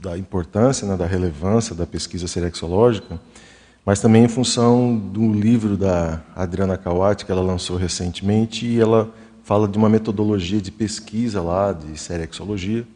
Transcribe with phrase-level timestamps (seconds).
[0.00, 3.20] da importância, né, da relevância da pesquisa serexológica,
[3.84, 9.12] mas também em função do livro da Adriana Kawati, que ela lançou recentemente, e ela
[9.42, 12.86] fala de uma metodologia de pesquisa lá, de serexologia,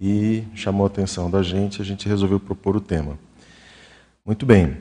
[0.00, 3.18] e chamou a atenção da gente, a gente resolveu propor o tema.
[4.24, 4.78] Muito bem.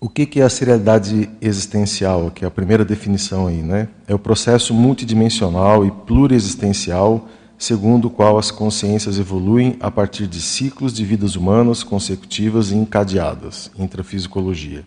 [0.00, 3.86] O que é a serialidade existencial, que é a primeira definição aí, né?
[4.08, 7.28] É o processo multidimensional e pluriexistencial
[7.60, 12.74] segundo o qual as consciências evoluem a partir de ciclos de vidas humanas consecutivas e
[12.74, 14.82] encadeadas, intrafisicologia,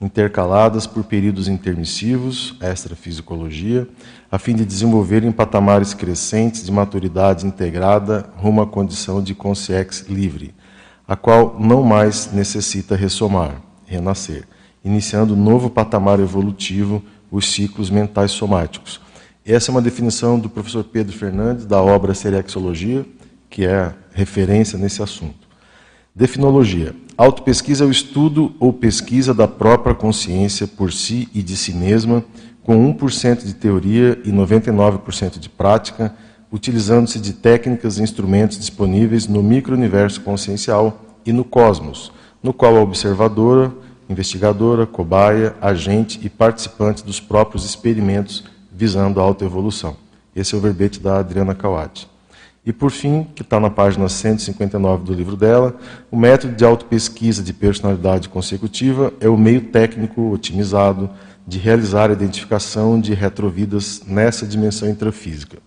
[0.00, 3.88] intercaladas por períodos intermissivos, extrafisicologia,
[4.28, 10.52] a fim de desenvolverem patamares crescentes de maturidade integrada rumo à condição de consciência livre,
[11.06, 14.48] a qual não mais necessita ressomar, renascer,
[14.84, 17.00] iniciando novo patamar evolutivo,
[17.30, 19.00] os ciclos mentais somáticos,
[19.52, 23.06] essa é uma definição do professor Pedro Fernandes, da obra Serexologia,
[23.48, 25.46] que é referência nesse assunto.
[26.12, 26.96] Definologia.
[27.16, 32.24] Autopesquisa é o estudo ou pesquisa da própria consciência por si e de si mesma,
[32.64, 36.12] com 1% de teoria e 99% de prática,
[36.50, 42.10] utilizando-se de técnicas e instrumentos disponíveis no micro-universo consciencial e no cosmos,
[42.42, 43.72] no qual a observadora,
[44.08, 49.96] investigadora, cobaia, agente e participante dos próprios experimentos visando a autoevolução.
[50.34, 52.06] Esse é o verbete da Adriana Kawati.
[52.64, 55.76] E por fim, que está na página 159 do livro dela,
[56.10, 61.08] o método de autopesquisa de personalidade consecutiva é o meio técnico otimizado
[61.46, 65.58] de realizar a identificação de retrovidas nessa dimensão intrafísica.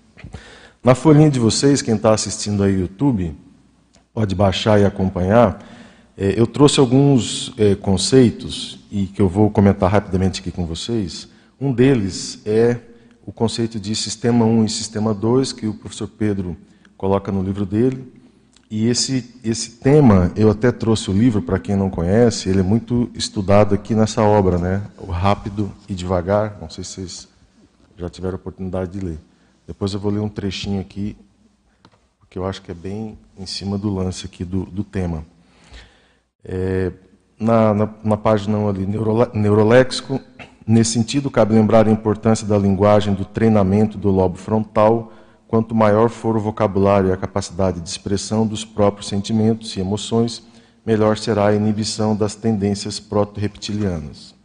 [0.83, 3.33] Na folhinha de vocês, quem está assistindo aí no YouTube,
[4.13, 5.65] pode baixar e acompanhar.
[6.17, 11.29] É, eu trouxe alguns é, conceitos e que eu vou comentar rapidamente aqui com vocês.
[11.61, 12.77] Um deles é
[13.29, 16.57] o conceito de sistema 1 e sistema 2, que o professor Pedro
[16.97, 18.11] coloca no livro dele.
[18.71, 22.63] E esse, esse tema, eu até trouxe o livro para quem não conhece, ele é
[22.63, 24.81] muito estudado aqui nessa obra, né?
[24.97, 26.57] O Rápido e Devagar.
[26.59, 27.27] Não sei se vocês
[27.99, 29.19] já tiveram oportunidade de ler.
[29.67, 31.15] Depois eu vou ler um trechinho aqui,
[32.17, 35.23] porque eu acho que é bem em cima do lance aqui do, do tema.
[36.43, 36.91] É,
[37.39, 38.87] na, na, na, página ali,
[39.35, 40.19] neuroléxico,
[40.69, 45.11] Nesse sentido, cabe lembrar a importância da linguagem do treinamento do lobo frontal.
[45.47, 50.43] Quanto maior for o vocabulário e a capacidade de expressão dos próprios sentimentos e emoções,
[50.85, 54.35] melhor será a inibição das tendências proto-reptilianas.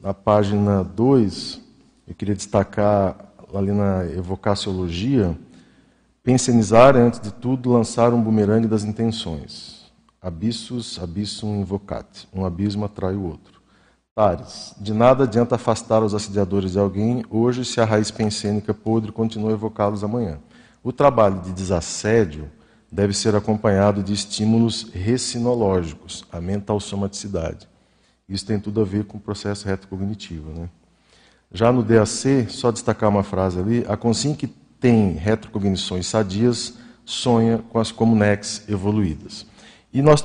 [0.00, 1.60] Na página 2,
[2.08, 3.18] eu queria destacar
[3.54, 5.38] ali na evocaciologia,
[6.22, 9.92] pensionizar é, antes de tudo, lançar um bumerangue das intenções.
[10.22, 12.26] Abissus abissum invocat.
[12.32, 13.55] Um abismo atrai o outro.
[14.16, 14.74] Pares.
[14.80, 19.50] De nada adianta afastar os assediadores de alguém hoje se a raiz pensênica podre continua
[19.50, 20.38] a evocá-los amanhã.
[20.82, 22.50] O trabalho de desassédio
[22.90, 27.68] deve ser acompanhado de estímulos recinológicos, a mental somaticidade.
[28.26, 30.50] Isso tem tudo a ver com o processo retrocognitivo.
[30.50, 30.70] Né?
[31.52, 34.46] Já no DAC, só destacar uma frase ali, a consciência que
[34.80, 36.72] tem retrocognições sadias
[37.04, 39.46] sonha com as comunex evoluídas.
[39.92, 40.22] E nós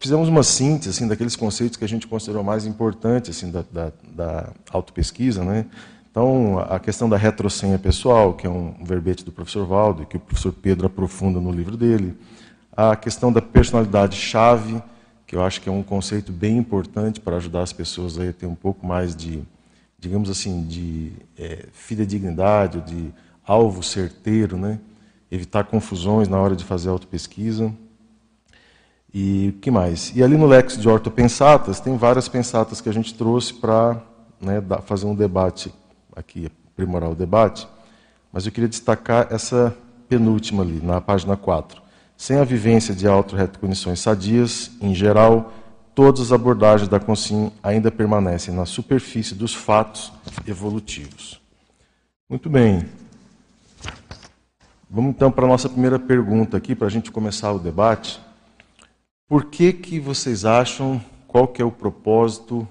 [0.00, 3.92] fizemos uma síntese assim, daqueles conceitos que a gente considerou mais importantes assim, da, da,
[4.02, 5.44] da autopesquisa.
[5.44, 5.66] Né?
[6.10, 10.20] Então, a questão da retrocenha pessoal, que é um verbete do professor Valdo, que o
[10.20, 12.16] professor Pedro aprofunda no livro dele.
[12.74, 14.82] A questão da personalidade-chave,
[15.26, 18.46] que eu acho que é um conceito bem importante para ajudar as pessoas a ter
[18.46, 19.42] um pouco mais de,
[19.98, 23.12] digamos assim, de é, fidedignidade, de
[23.46, 24.80] alvo certeiro, né?
[25.30, 27.72] evitar confusões na hora de fazer autopesquisa.
[29.12, 30.12] E o que mais?
[30.14, 34.00] E ali no Lex de Ortopensatas, tem várias pensatas que a gente trouxe para
[34.40, 35.72] né, fazer um debate
[36.14, 37.66] aqui, aprimorar o debate.
[38.32, 39.76] Mas eu queria destacar essa
[40.08, 41.82] penúltima ali, na página 4.
[42.16, 45.52] Sem a vivência de auto-reconhecições sadias, em geral,
[45.94, 50.12] todas as abordagens da Consim ainda permanecem na superfície dos fatos
[50.46, 51.40] evolutivos.
[52.28, 52.86] Muito bem.
[54.88, 58.20] Vamos então para a nossa primeira pergunta aqui, para a gente começar o debate.
[59.30, 62.66] Por que, que vocês acham, qual que é o propósito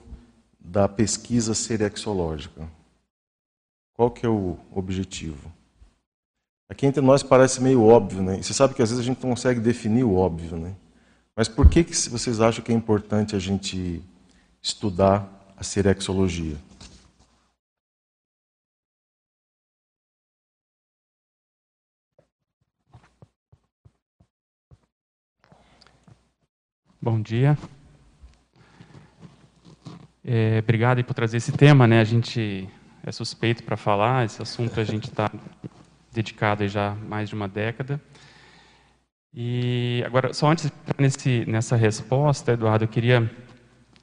[0.59, 2.69] da pesquisa serexológica?
[3.94, 5.50] Qual que é o objetivo?
[6.67, 8.39] Aqui entre nós parece meio óbvio, né?
[8.39, 10.75] E você sabe que às vezes a gente não consegue definir o óbvio, né?
[11.33, 14.03] Mas por que, que vocês acham que é importante a gente
[14.61, 16.57] estudar a serexologia?
[27.01, 27.57] Bom dia.
[30.22, 31.88] É, obrigado por trazer esse tema.
[31.88, 32.01] Né?
[32.01, 32.68] A gente
[33.06, 35.31] é suspeito para falar, esse assunto a gente está
[36.12, 38.01] dedicado já mais de uma década.
[39.34, 43.31] E agora, só antes nesse, nessa resposta, Eduardo, eu queria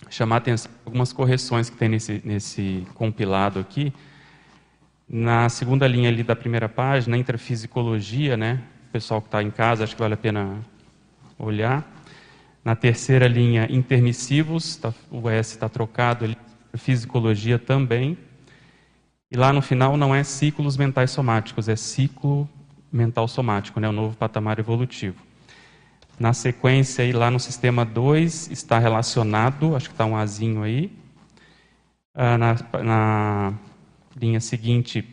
[0.09, 3.93] chamar a atenção algumas correções que tem nesse, nesse compilado aqui.
[5.07, 8.63] Na segunda linha ali da primeira página, intrafisicologia, né?
[8.89, 10.65] O pessoal que está em casa, acho que vale a pena
[11.39, 11.96] olhar.
[12.67, 16.37] Na terceira linha, intermissivos, tá, o S está trocado ali,
[16.75, 18.19] fisicologia também.
[19.31, 22.51] E lá no final não é ciclos mentais somáticos, é ciclo
[22.91, 25.23] mental somático, né, o novo patamar evolutivo.
[26.19, 30.91] Na sequência, aí, lá no sistema 2, está relacionado, acho que está um azinho aí.
[32.13, 33.55] Ah, na, na
[34.21, 35.05] linha seguinte,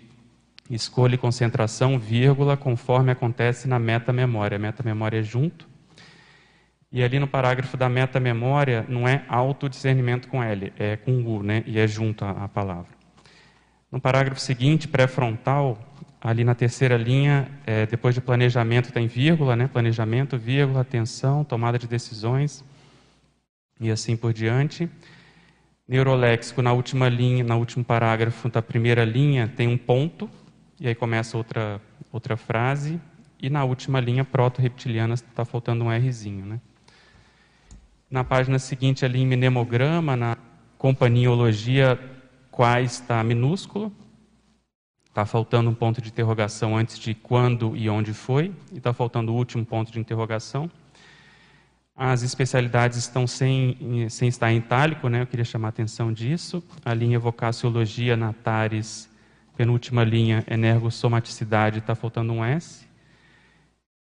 [0.71, 4.57] escolha e concentração, vírgula, conforme acontece na meta-memória.
[4.57, 5.71] Meta-memória é junto.
[6.93, 11.63] E ali no parágrafo da meta-memória, não é autodiscernimento com L, é com U, né?
[11.65, 12.91] E é junto a, a palavra.
[13.91, 15.79] No parágrafo seguinte, pré-frontal,
[16.21, 19.67] ali na terceira linha, é, depois de planejamento tem vírgula, né?
[19.67, 22.63] Planejamento, vírgula, atenção, tomada de decisões
[23.81, 24.87] e assim por diante.
[25.87, 30.29] Neuroléxico, na última linha, no último parágrafo da primeira linha, tem um ponto,
[30.79, 31.81] e aí começa outra,
[32.11, 33.01] outra frase,
[33.41, 36.61] e na última linha, proto-reptiliana, está faltando um Rzinho, né?
[38.13, 40.37] Na página seguinte, ali em mnemograma, na
[40.77, 41.99] companhiologia,
[42.51, 43.91] quais está minúsculo,
[45.09, 49.31] Está faltando um ponto de interrogação antes de quando e onde foi, e está faltando
[49.31, 50.69] o último ponto de interrogação.
[51.95, 55.23] As especialidades estão sem, sem estar em itálico, né?
[55.23, 56.63] eu queria chamar a atenção disso.
[56.85, 59.09] A linha vocaciologia, Natares,
[59.57, 62.92] penúltima linha, energossomaticidade, está faltando um S.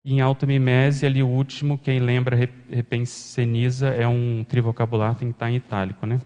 [0.04, 2.36] E em automimese, ali o último, quem lembra,
[2.68, 6.04] repenseniza, é um trivocabular, tem que estar em itálico.
[6.06, 6.20] Né?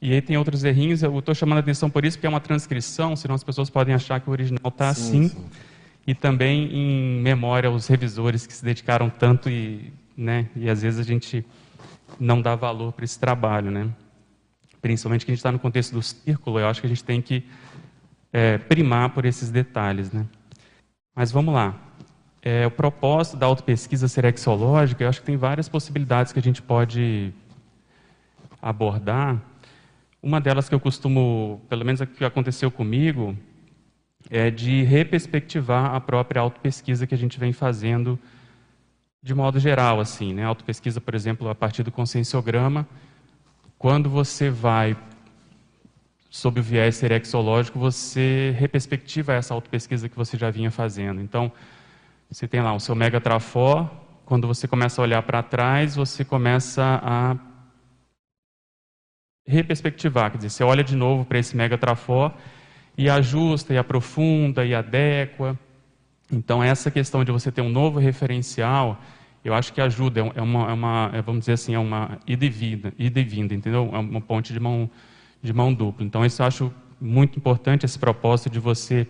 [0.00, 2.40] E aí tem outros errinhos, eu estou chamando a atenção por isso, porque é uma
[2.40, 5.28] transcrição, senão as pessoas podem achar que o original está assim.
[5.28, 5.44] Sim.
[6.06, 11.00] E também em memória aos revisores que se dedicaram tanto e, né, e às vezes
[11.00, 11.44] a gente
[12.20, 13.88] não dá valor para esse trabalho, né?
[14.80, 17.20] Principalmente que a gente está no contexto do círculo, eu acho que a gente tem
[17.20, 17.44] que
[18.32, 20.26] é, primar por esses detalhes, né?
[21.14, 21.85] Mas vamos lá.
[22.48, 26.62] É, o propósito da autopesquisa serexológica, eu acho que tem várias possibilidades que a gente
[26.62, 27.34] pode
[28.62, 29.42] abordar.
[30.22, 33.36] Uma delas que eu costumo, pelo menos a que aconteceu comigo,
[34.30, 38.16] é de reperspectivar a própria autopesquisa que a gente vem fazendo
[39.20, 40.44] de modo geral, assim, né?
[40.44, 42.86] Autopesquisa, por exemplo, a partir do conscienciograma,
[43.76, 44.96] quando você vai
[46.30, 51.20] sob o viés serexológico, você reperspectiva essa autopesquisa que você já vinha fazendo.
[51.20, 51.50] Então,
[52.30, 53.90] você tem lá o seu mega trafor,
[54.24, 57.36] quando você começa a olhar para trás, você começa a
[59.46, 62.34] reperspectivar, quer dizer, você olha de novo para esse mega trafó
[62.98, 65.56] e ajusta, e aprofunda, e adequa.
[66.32, 69.00] Então, essa questão de você ter um novo referencial,
[69.44, 72.44] eu acho que ajuda, é uma, é uma é, vamos dizer assim, é uma ida
[72.44, 72.50] e
[72.98, 73.88] ida e vinda entendeu?
[73.92, 74.90] É uma ponte de mão,
[75.40, 76.04] de mão dupla.
[76.04, 79.06] Então, isso eu acho muito importante, esse propósito de você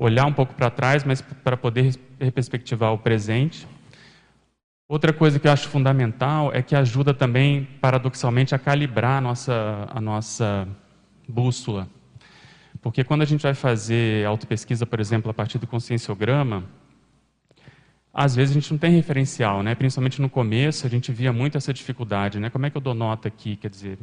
[0.00, 3.68] olhar um pouco para trás, mas para poder reperspectivar o presente.
[4.88, 9.86] Outra coisa que eu acho fundamental é que ajuda também, paradoxalmente, a calibrar a nossa,
[9.90, 10.66] a nossa
[11.28, 11.86] bússola.
[12.80, 16.64] Porque quando a gente vai fazer autopesquisa, por exemplo, a partir do conscienciograma,
[18.12, 19.74] às vezes a gente não tem referencial, né?
[19.74, 22.40] principalmente no começo, a gente via muito essa dificuldade.
[22.40, 22.48] Né?
[22.48, 23.54] Como é que eu dou nota aqui?
[23.54, 23.98] Quer dizer,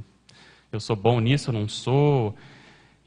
[0.71, 2.35] eu sou bom nisso, eu não sou?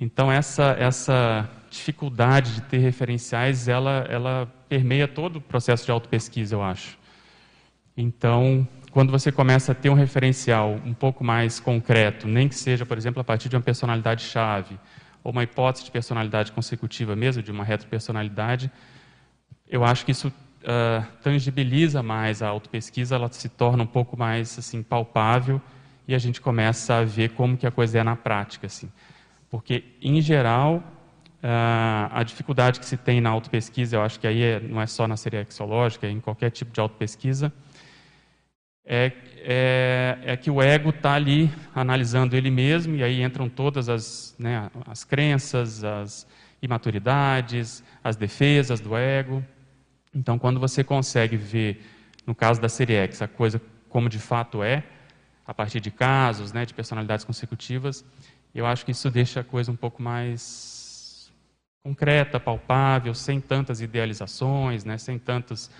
[0.00, 6.54] Então, essa, essa dificuldade de ter referenciais, ela, ela permeia todo o processo de autopesquisa,
[6.54, 6.98] eu acho.
[7.94, 12.86] Então, quando você começa a ter um referencial um pouco mais concreto, nem que seja,
[12.86, 14.80] por exemplo, a partir de uma personalidade-chave,
[15.22, 18.70] ou uma hipótese de personalidade consecutiva mesmo, de uma retropersonalidade,
[19.68, 24.58] eu acho que isso uh, tangibiliza mais a autopesquisa, ela se torna um pouco mais
[24.58, 25.60] assim palpável
[26.08, 28.90] e a gente começa a ver como que a coisa é na prática, assim.
[29.50, 30.76] Porque, em geral,
[31.42, 34.86] uh, a dificuldade que se tem na autopesquisa, eu acho que aí é, não é
[34.86, 37.52] só na seriexológica, é em qualquer tipo de autopesquisa,
[38.84, 43.88] é, é, é que o ego está ali analisando ele mesmo, e aí entram todas
[43.88, 46.26] as, né, as crenças, as
[46.62, 49.44] imaturidades, as defesas do ego.
[50.14, 51.84] Então, quando você consegue ver,
[52.26, 54.84] no caso da série X, a coisa como de fato é,
[55.46, 58.04] a partir de casos, né, de personalidades consecutivas,
[58.54, 61.30] eu acho que isso deixa a coisa um pouco mais
[61.82, 65.70] concreta, palpável, sem tantas idealizações, né, sem tantos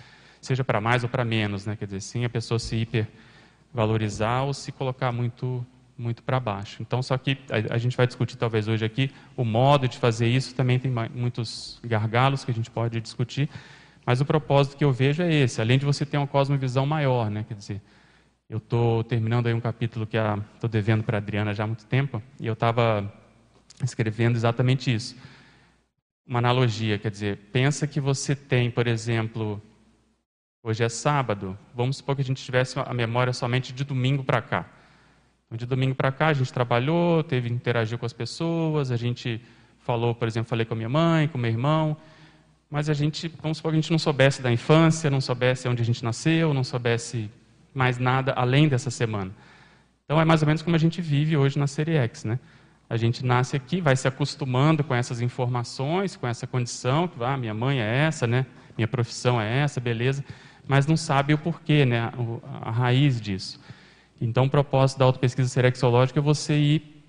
[0.41, 1.75] seja para mais ou para menos, né?
[1.75, 5.65] Quer dizer, sim a pessoa se hipervalorizar ou se colocar muito
[5.97, 6.81] muito para baixo.
[6.81, 10.27] Então, só que a, a, gente vai discutir talvez hoje aqui o modo de fazer
[10.27, 13.47] isso também tem muitos gargalos que a gente pode discutir,
[14.03, 17.29] Mas o propósito que eu vejo é esse, além de você ter uma cosmovisão maior,
[17.29, 17.45] né?
[17.47, 17.81] Quer dizer,
[18.51, 21.85] eu estou terminando aí um capítulo que estou devendo para a Adriana já há muito
[21.85, 23.09] tempo, e eu estava
[23.81, 25.15] escrevendo exatamente isso.
[26.27, 29.61] Uma analogia, quer dizer, pensa que você tem, por exemplo,
[30.61, 34.41] hoje é sábado, vamos supor que a gente tivesse a memória somente de domingo para
[34.41, 34.65] cá.
[35.45, 39.39] Então, de domingo para cá a gente trabalhou, teve interagiu com as pessoas, a gente
[39.79, 41.95] falou, por exemplo, falei com a minha mãe, com meu irmão,
[42.69, 45.81] mas a gente, vamos supor que a gente não soubesse da infância, não soubesse onde
[45.81, 47.31] a gente nasceu, não soubesse
[47.73, 49.31] mais nada além dessa semana.
[50.05, 52.39] Então é mais ou menos como a gente vive hoje na Série X, né?
[52.89, 57.37] A gente nasce aqui, vai se acostumando com essas informações, com essa condição, que ah,
[57.37, 58.45] minha mãe é essa, né?
[58.77, 60.25] Minha profissão é essa, beleza,
[60.67, 62.01] mas não sabe o porquê, né?
[62.01, 63.59] A, a raiz disso.
[64.19, 67.03] Então, o propósito da autopesquisa serexológica é você ir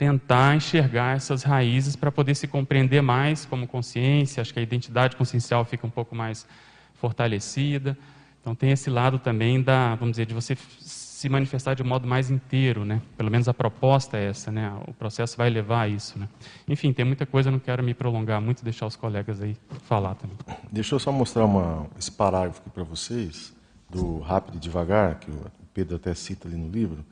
[0.00, 4.40] tentar enxergar essas raízes para poder se compreender mais como consciência.
[4.40, 6.46] Acho que a identidade consciencial fica um pouco mais
[6.94, 7.98] fortalecida.
[8.40, 12.30] Então tem esse lado também da, vamos dizer, de você se manifestar de modo mais
[12.30, 13.02] inteiro, né?
[13.14, 14.72] Pelo menos a proposta é essa, né?
[14.88, 16.26] O processo vai levar a isso, né?
[16.66, 20.36] Enfim, tem muita coisa, não quero me prolongar muito, deixar os colegas aí falar também.
[20.72, 23.52] Deixa eu só mostrar uma, esse parágrafo aqui para vocês,
[23.90, 25.44] do Rápido e Devagar, que o
[25.74, 27.04] Pedro até cita ali no livro,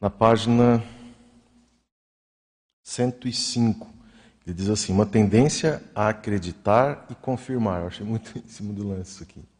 [0.00, 0.82] na página
[2.82, 3.86] 105.
[4.46, 7.82] Ele diz assim: uma tendência a acreditar e confirmar.
[7.82, 9.53] Eu achei muito em cima do lance isso aqui.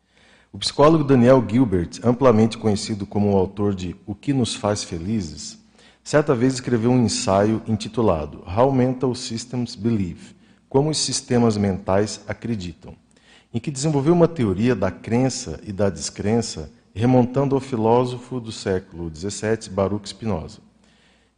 [0.54, 5.58] O psicólogo Daniel Gilbert, amplamente conhecido como o autor de O que nos faz felizes,
[6.00, 10.36] certa vez escreveu um ensaio intitulado How Mental Systems Believe
[10.68, 12.94] Como os sistemas mentais acreditam,
[13.52, 19.10] em que desenvolveu uma teoria da crença e da descrença, remontando ao filósofo do século
[19.12, 20.60] XVII, Baruch Spinoza.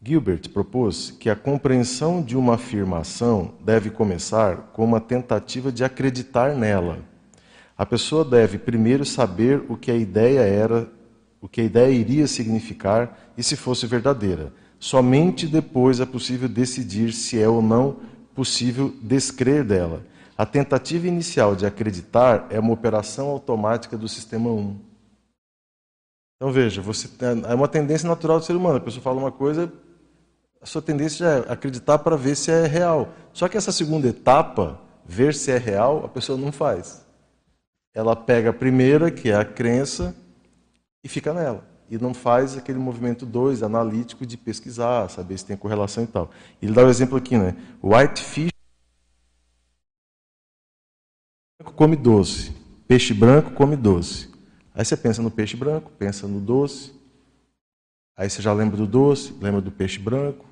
[0.03, 6.55] Gilbert propôs que a compreensão de uma afirmação deve começar com uma tentativa de acreditar
[6.55, 7.16] nela.
[7.77, 10.89] A pessoa deve primeiro saber o que a ideia era,
[11.41, 14.53] o que a ideia iria significar e se fosse verdadeira.
[14.79, 17.97] Somente depois é possível decidir se é ou não
[18.35, 20.03] possível descrer dela.
[20.39, 24.77] A tentativa inicial de acreditar é uma operação automática do sistema 1.
[26.37, 27.09] Então veja, você
[27.49, 28.77] é uma tendência natural do ser humano.
[28.77, 29.73] A pessoa fala uma coisa,
[30.61, 33.09] a sua tendência é acreditar para ver se é real.
[33.33, 37.06] Só que essa segunda etapa, ver se é real, a pessoa não faz.
[37.97, 40.15] Ela pega a primeira, que é a crença,
[41.03, 41.67] e fica nela.
[41.89, 46.31] E não faz aquele movimento 2, analítico, de pesquisar, saber se tem correlação e tal.
[46.61, 47.57] Ele dá o um exemplo aqui, né?
[47.83, 48.51] Whitefish
[51.75, 52.55] come doce.
[52.87, 54.29] Peixe branco come doce.
[54.75, 56.93] Aí você pensa no peixe branco, pensa no doce.
[58.15, 60.46] Aí você já lembra do doce, lembra do peixe branco.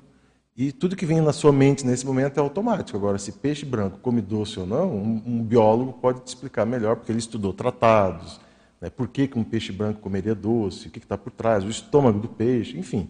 [0.57, 2.97] E tudo que vem na sua mente nesse momento é automático.
[2.97, 6.95] Agora, se peixe branco come doce ou não, um, um biólogo pode te explicar melhor,
[6.95, 8.39] porque ele estudou tratados,
[8.79, 8.89] né?
[8.89, 12.19] por que, que um peixe branco comeria doce, o que está por trás, o estômago
[12.19, 13.09] do peixe, enfim.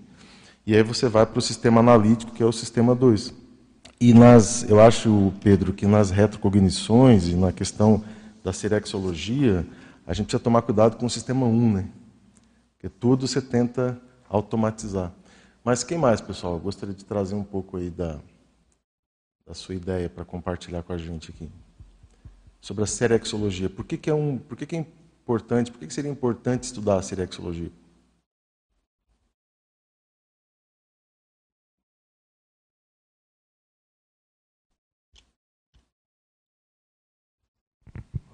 [0.65, 3.31] E aí você vai para o sistema analítico, que é o sistema 2.
[4.01, 8.03] E nas, eu acho, Pedro, que nas retrocognições e na questão
[8.43, 9.67] da serexologia,
[10.07, 11.85] a gente precisa tomar cuidado com o sistema 1, um, né?
[12.73, 15.13] Porque tudo você tenta automatizar.
[15.65, 16.53] Mas quem mais, pessoal?
[16.53, 18.21] Eu gostaria de trazer um pouco aí da,
[19.47, 21.49] da sua ideia para compartilhar com a gente aqui.
[22.61, 23.67] Sobre a serexologia.
[23.67, 24.79] Por que, que, é, um, por que, que é
[25.23, 27.71] importante, por que, que seria importante estudar a serexologia?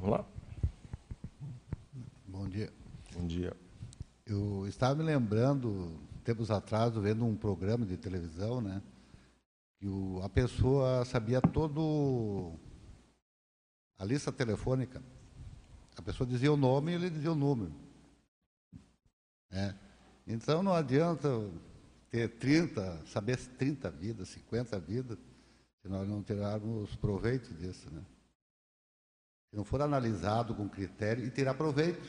[0.02, 0.26] Vamos lá?
[2.28, 2.74] Bom dia.
[3.14, 3.56] Bom dia.
[4.26, 8.82] Eu estava me lembrando tempos atrás, vendo um programa de televisão, né?
[9.80, 12.54] Que o, a pessoa sabia todo
[13.98, 15.02] a lista telefônica.
[15.96, 17.74] A pessoa dizia o nome e ele dizia o número.
[19.52, 19.74] É.
[20.26, 21.30] Então não adianta
[22.10, 25.18] ter 30, saber 30 vidas, 50 vidas,
[25.82, 28.02] se nós não tirarmos proveito disso, né?
[29.50, 32.08] Se não for analisado com critério e tirar proveito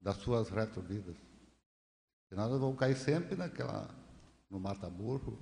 [0.00, 1.27] das suas retrovidas.
[2.28, 3.88] Senão nós vamos cair sempre naquela,
[4.50, 5.38] no mata-burro,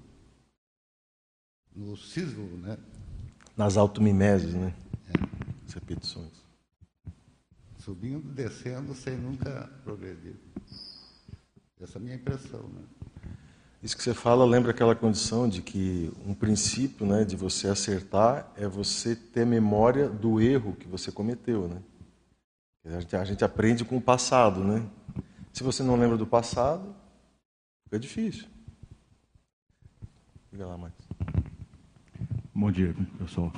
[1.75, 2.79] no cislo, né?
[3.57, 4.75] Nas automimeses, né?
[5.09, 5.67] É.
[5.67, 6.33] As repetições.
[7.79, 10.37] Subindo, descendo, sem nunca progredir.
[11.81, 12.83] Essa é a minha impressão, né?
[13.83, 18.51] Isso que você fala lembra aquela condição de que um princípio né, de você acertar
[18.57, 21.69] é você ter memória do erro que você cometeu.
[21.69, 21.81] Né?
[22.87, 24.85] A gente, a gente aprende com o passado, né?
[25.57, 26.95] Se você não lembra do passado,
[27.85, 28.47] fica difícil.
[30.53, 30.93] Diga lá, Max.
[32.55, 33.51] Bom dia, pessoal.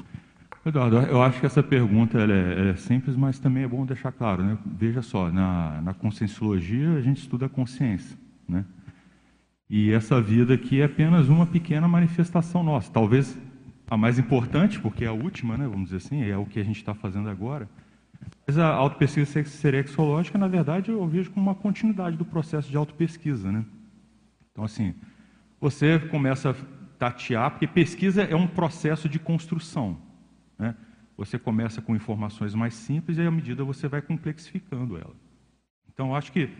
[0.64, 3.84] Eduardo, eu acho que essa pergunta ela é, ela é, simples, mas também é bom
[3.84, 4.44] deixar claro.
[4.44, 4.56] Né?
[4.64, 8.16] Veja só, na, na conscienciologia a gente estuda a consciência.
[8.48, 8.64] Né?
[9.68, 12.92] E essa vida aqui é apenas uma pequena manifestação nossa.
[12.92, 13.36] Talvez
[13.90, 16.64] a mais importante, porque é a última, né, vamos dizer assim, é o que a
[16.64, 17.68] gente está fazendo agora.
[18.46, 23.52] Mas a autopesquisa serexológica, na verdade, eu vejo como uma continuidade do processo de autopesquisa.
[23.52, 23.64] Né?
[24.50, 24.94] Então, assim,
[25.60, 26.54] você começa a
[26.98, 29.98] tatear, porque pesquisa é um processo de construção.
[30.58, 30.74] Né?
[31.16, 35.14] Você começa com informações mais simples e, à medida, você vai complexificando ela.
[35.92, 36.50] Então, eu acho que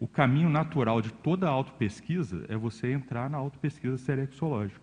[0.00, 4.80] o caminho natural de toda autopesquisa é você entrar na autopesquisa serexológica.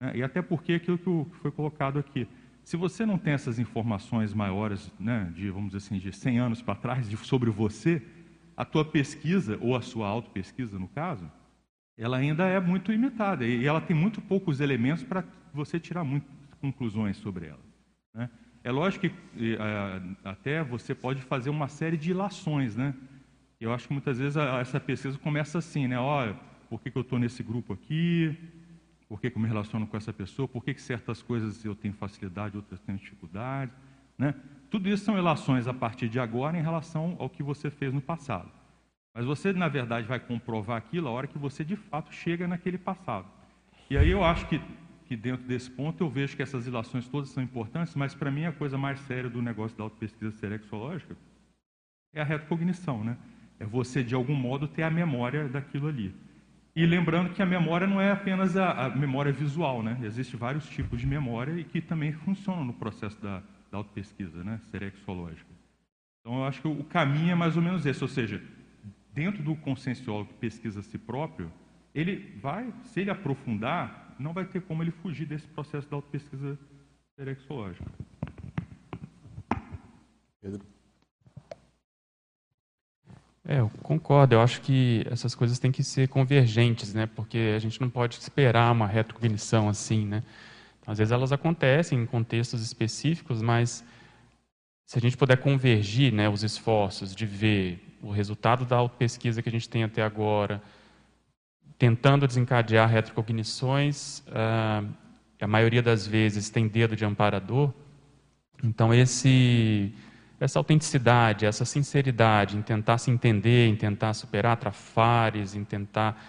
[0.00, 0.12] Né?
[0.16, 2.26] E até porque aquilo que foi colocado aqui,
[2.70, 6.62] se você não tem essas informações maiores, né, de, vamos dizer assim, de 100 anos
[6.62, 8.00] para trás, de, sobre você,
[8.56, 11.28] a tua pesquisa, ou a sua autopesquisa, no caso,
[11.98, 16.30] ela ainda é muito limitada e ela tem muito poucos elementos para você tirar muitas
[16.60, 17.58] conclusões sobre ela.
[18.14, 18.30] Né?
[18.62, 19.58] É lógico que
[20.22, 22.94] até você pode fazer uma série de ilações, né?
[23.60, 25.98] Eu acho que muitas vezes essa pesquisa começa assim, né?
[25.98, 26.36] Olha,
[26.68, 28.38] por que, que eu estou nesse grupo aqui?
[29.10, 31.74] Por que, que eu me relaciono com essa pessoa, por que, que certas coisas eu
[31.74, 33.72] tenho facilidade, outras tenho dificuldade.
[34.16, 34.32] Né?
[34.70, 38.00] Tudo isso são relações a partir de agora em relação ao que você fez no
[38.00, 38.48] passado.
[39.12, 42.78] Mas você, na verdade, vai comprovar aquilo a hora que você de fato chega naquele
[42.78, 43.26] passado.
[43.90, 44.62] E aí eu acho que,
[45.06, 48.44] que dentro desse ponto eu vejo que essas relações todas são importantes, mas para mim
[48.44, 51.16] a coisa mais séria do negócio da autopesquisa serexológica
[52.14, 53.16] é a retrocognição, né?
[53.58, 56.14] É você, de algum modo, ter a memória daquilo ali.
[56.74, 59.98] E lembrando que a memória não é apenas a, a memória visual, né?
[60.02, 64.60] Existem vários tipos de memória e que também funcionam no processo da, da autopesquisa, né?
[64.70, 65.50] Serexológica.
[66.20, 68.40] Então, eu acho que o caminho é mais ou menos esse, ou seja,
[69.12, 71.50] dentro do conscienciólogo que pesquisa a si próprio,
[71.94, 76.58] ele vai, se ele aprofundar, não vai ter como ele fugir desse processo da autopesquisa
[77.16, 77.90] serexológica.
[80.40, 80.60] Pedro?
[83.50, 84.36] É, eu concordo.
[84.36, 87.06] Eu acho que essas coisas têm que ser convergentes, né?
[87.06, 90.22] Porque a gente não pode esperar uma retrocognição assim, né?
[90.86, 93.84] Às vezes elas acontecem em contextos específicos, mas
[94.86, 99.48] se a gente puder convergir, né, os esforços de ver o resultado da pesquisa que
[99.48, 100.62] a gente tem até agora,
[101.76, 104.84] tentando desencadear retrocognições, ah,
[105.40, 107.72] a maioria das vezes tem dedo de amparador.
[108.62, 109.92] Então esse
[110.40, 116.20] essa autenticidade, essa sinceridade em tentar se entender, em tentar superar trafares, em tentar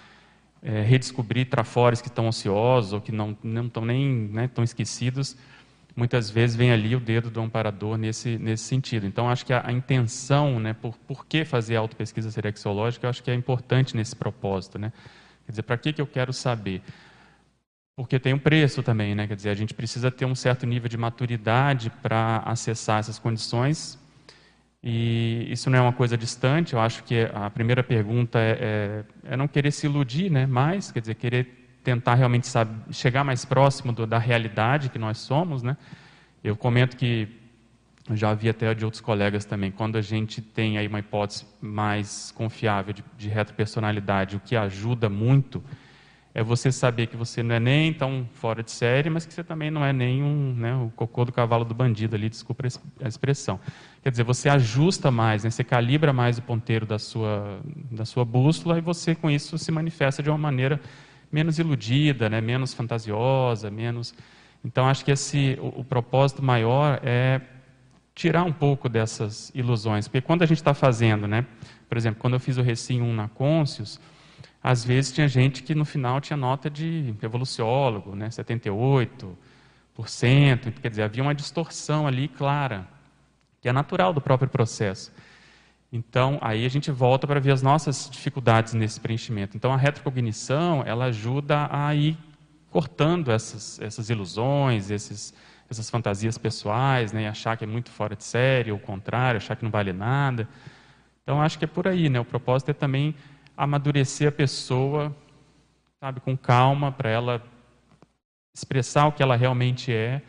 [0.61, 5.37] é, redescobrir trafores que estão ociosos ou que não, não estão nem né, tão esquecidos,
[5.95, 9.05] muitas vezes vem ali o dedo do amparador nesse, nesse sentido.
[9.05, 13.23] Então, acho que a, a intenção, né, por, por que fazer autopesquisa serexológica, eu acho
[13.23, 14.77] que é importante nesse propósito.
[14.77, 14.91] Né?
[15.45, 16.81] Quer dizer, para que, que eu quero saber?
[17.95, 19.27] Porque tem um preço também, né?
[19.27, 23.99] Quer dizer, a gente precisa ter um certo nível de maturidade para acessar essas condições
[24.83, 29.33] e isso não é uma coisa distante, eu acho que a primeira pergunta é, é,
[29.33, 32.47] é não querer se iludir né, mais, quer dizer, querer tentar realmente
[32.91, 35.61] chegar mais próximo do, da realidade que nós somos.
[35.61, 35.77] Né?
[36.43, 37.27] Eu comento que,
[38.13, 42.31] já vi até de outros colegas também, quando a gente tem aí uma hipótese mais
[42.31, 45.63] confiável de, de retropersonalidade, o que ajuda muito
[46.33, 49.43] é você saber que você não é nem tão fora de série, mas que você
[49.43, 52.63] também não é nem um, né, o cocô do cavalo do bandido ali, desculpa
[53.03, 53.59] a expressão.
[54.01, 57.59] Quer dizer, você ajusta mais, né, você calibra mais o ponteiro da sua,
[57.91, 60.79] da sua bússola e você, com isso, se manifesta de uma maneira
[61.29, 64.13] menos iludida, né, menos fantasiosa, menos...
[64.63, 67.41] Então, acho que esse, o, o propósito maior é
[68.13, 70.07] tirar um pouco dessas ilusões.
[70.07, 71.45] Porque quando a gente está fazendo, né,
[71.89, 73.99] por exemplo, quando eu fiz o Recim 1 na Côncios,
[74.63, 79.35] às vezes tinha gente que no final tinha nota de evoluciólogo, né, 78%,
[80.81, 82.87] quer dizer, havia uma distorção ali clara,
[83.59, 85.11] que é natural do próprio processo.
[85.91, 89.57] Então, aí a gente volta para ver as nossas dificuldades nesse preenchimento.
[89.57, 92.17] Então, a retrocognição, ela ajuda a ir
[92.69, 95.33] cortando essas, essas ilusões, esses,
[95.69, 99.37] essas fantasias pessoais, né, e achar que é muito fora de série, ou o contrário,
[99.37, 100.47] achar que não vale nada.
[101.23, 102.19] Então, acho que é por aí, né?
[102.19, 103.13] O propósito é também
[103.55, 105.15] amadurecer a pessoa,
[105.99, 107.43] sabe, com calma, para ela
[108.53, 110.21] expressar o que ela realmente é.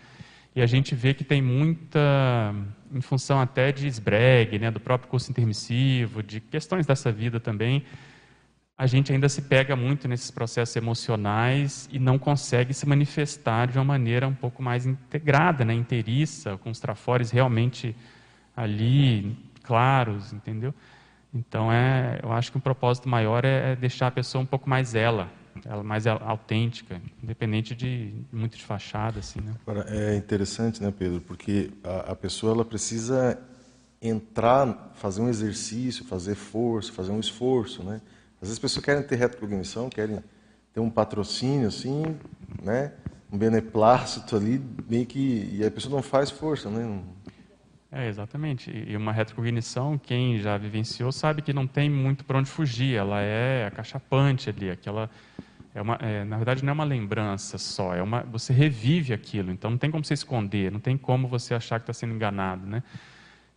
[0.55, 2.55] E a gente vê que tem muita,
[2.93, 7.85] em função até de esbregue, né, do próprio curso intermissivo, de questões dessa vida também,
[8.77, 13.79] a gente ainda se pega muito nesses processos emocionais e não consegue se manifestar de
[13.79, 17.95] uma maneira um pouco mais integrada, né, inteiriça, com os trafores realmente
[18.57, 20.75] ali claros, entendeu?
[21.35, 24.69] Então, é, eu acho que um propósito maior é, é deixar a pessoa um pouco
[24.69, 25.31] mais ela,
[25.65, 29.55] ela mais autêntica, independente de muito de fachada, assim, né?
[29.67, 33.39] Agora, é interessante, né, Pedro, porque a, a pessoa ela precisa
[34.01, 38.01] entrar, fazer um exercício, fazer força, fazer um esforço, né?
[38.41, 40.19] Às vezes as pessoas querem ter retrocognição, querem
[40.75, 42.03] ter um patrocínio, assim,
[42.61, 42.93] né?
[43.33, 47.03] Um beneplácito ali, meio que e a pessoa não faz força, né?
[47.95, 48.71] É, exatamente.
[48.71, 52.97] E uma retrocognição, quem já vivenciou sabe que não tem muito para onde fugir.
[52.97, 55.11] Ela é acachapante ali, aquela
[55.75, 59.53] é uma, é, na verdade não é uma lembrança só, é uma você revive aquilo.
[59.53, 62.67] Então não tem como você esconder, não tem como você achar que está sendo enganado,
[62.67, 62.83] né?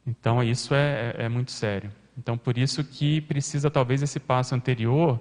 [0.05, 1.89] Então isso é, é, é muito sério.
[2.17, 5.17] Então por isso que precisa talvez esse passo anterior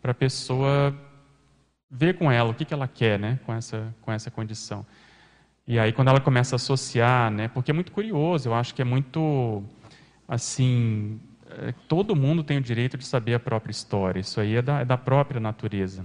[0.00, 0.94] para a pessoa
[1.90, 3.40] ver com ela o que, que ela quer, né?
[3.44, 4.86] Com essa com essa condição.
[5.66, 7.48] E aí quando ela começa a associar, né?
[7.48, 9.62] Porque é muito curioso, eu acho que é muito
[10.28, 14.20] assim, é, todo mundo tem o direito de saber a própria história.
[14.20, 16.04] Isso aí é da, é da própria natureza.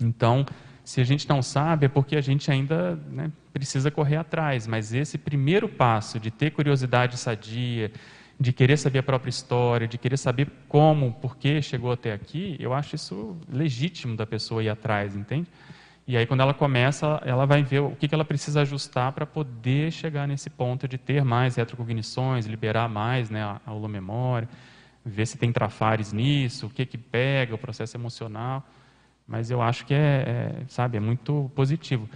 [0.00, 0.44] Então,
[0.84, 4.66] se a gente não sabe, é porque a gente ainda né, precisa correr atrás.
[4.66, 7.92] Mas esse primeiro passo de ter curiosidade sadia,
[8.38, 12.56] de querer saber a própria história, de querer saber como, por que chegou até aqui,
[12.58, 15.48] eu acho isso legítimo da pessoa ir atrás, entende?
[16.06, 19.92] E aí, quando ela começa, ela vai ver o que ela precisa ajustar para poder
[19.92, 24.48] chegar nesse ponto de ter mais retrocognições, liberar mais né, a holomemória,
[25.04, 28.66] ver se tem trafares nisso, o que, que pega, o processo emocional.
[29.26, 32.08] Mas eu acho que é, é, sabe, é muito positivo.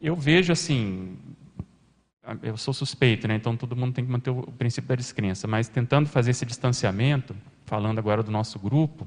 [0.00, 1.16] Eu vejo assim,
[2.42, 3.34] eu sou suspeito, né?
[3.34, 7.34] então todo mundo tem que manter o princípio da descrença, mas tentando fazer esse distanciamento,
[7.64, 9.06] falando agora do nosso grupo,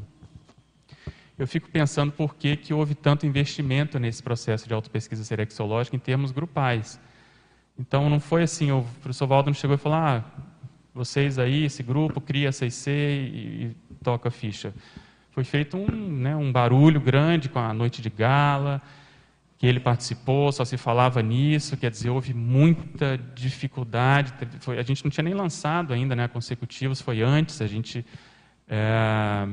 [1.38, 6.00] eu fico pensando por que, que houve tanto investimento nesse processo de autopesquisa serexológica em
[6.00, 7.00] termos grupais.
[7.78, 10.24] Então, não foi assim, o professor Waldo não chegou e falou, ah,
[10.93, 14.74] vocês aí, esse grupo, cria a CIC e, e toca a ficha.
[15.32, 18.82] Foi feito um, né, um barulho grande com a noite de gala,
[19.58, 24.34] que ele participou, só se falava nisso, quer dizer, houve muita dificuldade.
[24.62, 28.06] Foi, a gente não tinha nem lançado ainda né, consecutivos, foi antes, a gente...
[28.69, 29.48] É,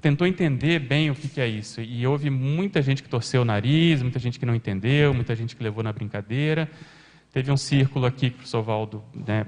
[0.00, 1.80] tentou entender bem o que, que, é isso.
[1.80, 5.54] E houve muita gente que torceu o nariz, muita gente que não entendeu, muita gente
[5.54, 6.70] que levou na brincadeira.
[7.32, 9.46] Teve um círculo aqui que o professor Valdo, né,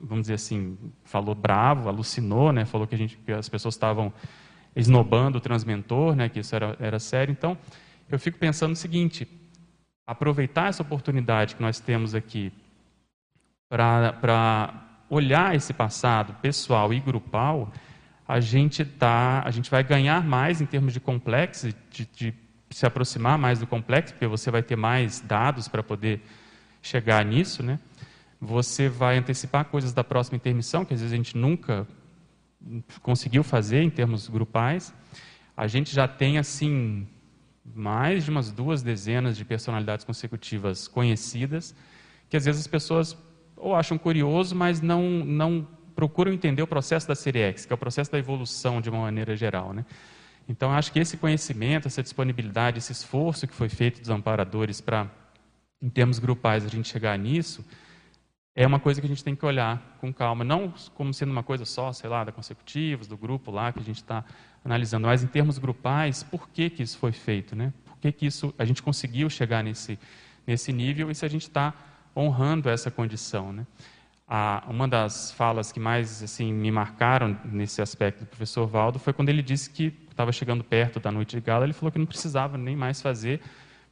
[0.00, 4.12] vamos dizer assim, falou bravo, alucinou, né, falou que, a gente, que as pessoas estavam
[4.74, 7.32] esnobando o transmentor, né, que isso era, era sério.
[7.32, 7.58] Então,
[8.08, 9.28] eu fico pensando o seguinte,
[10.06, 12.52] aproveitar essa oportunidade que nós temos aqui
[13.68, 17.70] para olhar esse passado pessoal e grupal
[18.28, 22.34] a gente tá, a gente vai ganhar mais em termos de complexo, de, de
[22.70, 26.20] se aproximar mais do complexo, porque você vai ter mais dados para poder
[26.82, 27.80] chegar nisso, né?
[28.38, 31.88] Você vai antecipar coisas da próxima intermissão, que às vezes a gente nunca
[33.02, 34.92] conseguiu fazer em termos grupais.
[35.56, 37.08] A gente já tem assim
[37.64, 41.74] mais de umas duas dezenas de personalidades consecutivas conhecidas,
[42.28, 43.16] que às vezes as pessoas
[43.56, 45.66] ou acham curioso, mas não não
[45.98, 49.00] procuram entender o processo da série X, que é o processo da evolução de uma
[49.00, 49.72] maneira geral.
[49.72, 49.84] Né?
[50.48, 55.10] Então, acho que esse conhecimento, essa disponibilidade, esse esforço que foi feito dos amparadores para,
[55.82, 57.66] em termos grupais, a gente chegar nisso,
[58.54, 61.42] é uma coisa que a gente tem que olhar com calma, não como sendo uma
[61.42, 64.24] coisa só, sei lá, da consecutivos, do grupo lá que a gente está
[64.64, 67.72] analisando, mas em termos grupais, por que, que isso foi feito, né?
[67.84, 69.98] Por que, que isso, a gente conseguiu chegar nesse,
[70.46, 71.74] nesse nível e se a gente está
[72.16, 73.66] honrando essa condição, né?
[74.28, 79.14] A, uma das falas que mais assim me marcaram nesse aspecto do professor Valdo foi
[79.14, 82.04] quando ele disse que estava chegando perto da noite de gala, ele falou que não
[82.04, 83.40] precisava nem mais fazer,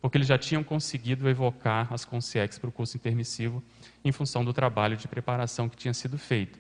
[0.01, 3.63] porque eles já tinham conseguido evocar as consciex para o curso intermissivo
[4.05, 6.59] em função do trabalho de preparação que tinha sido feito.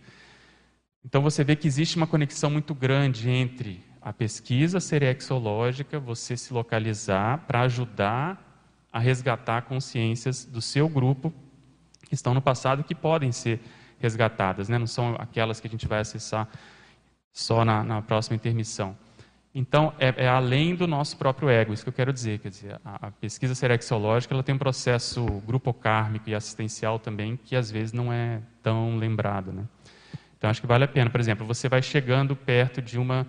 [1.04, 6.52] Então você vê que existe uma conexão muito grande entre a pesquisa serexológica, você se
[6.52, 8.42] localizar para ajudar
[8.90, 11.32] a resgatar consciências do seu grupo
[12.08, 13.60] que estão no passado e que podem ser
[13.98, 14.78] resgatadas, né?
[14.78, 16.48] não são aquelas que a gente vai acessar
[17.32, 18.96] só na, na próxima intermissão.
[19.58, 22.40] Então, é, é, além do nosso próprio ego, isso que eu quero dizer.
[22.40, 27.56] Quer dizer, a, a pesquisa serexológica ela tem um processo grupocármico e assistencial também, que
[27.56, 29.52] às vezes não é tão lembrado.
[29.52, 29.64] Né?
[30.36, 31.08] Então, acho que vale a pena.
[31.08, 33.26] Por exemplo, você vai chegando perto de uma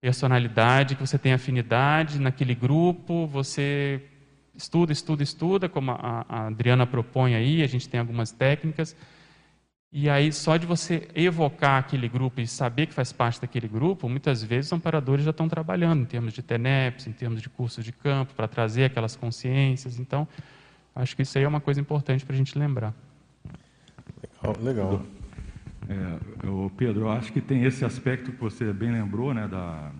[0.00, 4.02] personalidade que você tem afinidade naquele grupo, você
[4.54, 8.96] estuda, estuda, estuda, como a, a Adriana propõe aí, a gente tem algumas técnicas.
[9.92, 14.08] E aí, só de você evocar aquele grupo e saber que faz parte daquele grupo,
[14.08, 17.84] muitas vezes os amparadores já estão trabalhando em termos de TENEPS, em termos de cursos
[17.84, 19.98] de campo, para trazer aquelas consciências.
[19.98, 20.28] Então,
[20.94, 22.94] acho que isso aí é uma coisa importante para a gente lembrar.
[24.22, 24.62] Legal.
[24.62, 25.02] legal.
[25.88, 29.90] É, eu, Pedro, eu acho que tem esse aspecto que você bem lembrou, né, da,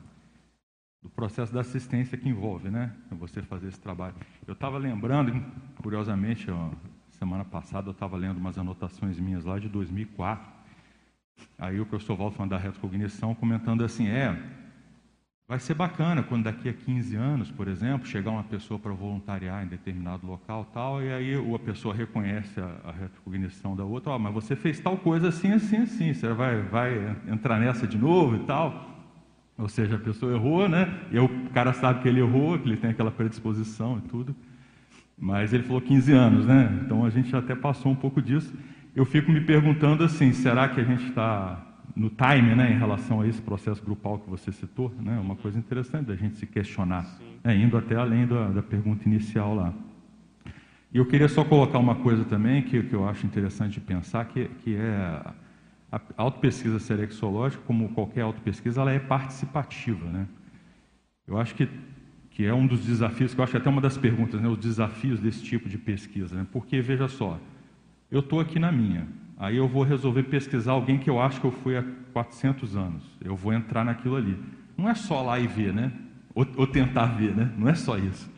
[1.03, 2.93] do processo da assistência que envolve, né?
[3.13, 4.15] Você fazer esse trabalho.
[4.47, 5.43] Eu estava lembrando,
[5.81, 6.71] curiosamente, ó,
[7.11, 10.61] semana passada eu estava lendo umas anotações minhas lá de 2004.
[11.59, 14.39] Aí o professor Walter da retrocognição, comentando assim, é,
[15.49, 19.65] vai ser bacana quando daqui a 15 anos, por exemplo, chegar uma pessoa para voluntariar
[19.65, 24.19] em determinado local tal, e aí a pessoa reconhece a, a retrocognição da outra, ó,
[24.19, 28.37] mas você fez tal coisa assim, assim, assim, você vai, vai entrar nessa de novo
[28.37, 29.00] e tal.
[29.61, 30.89] Ou seja, a pessoa errou, né?
[31.13, 34.35] E o cara sabe que ele errou, que ele tem aquela predisposição e tudo.
[35.19, 36.81] Mas ele falou 15 anos, né?
[36.83, 38.53] Então a gente até passou um pouco disso.
[38.97, 43.21] Eu fico me perguntando assim, será que a gente está no time, né, em relação
[43.21, 45.19] a esse processo grupal que você citou, né?
[45.19, 47.07] Uma coisa interessante da gente se questionar,
[47.45, 49.75] né, indo até além da, da pergunta inicial lá.
[50.93, 54.25] E eu queria só colocar uma coisa também que, que eu acho interessante de pensar,
[54.25, 55.23] que, que é
[55.91, 60.07] a autopesquisa serexológica, como qualquer autopesquisa, ela é participativa.
[60.09, 60.27] Né?
[61.27, 61.69] Eu acho que,
[62.31, 65.19] que é um dos desafios, que eu acho até uma das perguntas, né, os desafios
[65.19, 66.37] desse tipo de pesquisa.
[66.37, 66.47] Né?
[66.53, 67.41] Porque, veja só,
[68.11, 71.47] eu estou aqui na minha, aí eu vou resolver pesquisar alguém que eu acho que
[71.47, 74.39] eu fui há 400 anos, eu vou entrar naquilo ali.
[74.77, 75.93] Não é só lá e ver, né?
[76.35, 77.53] Ou, ou tentar ver, né?
[77.59, 78.31] Não é só isso.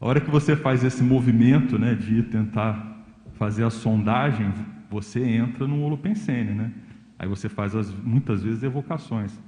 [0.00, 4.52] A hora que você faz esse movimento né, de tentar fazer a sondagem,
[4.88, 6.72] você entra no holopensene, né?
[7.18, 9.38] Aí você faz as, muitas vezes evocações.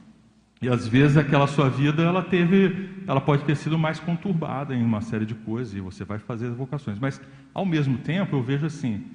[0.62, 4.82] E às vezes aquela sua vida ela teve, ela pode ter sido mais conturbada em
[4.82, 6.98] uma série de coisas e você vai fazer evocações.
[6.98, 7.20] Mas
[7.54, 9.06] ao mesmo tempo eu vejo assim,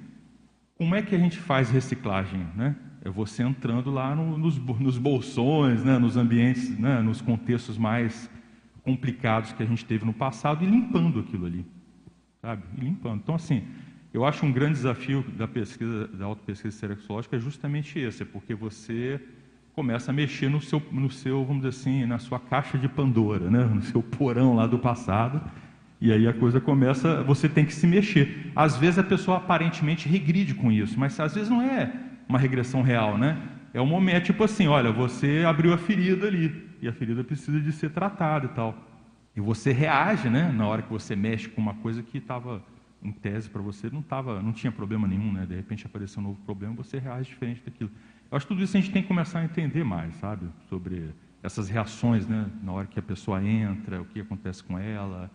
[0.76, 2.74] como é que a gente faz reciclagem, né?
[3.04, 5.96] É você entrando lá no, nos, nos, bolsões, né?
[5.96, 7.00] nos ambientes, né?
[7.00, 8.28] nos contextos mais
[8.82, 11.64] complicados que a gente teve no passado e limpando aquilo ali,
[12.42, 12.64] sabe?
[12.76, 13.20] E limpando.
[13.22, 13.62] Então assim,
[14.16, 18.54] eu acho um grande desafio da pesquisa, da autopesquisa sexológica é justamente esse, é porque
[18.54, 19.20] você
[19.74, 23.50] começa a mexer no seu, no seu, vamos dizer assim, na sua caixa de Pandora,
[23.50, 23.64] né?
[23.64, 25.42] no seu porão lá do passado,
[26.00, 28.50] e aí a coisa começa, você tem que se mexer.
[28.56, 31.92] Às vezes a pessoa aparentemente regride com isso, mas às vezes não é
[32.26, 33.36] uma regressão real, né?
[33.74, 37.60] É um momento, tipo assim, olha, você abriu a ferida ali, e a ferida precisa
[37.60, 38.74] de ser tratada e tal.
[39.36, 42.62] E você reage, né, na hora que você mexe com uma coisa que estava
[43.06, 45.46] em tese para você não tava, não tinha problema nenhum, né?
[45.46, 47.90] De repente apareceu um novo problema, você reage diferente daquilo.
[48.30, 50.48] Eu acho que tudo isso a gente tem que começar a entender mais, sabe?
[50.68, 52.50] Sobre essas reações, né?
[52.62, 55.30] Na hora que a pessoa entra, o que acontece com ela,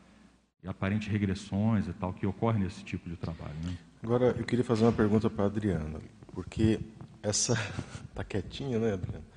[0.67, 3.77] aparentes regressões e tal que ocorre nesse tipo de trabalho, né?
[4.03, 5.99] Agora eu queria fazer uma pergunta para a Adriana,
[6.33, 6.79] porque
[7.23, 7.55] essa
[8.13, 9.31] tá quietinha, né, Adriana?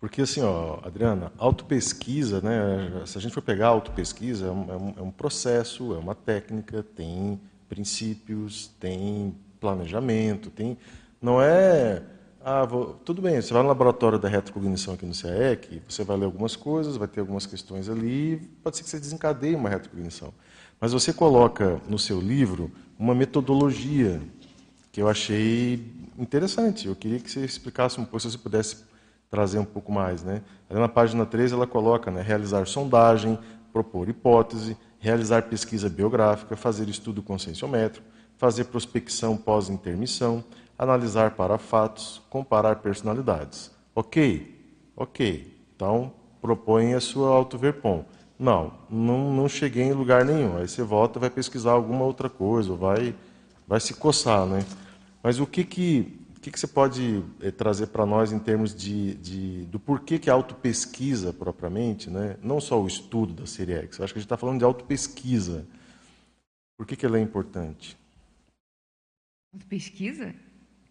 [0.00, 3.04] Porque assim, ó, Adriana, autopesquisa, né?
[3.04, 7.38] Se a gente for pegar autopesquisa, é um, é um processo, é uma técnica, tem
[7.70, 10.76] princípios, tem planejamento, tem.
[11.22, 12.02] Não é.
[12.42, 16.16] Ah, vou, tudo bem, você vai no laboratório da retrocognição aqui no CAEC, você vai
[16.16, 20.32] ler algumas coisas, vai ter algumas questões ali, pode ser que você desencadeie uma retrocognição.
[20.80, 24.20] Mas você coloca no seu livro uma metodologia
[24.90, 25.84] que eu achei
[26.18, 26.88] interessante.
[26.88, 28.84] Eu queria que você explicasse um pouco, se você pudesse
[29.30, 30.24] trazer um pouco mais.
[30.24, 30.42] Né?
[30.68, 33.38] Ali na página 3 ela coloca né, realizar sondagem,
[33.70, 40.44] propor hipótese, realizar pesquisa biográfica, fazer estudo conscienciométrico, fazer prospecção pós-intermissão,
[40.78, 43.70] analisar para fatos, comparar personalidades.
[43.94, 44.56] Ok?
[44.94, 45.58] Ok.
[45.74, 48.04] Então, propõe a sua auto-verpom.
[48.38, 50.56] Não, não, não cheguei em lugar nenhum.
[50.56, 53.14] Aí você volta vai pesquisar alguma outra coisa, vai,
[53.66, 54.64] vai se coçar, né?
[55.22, 58.74] Mas o que que, o que, que você pode eh, trazer para nós em termos
[58.74, 62.38] de, de, do porquê que a autopesquisa propriamente, né?
[62.42, 65.68] não só o estudo da Seriex, eu acho que a gente está falando de autopesquisa.
[66.78, 67.94] Por que, que ela é importante?
[69.52, 70.34] Autopesquisa?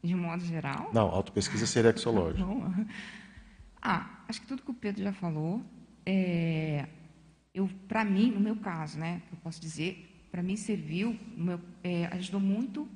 [0.04, 0.92] De modo geral?
[0.94, 2.46] Não, autopesquisa serexológica.
[3.82, 5.64] ah, acho que tudo que o Pedro já falou,
[6.06, 6.88] é,
[7.56, 12.06] eu, para mim, no meu caso, né, eu posso dizer, para mim serviu, meu, é,
[12.06, 12.88] ajudou muito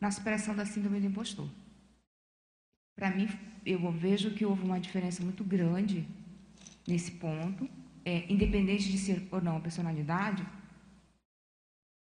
[0.00, 1.48] na superação da síndrome do impostor.
[3.00, 3.26] Para mim,
[3.64, 6.06] eu vejo que houve uma diferença muito grande
[6.86, 7.66] nesse ponto,
[8.04, 10.46] é, independente de ser ou não personalidade.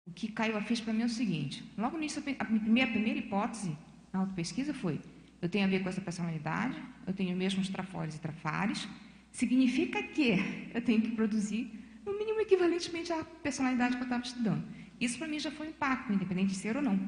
[0.08, 3.18] O que caiu a ficha para mim é o seguinte: logo nisso, a minha primeira
[3.18, 3.76] hipótese
[4.10, 4.98] na autopesquisa foi:
[5.42, 8.88] eu tenho a ver com essa personalidade, eu tenho mesmo trafores e trafares,
[9.30, 10.30] significa que
[10.72, 14.64] eu tenho que produzir no mínimo equivalentemente à personalidade que eu estava estudando.
[14.98, 16.98] Isso para mim já foi um impacto, independente de ser ou não.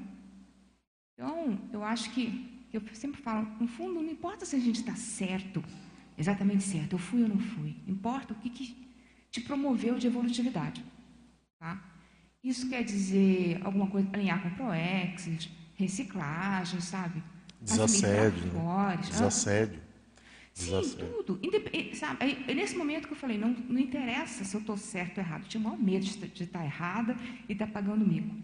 [1.15, 4.95] Então, eu acho que eu sempre falo, no fundo, não importa se a gente está
[4.95, 5.65] certo,
[6.17, 7.77] exatamente certo, eu fui ou não fui.
[7.87, 8.89] Importa o que, que
[9.31, 10.85] te promoveu de evolutividade.
[11.59, 11.83] Tá?
[12.43, 17.23] Isso quer dizer alguma coisa, alinhar com ProEx, reciclagem, sabe?
[17.61, 18.53] Desassédio.
[18.53, 18.97] Né?
[19.09, 19.89] Desassédio.
[20.59, 21.41] Sim, tudo.
[21.95, 25.25] Sabe, é nesse momento que eu falei, não, não interessa se eu estou certo ou
[25.25, 25.43] errado.
[25.43, 27.17] Eu tinha o maior medo de, estar errada
[27.49, 28.35] e estar pagando mico.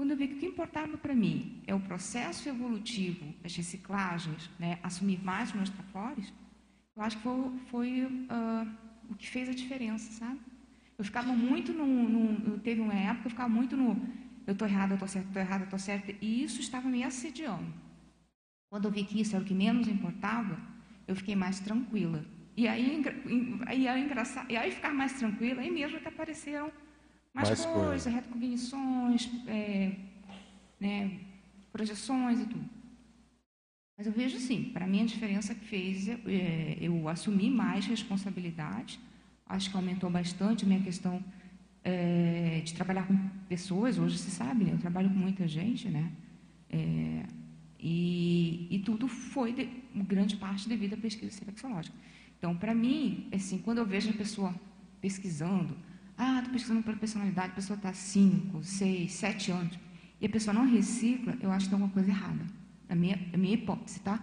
[0.00, 4.48] Quando eu vi que o que importava para mim é o processo evolutivo, as reciclagens,
[4.58, 6.32] né, assumir mais meus trafores,
[6.96, 8.66] eu acho que foi, foi uh,
[9.10, 10.40] o que fez a diferença, sabe?
[10.96, 13.90] Eu ficava muito no, no, Teve uma época que eu ficava muito no.
[14.46, 16.14] Eu estou errada, eu estou certa, estou errada, estou certa.
[16.18, 17.70] E isso estava me assediando.
[18.70, 20.58] Quando eu vi que isso era o que menos importava,
[21.06, 22.24] eu fiquei mais tranquila.
[22.56, 23.02] E aí,
[23.66, 26.72] aí, aí, engraçado, e aí ficar mais tranquila, aí mesmo que apareceram
[27.34, 28.10] mais, mais coisa.
[28.10, 29.92] retrocognições, é,
[30.78, 31.18] né,
[31.72, 32.64] projeções e tudo.
[33.96, 38.98] Mas eu vejo sim, para mim a diferença que fez é, eu assumir mais responsabilidade,
[39.46, 41.22] acho que aumentou bastante a minha questão
[41.84, 43.16] é, de trabalhar com
[43.48, 43.98] pessoas.
[43.98, 44.72] Hoje se sabe, né?
[44.72, 46.10] eu trabalho com muita gente, né?
[46.70, 47.26] É,
[47.78, 51.96] e, e, tudo foi, de, grande parte, devido à pesquisa sexológica.
[52.38, 54.54] Então, para mim, assim, quando eu vejo a pessoa
[55.00, 55.76] pesquisando,
[56.22, 59.78] ah, estou pesquisando pela personalidade, a pessoa está 5, 6, 7 anos,
[60.20, 62.44] e a pessoa não recicla, eu acho que tem alguma coisa errada.
[62.88, 64.22] A minha, a minha hipótese, tá?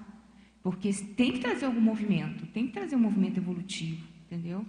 [0.61, 4.65] Porque tem que trazer algum movimento, tem que trazer um movimento evolutivo, entendeu?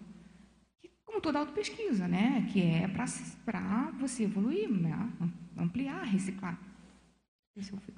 [1.19, 2.47] como toda autopesquisa, né?
[2.53, 5.11] que é para você evoluir, né?
[5.57, 6.59] ampliar, reciclar.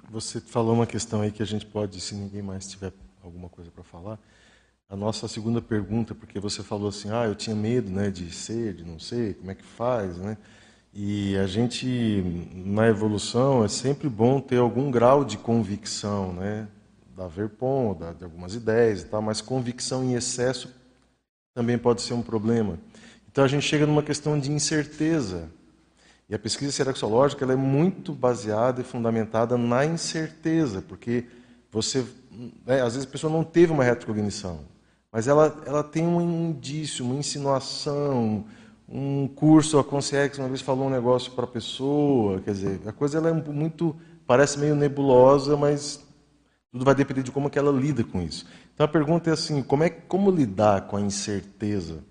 [0.09, 3.71] Você falou uma questão aí que a gente pode, se ninguém mais tiver alguma coisa
[3.71, 4.19] para falar,
[4.91, 8.75] a nossa segunda pergunta, porque você falou assim, ah, eu tinha medo né, de ser,
[8.75, 10.37] de não ser, como é que faz, né?
[10.93, 16.67] E a gente, na evolução, é sempre bom ter algum grau de convicção, né?
[17.17, 20.69] Da Verpon, da, de algumas ideias e tal, mas convicção em excesso
[21.55, 22.77] também pode ser um problema.
[23.31, 25.49] Então a gente chega numa questão de incerteza.
[26.29, 31.27] E a pesquisa sexológica ela é muito baseada e fundamentada na incerteza, porque
[31.71, 32.05] você,
[32.67, 34.65] né, às vezes a pessoa não teve uma retrocognição,
[35.13, 38.45] mas ela, ela tem um indício, uma insinuação,
[38.89, 42.93] um curso, a Consciex uma vez falou um negócio para a pessoa, quer dizer, a
[42.93, 43.97] coisa ela é muito,
[44.27, 46.05] parece meio nebulosa, mas
[46.71, 48.47] tudo vai depender de como que ela lida com isso.
[48.75, 52.05] Então a pergunta é assim, como é como lidar com a incerteza?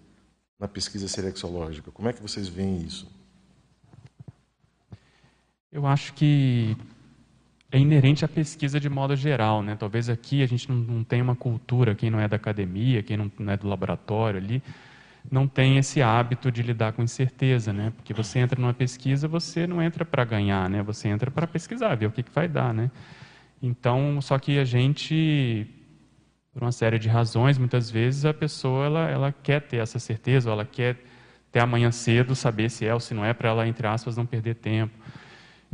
[0.60, 1.90] na pesquisa serexológica?
[1.92, 3.10] Como é que vocês veem isso?
[5.72, 6.76] Eu acho que
[7.72, 9.76] é inerente à pesquisa de modo geral, né?
[9.76, 13.18] Talvez aqui a gente não, não tenha uma cultura, quem não é da academia, quem
[13.18, 14.64] não, não é do laboratório ali,
[15.32, 17.94] não tem esse hábito de lidar com incerteza, né?
[17.96, 20.82] Porque você entra numa pesquisa, você não entra para ganhar, né?
[20.84, 22.90] Você entra para pesquisar, ver o que, que vai dar, né?
[23.62, 25.68] Então, só que a gente
[26.54, 30.50] por uma série de razões, muitas vezes a pessoa ela, ela quer ter essa certeza,
[30.50, 30.98] ou ela quer
[31.52, 34.26] ter amanhã cedo saber se é ou se não é, para ela, entre aspas, não
[34.26, 34.94] perder tempo.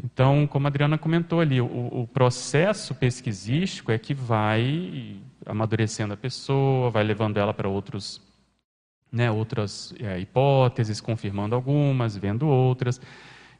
[0.04, 6.18] Então, como a Adriana comentou ali, o, o processo pesquisístico é que vai amadurecendo a
[6.18, 8.22] pessoa, vai levando ela para outros,
[9.12, 13.00] né, outras é, hipóteses, confirmando algumas, vendo outras.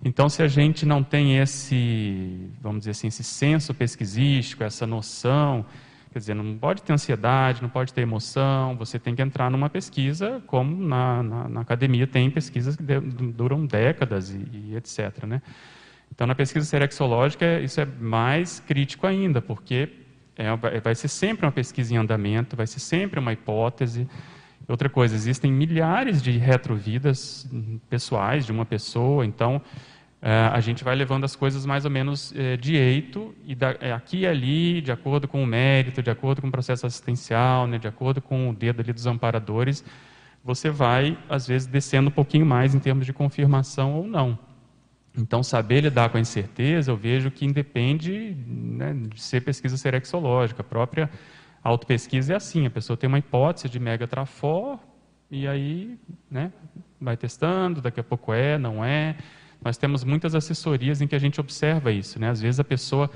[0.04, 5.66] Então, se a gente não tem esse, vamos dizer assim, esse senso pesquisístico, essa noção
[6.16, 9.70] Quer dizer, não pode ter ansiedade, não pode ter emoção, você tem que entrar numa
[9.70, 15.26] pesquisa, como na, na, na academia tem pesquisas que de, duram décadas e, e, etc.
[15.26, 15.42] Né?
[16.16, 19.90] Então, na pesquisa serexológica, isso é mais crítico ainda, porque
[20.38, 24.08] é, vai ser sempre uma pesquisa em andamento, vai ser sempre uma hipótese.
[24.66, 27.48] Outra coisa, existem milhares de retrovidas
[27.90, 29.62] pessoais de uma pessoa, então
[30.22, 33.76] é, a gente vai levando as coisas mais ou menos é, de eito, e da,
[33.82, 37.68] é, aqui e ali, de acordo com o mérito, de acordo com o processo assistencial,
[37.68, 39.84] né, de acordo com o dedo ali dos amparadores,
[40.44, 44.40] você vai, às vezes, descendo um pouquinho mais em termos de confirmação ou não.
[45.18, 50.62] Então, saber lidar com a incerteza, eu vejo que independe né, de ser pesquisa serexológica.
[50.62, 51.10] A própria
[51.64, 54.78] autopesquisa é assim, a pessoa tem uma hipótese de megatrafor,
[55.32, 55.98] e aí
[56.30, 56.52] né,
[57.00, 59.16] vai testando, daqui a pouco é, não é,
[59.64, 62.30] nós temos muitas assessorias em que a gente observa isso, né?
[62.30, 63.10] Às vezes a pessoa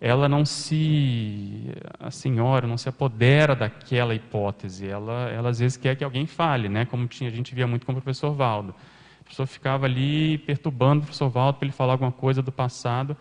[0.00, 5.96] ela não se a senhora não se apodera daquela hipótese, ela ela às vezes quer
[5.96, 6.84] que alguém fale, né?
[6.84, 8.74] Como tinha, a gente via muito com o professor Valdo.
[9.28, 13.16] Pessoa ficava ali perturbando o professor Valdo para ele falar alguma coisa do passado.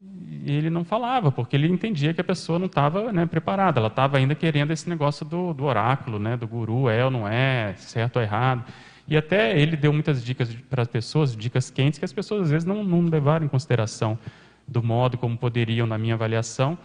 [0.00, 3.88] E ele não falava, porque ele entendia que a pessoa não estava né, preparada, ela
[3.88, 7.74] estava ainda querendo esse negócio do, do oráculo, né, do guru, é ou não é,
[7.76, 8.64] certo ou errado.
[9.06, 12.50] E até ele deu muitas dicas para as pessoas, dicas quentes, que as pessoas às
[12.50, 14.18] vezes não, não levaram em consideração
[14.66, 16.78] do modo como poderiam na minha avaliação,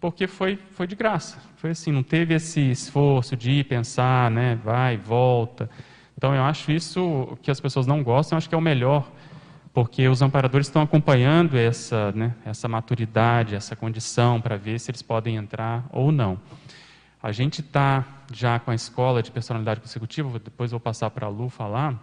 [0.00, 1.38] porque foi, foi de graça.
[1.56, 5.70] Foi assim, não teve esse esforço de ir pensar, né, vai, volta.
[6.18, 9.08] Então eu acho isso que as pessoas não gostam, eu acho que é o melhor,
[9.72, 15.00] porque os amparadores estão acompanhando essa, né, essa maturidade, essa condição para ver se eles
[15.00, 16.36] podem entrar ou não.
[17.22, 18.04] A gente está
[18.34, 21.94] já com a escola de personalidade consecutiva, depois vou passar para a Lu falar,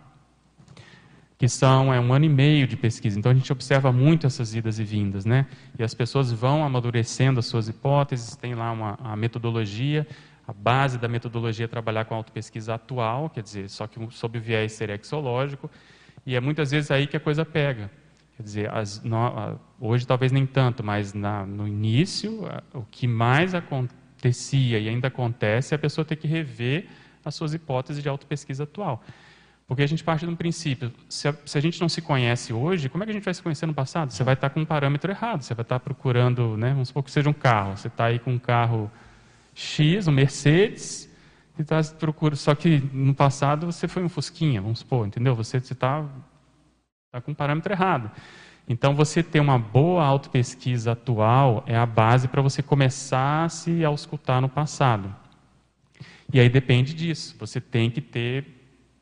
[1.37, 3.19] que são é um ano e meio de pesquisa.
[3.19, 5.45] Então a gente observa muito essas idas e vindas, né?
[5.77, 10.07] E as pessoas vão amadurecendo as suas hipóteses, tem lá uma metodologia,
[10.47, 14.41] a base da metodologia é trabalhar com autopesquisa atual, quer dizer, só que sob o
[14.41, 15.69] viés serexológico,
[16.25, 17.89] e é muitas vezes aí que a coisa pega.
[18.37, 22.41] Quer dizer, as, no, hoje talvez nem tanto, mas na, no início,
[22.73, 26.87] o que mais acontecia e ainda acontece é a pessoa ter que rever
[27.23, 29.01] as suas hipóteses de autopesquisa atual.
[29.67, 32.53] Porque a gente parte de um princípio, se a, se a, gente não se conhece
[32.53, 34.11] hoje, como é que a gente vai se conhecer no passado?
[34.11, 37.09] Você vai estar com um parâmetro errado, você vai estar procurando, né, vamos supor que
[37.09, 38.91] seja um carro, você está aí com um carro
[39.55, 41.09] X, um Mercedes,
[41.57, 45.33] e está procurando, só que no passado você foi um Fusquinha, vamos supor, entendeu?
[45.33, 46.05] Você está
[47.11, 48.11] tá com um parâmetro errado.
[48.67, 53.85] Então, você ter uma boa autopesquisa atual é a base para você começar a se
[53.85, 55.15] auscultar no passado.
[56.33, 57.35] E aí depende disso.
[57.39, 58.43] Você tem que ter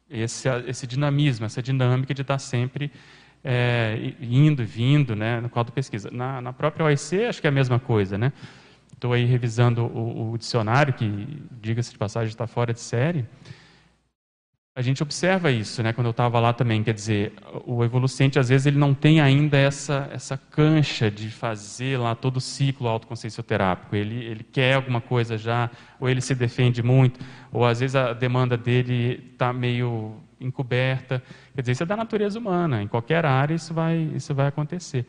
[0.09, 2.91] esse, esse dinamismo, essa dinâmica de estar sempre
[3.41, 6.11] é, indo e vindo né, no quadro de pesquisa.
[6.11, 8.17] Na, na própria OEC, acho que é a mesma coisa.
[8.17, 8.33] Né?
[8.93, 13.25] Estou aí revisando o, o dicionário, que, diga-se de passagem, está fora de série.
[14.75, 15.93] A gente observa isso, né?
[15.93, 17.33] Quando eu estava lá também, quer dizer,
[17.63, 22.37] o evolucente às vezes ele não tem ainda essa essa cancha de fazer lá todo
[22.37, 23.95] o ciclo autoconsciencioterápico.
[23.95, 25.69] Ele ele quer alguma coisa já,
[25.99, 27.19] ou ele se defende muito,
[27.51, 30.15] ou às vezes a demanda dele está meio
[30.45, 31.21] encoberta.
[31.55, 32.81] Quer dizer, isso é da natureza humana.
[32.81, 35.05] Em qualquer área isso vai isso vai acontecer.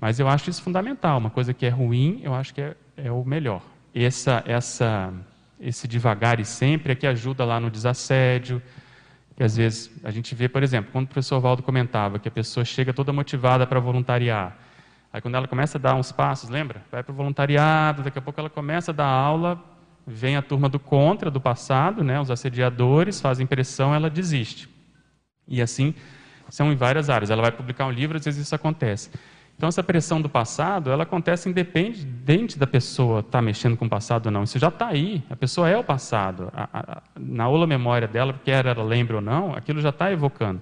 [0.00, 1.18] Mas eu acho isso fundamental.
[1.18, 3.62] Uma coisa que é ruim, eu acho que é, é o melhor.
[3.94, 5.12] Essa essa
[5.60, 8.60] esse devagar e sempre é que ajuda lá no desassédio
[9.36, 12.30] que às vezes a gente vê, por exemplo, quando o professor Valdo comentava que a
[12.30, 14.56] pessoa chega toda motivada para voluntariar,
[15.12, 16.82] aí quando ela começa a dar uns passos, lembra?
[16.90, 19.60] Vai para o voluntariado, daqui a pouco ela começa a dar aula,
[20.06, 24.68] vem a turma do contra, do passado, né, os assediadores, fazem pressão, ela desiste.
[25.46, 25.94] E assim
[26.48, 27.30] são em várias áreas.
[27.30, 29.10] Ela vai publicar um livro, às vezes isso acontece.
[29.56, 33.88] Então, essa pressão do passado, ela acontece independente da pessoa estar tá mexendo com o
[33.88, 34.42] passado ou não.
[34.42, 35.22] Isso já está aí.
[35.30, 36.50] A pessoa é o passado.
[36.52, 40.60] A, a, na aula memória dela, quer ela lembre ou não, aquilo já está evocando.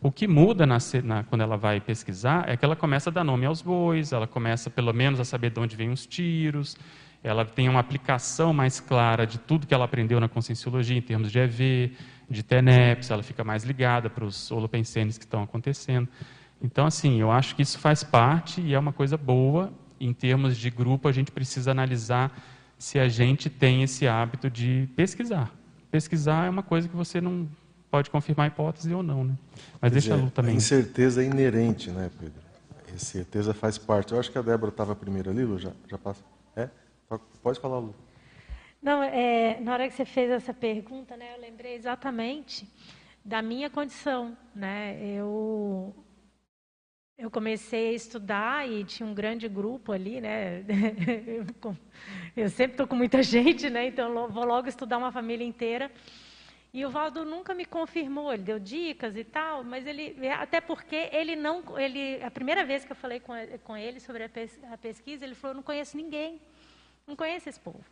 [0.00, 3.22] O que muda na, na, quando ela vai pesquisar é que ela começa a dar
[3.22, 6.76] nome aos bois, ela começa pelo menos a saber de onde vêm os tiros,
[7.22, 11.30] ela tem uma aplicação mais clara de tudo que ela aprendeu na conscienciologia, em termos
[11.30, 11.92] de EV,
[12.28, 16.08] de TENEPS, ela fica mais ligada para os holopensenes que estão acontecendo.
[16.62, 19.72] Então, assim, eu acho que isso faz parte e é uma coisa boa.
[20.00, 22.32] Em termos de grupo, a gente precisa analisar
[22.78, 25.52] se a gente tem esse hábito de pesquisar.
[25.90, 27.48] Pesquisar é uma coisa que você não
[27.90, 29.34] pode confirmar a hipótese ou não, né?
[29.80, 30.54] Mas Quer deixa dizer, a Lu também.
[30.54, 32.40] A incerteza é inerente, né, Pedro?
[32.90, 34.12] A incerteza faz parte.
[34.12, 36.22] Eu acho que a Débora estava primeiro ali, Lu, já, já passa.
[36.56, 36.68] É?
[37.42, 37.94] Pode falar, Lu.
[38.82, 42.68] Não, é, na hora que você fez essa pergunta, né, eu lembrei exatamente
[43.24, 44.98] da minha condição, né?
[45.04, 45.94] Eu
[47.16, 50.64] eu comecei a estudar e tinha um grande grupo ali, né?
[52.36, 53.86] Eu sempre estou com muita gente, né?
[53.86, 55.90] Então vou logo estudar uma família inteira.
[56.74, 61.08] E o Valdo nunca me confirmou, ele deu dicas e tal, mas ele até porque
[61.12, 64.58] ele não, ele a primeira vez que eu falei com, com ele sobre a, pes,
[64.72, 66.40] a pesquisa, ele falou: "Não conheço ninguém,
[67.06, 67.84] não conheço esse povo".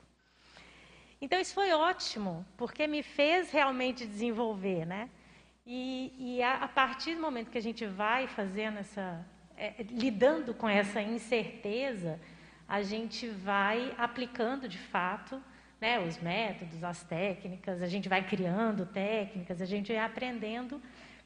[1.21, 5.11] Então isso foi ótimo, porque me fez realmente desenvolver, né?
[5.67, 9.25] E, e a, a, partir do momento que a gente vai fazendo essa,
[9.57, 12.19] é, lidando com essa incerteza,
[12.67, 15.43] a gente vai aplicando de fato
[15.81, 20.81] né, os métodos, as técnicas, a gente vai criando técnicas, a gente vai aprendendo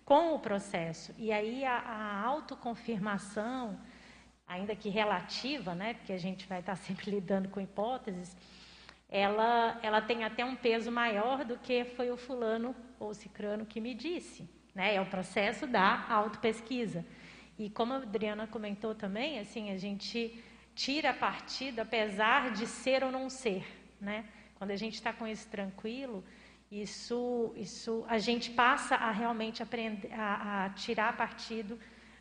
[0.05, 1.15] com o processo.
[1.19, 3.79] E aí a, a autoconfirmação,
[4.47, 8.37] ainda que relativa, né, porque a gente vai estar sempre lidando com hipóteses,
[9.15, 13.81] ela, ela tem até um peso maior do que foi o fulano ou cicrano que
[13.81, 14.51] me disse.
[14.75, 14.97] Né?
[14.97, 17.07] É o processo da autopesquisa.
[17.57, 20.43] E como a Adriana comentou também, assim, a gente
[20.75, 23.65] tira partido apesar de ser ou não ser.
[24.01, 24.25] Né?
[24.57, 26.25] Quando a gente está com isso tranquilo,
[26.69, 31.79] isso, isso a gente passa a realmente aprender a, a tirar partido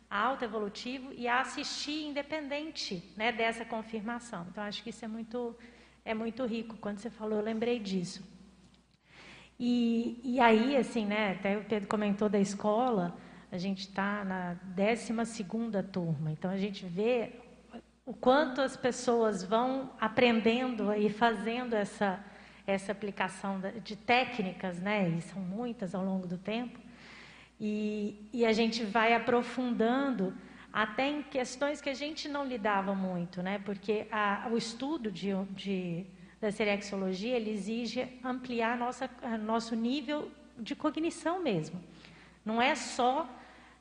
[0.08, 4.46] autoevolutivo e a assistir independente né, dessa confirmação.
[4.48, 5.56] Então, acho que isso é muito
[6.04, 6.76] é muito rico.
[6.76, 8.22] Quando você falou, eu lembrei disso.
[9.58, 13.16] E, e aí, assim, né, até o Pedro comentou da escola,
[13.50, 15.12] a gente está na 12
[15.92, 17.32] turma, então a gente vê
[18.04, 22.18] o quanto as pessoas vão aprendendo e fazendo essa,
[22.66, 26.78] essa aplicação de técnicas, né, e são muitas ao longo do tempo,
[27.60, 30.34] e, e a gente vai aprofundando
[30.74, 33.60] até em questões que a gente não lidava muito, né?
[33.64, 36.04] Porque a, o estudo de, de,
[36.40, 39.08] da serexologia, ele exige ampliar nossa,
[39.40, 41.80] nosso nível de cognição mesmo.
[42.44, 43.28] Não é só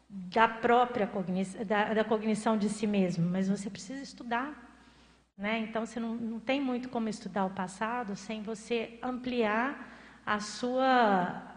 [0.08, 4.54] da própria cognição, da, da cognição de si mesmo, mas você precisa estudar.
[5.36, 5.62] Né?
[5.62, 10.86] Então, você não, não tem muito como estudar o passado sem você ampliar a sua,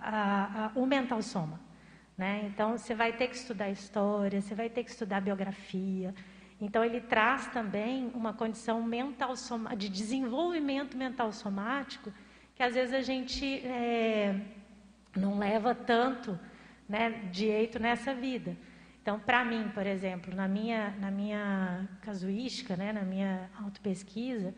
[0.03, 1.66] a, a, o mental soma.
[2.17, 2.45] Né?
[2.47, 6.15] Então, você vai ter que estudar história, você vai ter que estudar biografia.
[6.61, 9.35] Então, ele traz também uma condição mental
[9.77, 12.13] de desenvolvimento mental somático
[12.55, 14.35] que às vezes a gente é,
[15.15, 16.41] não leva tanto
[16.89, 18.57] né, direito nessa vida.
[19.03, 24.55] Então, para mim, por exemplo, na minha, na minha casuística, né, na minha autopesquisa,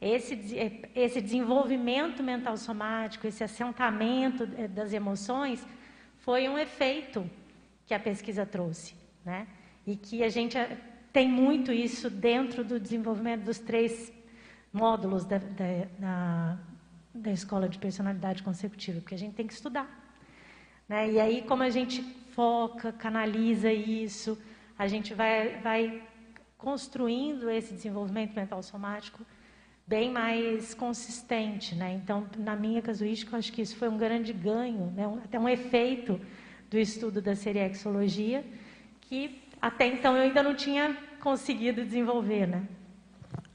[0.00, 0.34] esse,
[0.94, 5.66] esse desenvolvimento mental somático, esse assentamento eh, das emoções,
[6.26, 7.30] foi um efeito
[7.86, 9.46] que a pesquisa trouxe, né?
[9.86, 10.76] E que a gente eh,
[11.12, 14.12] tem muito isso dentro do desenvolvimento dos três
[14.72, 16.58] módulos da, da, da,
[17.14, 19.88] da escola de personalidade consecutiva, porque a gente tem que estudar.
[20.88, 21.12] Né?
[21.12, 22.02] E aí, como a gente
[22.34, 24.36] foca, canaliza isso,
[24.76, 26.02] a gente vai, vai
[26.58, 29.24] construindo esse desenvolvimento mental somático
[29.86, 31.94] bem mais consistente, né?
[32.02, 35.06] Então, na minha casuística, eu acho que isso foi um grande ganho, né?
[35.06, 36.20] Um, até um efeito
[36.68, 38.44] do estudo da seriexologia,
[39.02, 42.66] que até então eu ainda não tinha conseguido desenvolver, né?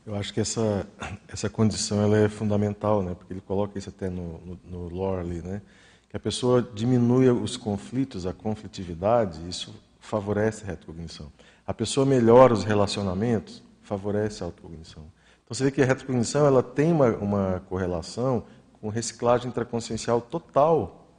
[0.06, 0.88] Eu acho que essa
[1.28, 3.14] essa condição ela é fundamental, né?
[3.14, 5.62] Porque ele coloca isso até no, no, no ali, né?
[6.10, 11.32] Que a pessoa diminui os conflitos, a conflitividade, isso favorece a retrocognição.
[11.68, 15.06] A pessoa melhora os relacionamentos, favorece a autocognição.
[15.52, 21.10] Você vê que a retrocognição ela tem uma, uma correlação com reciclagem intraconsciencial total.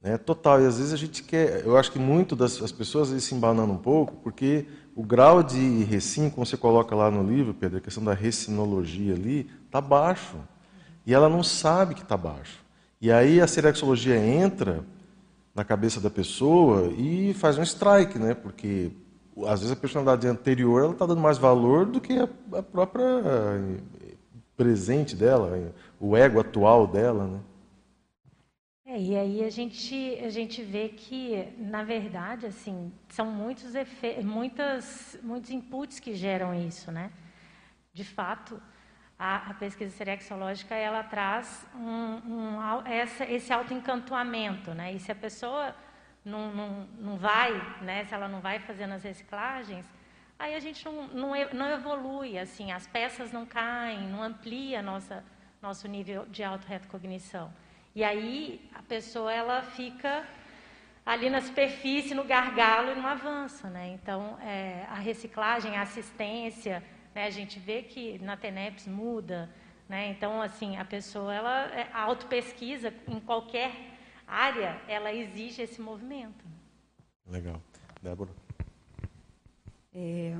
[0.00, 0.16] Né?
[0.16, 0.62] Total.
[0.62, 1.66] E às vezes a gente quer.
[1.66, 5.82] Eu acho que muito das as pessoas se embanando um pouco, porque o grau de
[5.82, 10.36] recim, como você coloca lá no livro, Pedro, a questão da recinologia ali, está baixo.
[11.04, 12.60] E ela não sabe que está baixo.
[13.00, 14.84] E aí a serexologia entra
[15.52, 18.34] na cabeça da pessoa e faz um strike, né?
[18.34, 18.92] Porque
[19.46, 22.28] às vezes a personalidade anterior ela está dando mais valor do que a,
[22.58, 24.14] a, própria eh,
[24.56, 27.40] presente dela, o ego atual dela, né?
[28.86, 34.22] É, e aí a gente a gente vê que na verdade assim são muitos efe...
[34.22, 37.12] muitas muitos inputs que geram isso, né?
[37.92, 38.60] De fato,
[39.18, 44.94] a, a pesquisa serexológica ela traz um, um, essa, esse autoencantamento, né?
[44.94, 45.74] E se a pessoa
[46.28, 47.52] não, não, não vai,
[47.82, 49.86] né, se ela não vai fazendo as reciclagens,
[50.38, 55.24] aí a gente não, não, evolui, assim, as peças não caem, não amplia nossa,
[55.60, 57.52] nosso nível de autorrecognição.
[57.94, 60.24] E aí a pessoa ela fica
[61.04, 63.88] ali na superfície, no gargalo e não avança, né?
[63.88, 66.82] Então é, a reciclagem, a assistência,
[67.14, 69.50] né, a gente vê que na TENEPS muda,
[69.88, 70.08] né?
[70.10, 73.72] Então assim a pessoa ela é, a autopesquisa em qualquer
[74.28, 76.44] área, ela exige esse movimento.
[77.26, 77.60] Legal.
[78.02, 78.30] Débora?
[79.92, 80.36] É,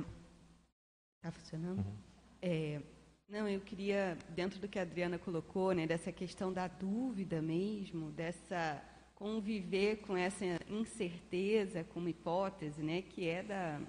[1.21, 1.79] tá funcionando?
[1.79, 1.97] Uhum.
[2.41, 2.81] É,
[3.27, 8.11] não, eu queria, dentro do que a Adriana colocou, né, dessa questão da dúvida mesmo,
[8.11, 8.81] dessa
[9.15, 13.81] conviver com essa incerteza como hipótese, né, que é da,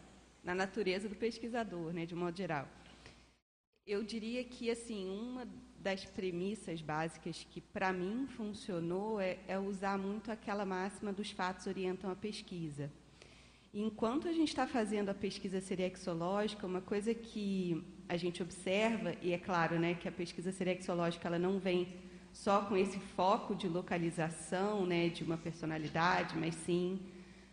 [0.43, 2.67] da natureza do pesquisador, né, de modo geral.
[3.87, 5.47] Eu diria que assim uma
[5.81, 11.67] das premissas básicas que, para mim, funcionou é, é, usar muito aquela máxima dos fatos
[11.67, 12.91] orientam a pesquisa.
[13.73, 19.33] Enquanto a gente está fazendo a pesquisa serexológica, uma coisa que a gente observa, e
[19.33, 21.89] é claro né, que a pesquisa serexológica ela não vem
[22.33, 27.01] só com esse foco de localização né, de uma personalidade, mas sim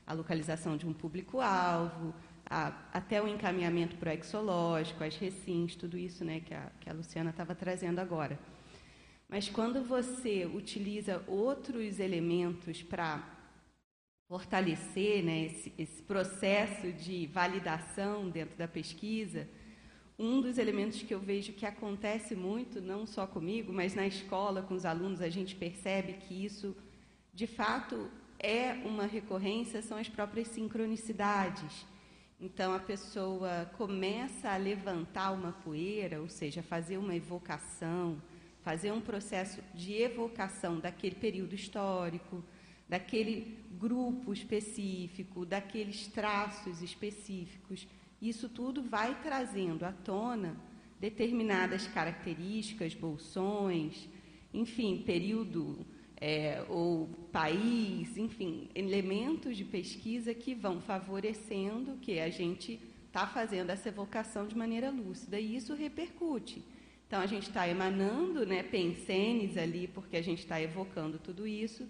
[0.05, 2.13] a localização de um público-alvo,
[2.49, 7.29] a, até o encaminhamento proexológico, as recins, tudo isso né, que, a, que a Luciana
[7.29, 8.39] estava trazendo agora.
[9.29, 13.37] Mas quando você utiliza outros elementos para
[14.27, 19.47] fortalecer né, esse, esse, processo de validação dentro da pesquisa,
[20.17, 24.61] um dos elementos que eu vejo que acontece muito, não só comigo, mas na escola,
[24.61, 26.75] com os alunos, a gente percebe que isso,
[27.33, 31.85] de fato, é uma recorrência, são as próprias sincronicidades.
[32.39, 38.21] Então a pessoa começa a levantar uma poeira, ou seja, fazer uma evocação,
[38.61, 42.43] fazer um processo de evocação daquele período histórico,
[42.87, 47.87] daquele grupo específico, daqueles traços específicos.
[48.21, 50.55] Isso tudo vai trazendo à tona
[50.99, 54.07] determinadas características, bolsões,
[54.53, 55.85] enfim, período
[56.19, 63.69] é, ou país, enfim, elementos de pesquisa que vão favorecendo que a gente está fazendo
[63.69, 65.39] essa evocação de maneira lúcida.
[65.39, 66.63] E isso repercute
[67.07, 71.87] Então, a gente está emanando né, pensenes ali, porque a gente está evocando tudo isso,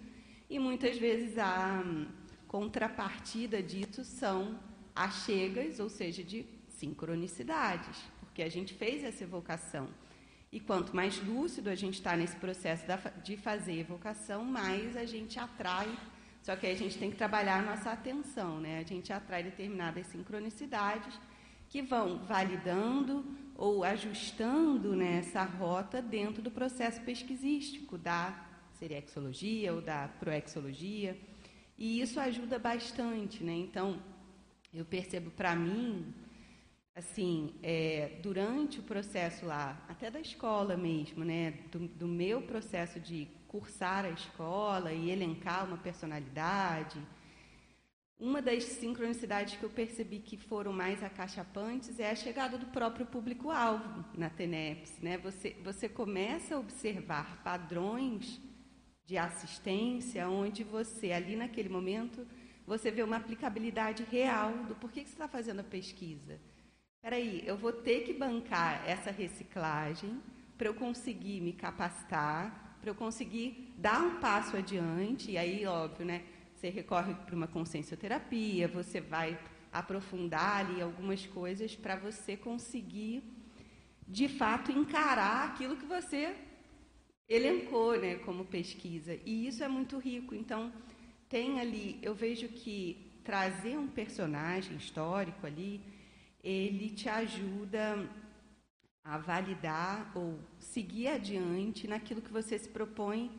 [0.49, 1.83] e muitas vezes a
[2.47, 4.59] contrapartida disso são
[4.95, 9.87] achegas, ou seja, de sincronicidades, porque a gente fez essa evocação.
[10.51, 12.85] E quanto mais lúcido a gente está nesse processo
[13.23, 15.89] de fazer evocação, mais a gente atrai.
[16.41, 18.79] Só que aí a gente tem que trabalhar a nossa atenção, né?
[18.79, 21.19] A gente atrai determinadas sincronicidades
[21.69, 23.25] que vão validando
[23.55, 28.47] ou ajustando né, essa rota dentro do processo pesquisístico da
[28.79, 31.19] seriexologia ou da proexologia.
[31.77, 33.53] E isso ajuda bastante, né?
[33.53, 34.01] Então,
[34.73, 36.13] eu percebo para mim
[36.97, 42.99] assim, é, durante o processo lá, até da escola mesmo, né, do, do, meu processo
[42.99, 46.99] de cursar a escola e elencar uma personalidade,
[48.19, 53.05] uma das sincronicidades que eu percebi que foram mais acachapantes é a chegada do próprio
[53.05, 54.99] público-alvo na TENEPS.
[54.99, 55.19] Né?
[55.19, 58.41] Você, você começa a observar padrões
[59.05, 62.25] de assistência onde você, ali naquele momento,
[62.65, 66.39] você vê uma aplicabilidade real do porquê que você está fazendo a pesquisa
[67.07, 70.21] Peraí, eu vou ter que bancar essa reciclagem
[70.57, 76.05] para eu conseguir me capacitar, para eu conseguir dar um passo adiante, e aí, óbvio,
[76.05, 79.39] né, você recorre para uma consciencioterapia, você vai
[79.71, 83.23] aprofundar ali algumas coisas para você conseguir,
[84.05, 86.35] de fato, encarar aquilo que você
[87.29, 89.17] elencou né, como pesquisa.
[89.25, 90.35] E isso é muito rico.
[90.35, 90.73] Então,
[91.29, 95.95] tem ali, eu vejo que trazer um personagem histórico ali,
[96.47, 98.09] ele te ajuda
[99.03, 103.29] a validar ou seguir adiante naquilo que você se propõe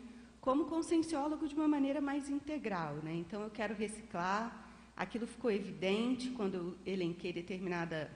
[0.43, 2.97] como conscienciólogo de uma maneira mais integral.
[2.97, 3.15] Né?
[3.15, 4.67] Então, eu quero reciclar.
[4.95, 8.11] Aquilo ficou evidente quando eu elenquei determinada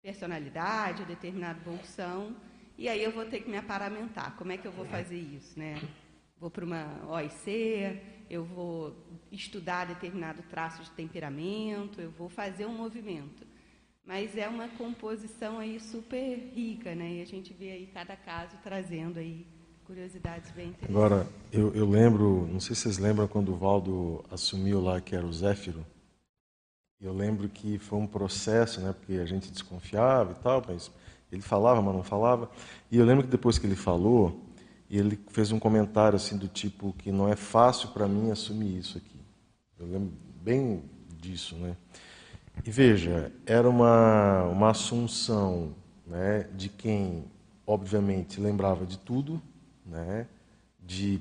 [0.00, 2.36] personalidade, determinada função,
[2.78, 4.36] e aí eu vou ter que me aparamentar.
[4.36, 5.58] Como é que eu vou fazer isso?
[5.58, 5.74] Né?
[6.38, 8.00] Vou para uma OIC,
[8.30, 8.96] eu vou
[9.32, 13.49] estudar determinado traço de temperamento, eu vou fazer um movimento.
[14.10, 17.18] Mas é uma composição aí super rica, né?
[17.18, 19.46] E a gente vê aí cada caso trazendo aí
[19.84, 20.96] curiosidades bem interessantes.
[20.96, 25.14] Agora, eu, eu lembro, não sei se vocês lembram quando o Valdo assumiu lá que
[25.14, 25.86] era o Zéfiro.
[27.00, 28.92] Eu lembro que foi um processo, né?
[28.92, 30.90] Porque a gente desconfiava e tal, mas
[31.30, 32.50] ele falava, mas não falava.
[32.90, 34.44] E eu lembro que depois que ele falou,
[34.90, 38.98] ele fez um comentário assim do tipo que não é fácil para mim assumir isso
[38.98, 39.20] aqui.
[39.78, 40.82] Eu lembro bem
[41.16, 41.76] disso, né?
[42.64, 45.74] E veja, era uma, uma assunção
[46.06, 47.24] né, de quem,
[47.66, 49.40] obviamente, lembrava de tudo,
[49.86, 50.26] né,
[50.84, 51.20] de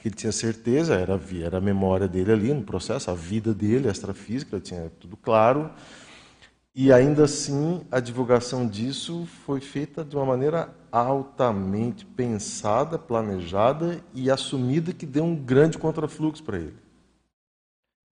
[0.00, 3.88] que ele tinha certeza, era, era a memória dele ali no processo, a vida dele,
[3.88, 5.70] a extrafísica, tinha tudo claro.
[6.72, 14.30] E ainda assim, a divulgação disso foi feita de uma maneira altamente pensada, planejada e
[14.30, 16.85] assumida que deu um grande contrafluxo para ele.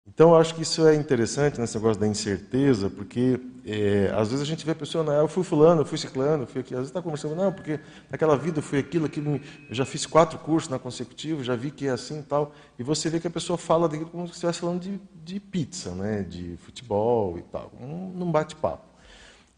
[0.09, 4.40] Então, eu acho que isso é interessante nesse negócio da incerteza, porque é, às vezes
[4.40, 6.72] a gente vê a pessoa, não, eu fui fulano, eu fui ciclano, eu fui aqui.
[6.72, 10.07] Às vezes está conversando, não, porque naquela vida eu fui aquilo, aquilo, eu já fiz
[10.07, 12.54] quatro cursos na consecutiva, já vi que é assim e tal.
[12.78, 15.90] E você vê que a pessoa fala daquilo como se estivesse falando de, de pizza,
[15.90, 18.86] né, de futebol e tal, num bate-papo.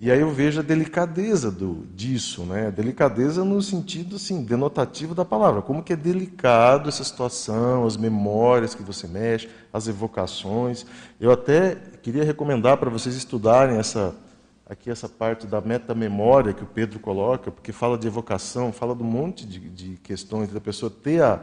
[0.00, 2.70] E aí eu vejo a delicadeza do, disso, né?
[2.70, 5.60] Delicadeza no sentido assim, denotativo da palavra.
[5.60, 10.86] Como que é delicado essa situação, as memórias que você mexe, as evocações.
[11.20, 14.14] Eu até queria recomendar para vocês estudarem essa
[14.68, 19.02] aqui essa parte da metamemória que o Pedro coloca, porque fala de evocação, fala de
[19.02, 21.40] um monte de, de questões da pessoa ter a,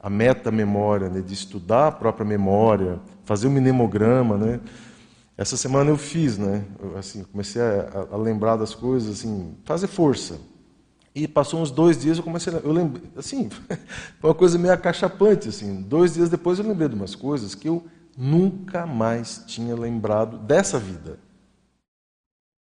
[0.00, 1.20] a metamemória, né?
[1.20, 4.60] de estudar a própria memória, fazer um mnemograma, né?
[5.38, 6.64] Essa semana eu fiz, né?
[6.82, 10.40] Eu, assim, comecei a, a, lembrar das coisas, assim, fazer força.
[11.14, 12.72] E passou uns dois dias eu comecei, a, eu
[13.16, 13.48] assim,
[14.18, 15.80] foi uma coisa meio acachapante, assim.
[15.82, 17.86] Dois dias depois eu lembrei de umas coisas que eu
[18.16, 21.20] nunca mais tinha lembrado dessa vida,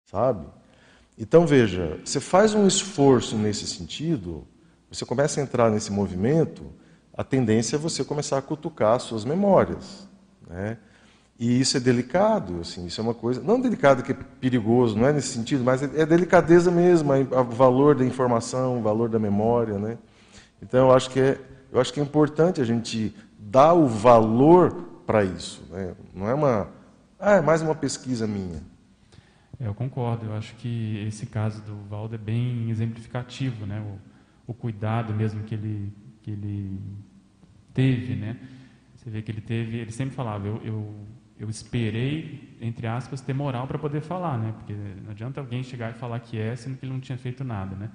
[0.07, 0.47] sabe?
[1.19, 4.47] Então veja, você faz um esforço nesse sentido,
[4.89, 6.73] você começa a entrar nesse movimento,
[7.13, 10.09] a tendência é você começar a cutucar as suas memórias,
[10.49, 10.79] né?
[11.41, 15.07] E isso é delicado, assim, isso é uma coisa, não delicado que é perigoso, não
[15.07, 19.19] é nesse sentido, mas é, é delicadeza mesmo, o valor da informação, o valor da
[19.19, 19.97] memória, né?
[20.61, 21.41] Então eu acho que é,
[21.73, 24.71] eu acho que é importante a gente dar o valor
[25.07, 25.95] para isso, né?
[26.15, 26.69] Não é uma,
[27.19, 28.63] ah, é mais uma pesquisa minha.
[29.59, 33.83] É, eu concordo, eu acho que esse caso do Valdo é bem exemplificativo, né?
[34.47, 35.91] O, o cuidado mesmo que ele
[36.23, 36.79] que ele
[37.73, 38.37] teve, né?
[38.95, 40.95] Você vê que ele teve, ele sempre falava, eu, eu
[41.41, 44.53] eu esperei, entre aspas, ter moral para poder falar, né?
[44.59, 47.43] Porque não adianta alguém chegar e falar que é, sendo que ele não tinha feito
[47.43, 47.91] nada, né?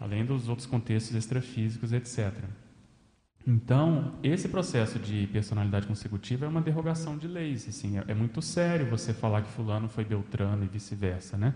[0.00, 2.32] além dos outros contextos extrafísicos, etc.
[3.46, 7.68] Então, esse processo de personalidade consecutiva é uma derrogação de leis.
[7.68, 11.54] Assim, é, é muito sério você falar que fulano foi Beltrano e vice-versa, né?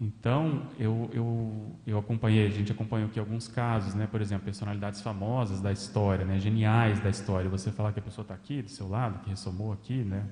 [0.00, 4.08] Então, eu, eu, eu acompanhei, a gente acompanhou aqui alguns casos, né?
[4.10, 6.40] por exemplo, personalidades famosas da história, né?
[6.40, 7.50] geniais da história.
[7.50, 10.24] Você falar que a pessoa está aqui, do seu lado, que ressomou aqui, né?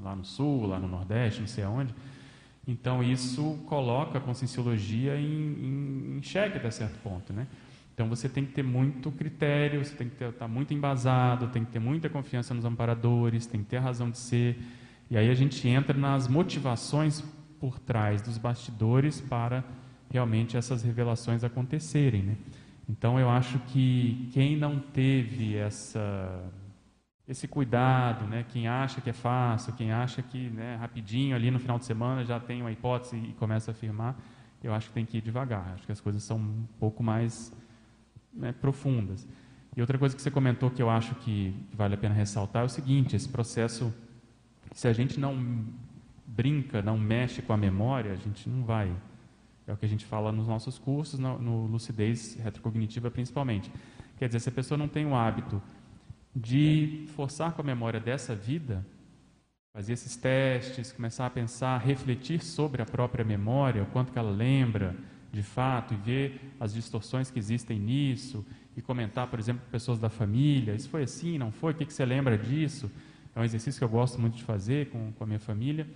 [0.00, 1.92] lá no Sul, lá no Nordeste, não sei aonde.
[2.64, 7.32] Então, isso coloca a conscienciologia em, em, em xeque até certo ponto.
[7.32, 7.48] Né?
[7.94, 11.64] Então, você tem que ter muito critério, você tem que estar tá muito embasado, tem
[11.64, 14.62] que ter muita confiança nos amparadores, tem que ter a razão de ser.
[15.10, 17.24] E aí a gente entra nas motivações
[17.60, 19.64] por trás dos bastidores para
[20.10, 22.22] realmente essas revelações acontecerem.
[22.22, 22.36] Né?
[22.88, 26.50] Então, eu acho que quem não teve essa,
[27.26, 28.44] esse cuidado, né?
[28.48, 32.24] quem acha que é fácil, quem acha que né, rapidinho, ali no final de semana,
[32.24, 34.18] já tem uma hipótese e começa a afirmar,
[34.62, 35.74] eu acho que tem que ir devagar.
[35.74, 37.52] Acho que as coisas são um pouco mais
[38.32, 39.26] né, profundas.
[39.76, 42.66] E outra coisa que você comentou que eu acho que vale a pena ressaltar é
[42.66, 43.94] o seguinte: esse processo,
[44.72, 45.66] se a gente não
[46.28, 48.92] brinca, não mexe com a memória, a gente não vai.
[49.66, 53.70] É o que a gente fala nos nossos cursos, no, no lucidez retrocognitiva principalmente.
[54.18, 55.60] Quer dizer, se a pessoa não tem o hábito
[56.34, 58.84] de forçar com a memória dessa vida,
[59.72, 64.30] fazer esses testes, começar a pensar, refletir sobre a própria memória, o quanto que ela
[64.30, 64.94] lembra
[65.32, 68.44] de fato, e ver as distorções que existem nisso,
[68.76, 71.84] e comentar, por exemplo, com pessoas da família, isso foi assim, não foi, o que,
[71.84, 72.90] que você lembra disso?
[73.36, 75.86] É um exercício que eu gosto muito de fazer com, com a minha família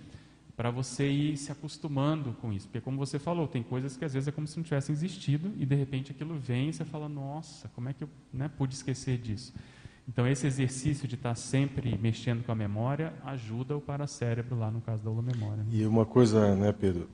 [0.55, 2.67] para você ir se acostumando com isso.
[2.67, 5.51] Porque, como você falou, tem coisas que às vezes é como se não tivessem existido
[5.57, 8.75] e de repente aquilo vem e você fala: Nossa, como é que eu né, pude
[8.75, 9.53] esquecer disso?
[10.07, 14.81] Então, esse exercício de estar sempre mexendo com a memória ajuda o paracérebro lá no
[14.81, 15.63] caso da memória.
[15.63, 15.65] Né?
[15.71, 17.07] E uma coisa, né, Pedro?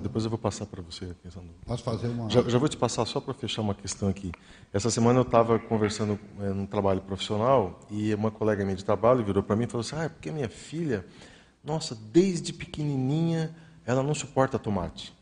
[0.00, 1.50] depois eu vou passar para você a questão do...
[1.64, 2.30] Posso fazer uma.
[2.30, 4.30] Já, já vou te passar só para fechar uma questão aqui.
[4.72, 9.24] Essa semana eu estava conversando é, num trabalho profissional e uma colega minha de trabalho
[9.24, 11.04] virou para mim e falou assim: Ah, é porque minha filha
[11.66, 13.54] nossa, desde pequenininha
[13.84, 15.14] ela não suporta tomate.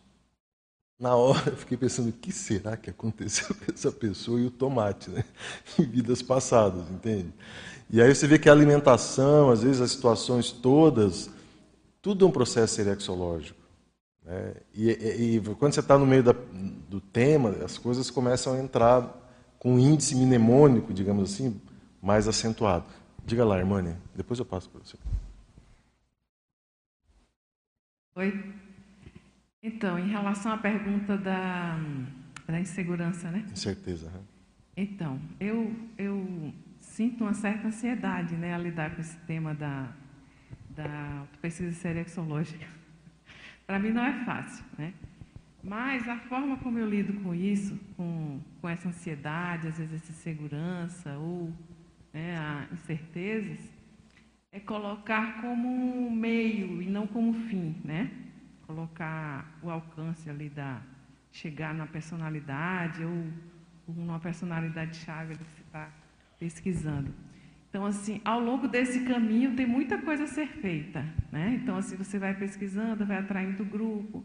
[0.99, 4.51] Na hora eu fiquei pensando, o que será que aconteceu com essa pessoa e o
[4.51, 5.25] tomate, né?
[5.79, 7.33] Em vidas passadas, entende?
[7.91, 11.31] E aí você vê que a alimentação, às vezes as situações todas,
[12.01, 13.59] tudo é um processo serexológico.
[14.25, 14.55] Né?
[14.73, 16.35] E, e, e, quando você está no meio da,
[16.89, 19.23] do tema, as coisas começam a entrar
[19.59, 21.61] com um índice mnemônico, digamos assim,
[22.01, 22.87] mais acentuado.
[23.27, 24.97] Diga lá, Irmânia, depois eu passo para você.
[28.17, 28.55] Oi?
[29.61, 31.77] Então, em relação à pergunta da,
[32.47, 33.45] da insegurança, né?
[33.51, 34.09] Incerteza.
[34.09, 34.21] Né?
[34.77, 39.93] Então, eu, eu sinto uma certa ansiedade né, a lidar com esse tema da,
[40.71, 42.65] da pesquisa serexológica.
[43.67, 44.95] Para mim não é fácil, né?
[45.61, 50.13] Mas a forma como eu lido com isso, com, com essa ansiedade, às vezes essa
[50.13, 51.53] insegurança ou
[52.13, 53.59] né, incertezas,
[54.55, 58.09] é colocar como um meio e não como fim, né?
[58.69, 60.81] Colocar o alcance ali da
[61.33, 63.27] chegar na personalidade ou
[63.89, 65.91] numa personalidade chave que você está
[66.39, 67.13] pesquisando.
[67.69, 71.59] Então, assim, ao longo desse caminho tem muita coisa a ser feita, né?
[71.61, 74.25] Então, assim, você vai pesquisando, vai atraindo grupo,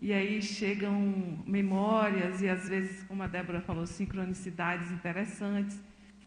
[0.00, 5.78] e aí chegam memórias e às vezes, como a Débora falou, sincronicidades interessantes.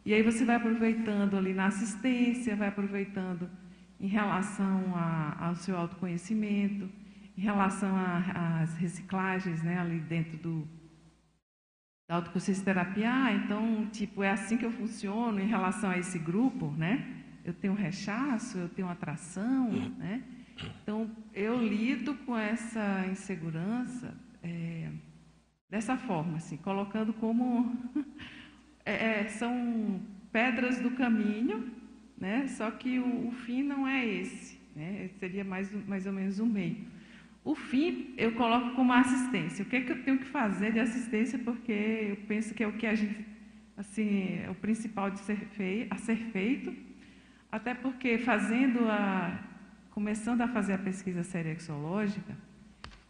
[0.10, 3.48] E aí você vai aproveitando ali na assistência, vai aproveitando
[4.00, 6.90] em relação a, ao seu autoconhecimento,
[7.38, 10.68] em relação às reciclagens, né, ali dentro do
[12.08, 13.08] da autoconsciência terapia.
[13.08, 17.24] Ah, então, tipo, é assim que eu funciono em relação a esse grupo, né?
[17.46, 20.24] Eu tenho rechaço, eu tenho atração, né?
[20.82, 24.90] Então, eu lido com essa insegurança é,
[25.70, 27.78] dessa forma, assim, colocando como
[28.90, 31.72] é, é, são pedras do caminho,
[32.18, 32.48] né?
[32.48, 35.10] só que o, o fim não é esse, né?
[35.20, 36.78] seria mais, mais ou menos o meio.
[37.44, 39.64] O fim eu coloco como assistência.
[39.64, 41.40] O que, é que eu tenho que fazer de assistência?
[41.40, 43.26] Porque eu penso que é o que a gente,
[43.78, 46.76] assim, é o principal de ser fei, a ser feito.
[47.52, 49.40] Até porque fazendo a,
[49.92, 52.36] começando a fazer a pesquisa serexológica,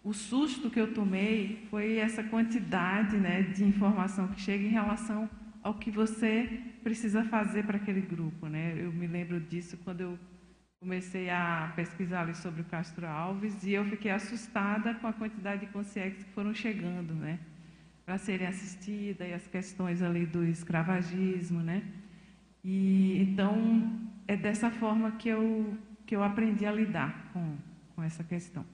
[0.04, 5.30] o susto que eu tomei foi essa quantidade né, de informação que chega em relação
[5.70, 8.48] ao que você precisa fazer para aquele grupo.
[8.48, 8.76] Né?
[8.78, 10.20] Eu me lembro disso quando eu
[10.80, 15.66] comecei a pesquisar ali sobre o Castro Alves e eu fiquei assustada com a quantidade
[15.66, 17.38] de consciências que foram chegando, né?
[18.06, 21.84] Para serem assistidas e as questões ali do escravagismo, né?
[22.64, 27.58] E então é dessa forma que eu que eu aprendi a lidar com,
[27.96, 28.66] com essa questão.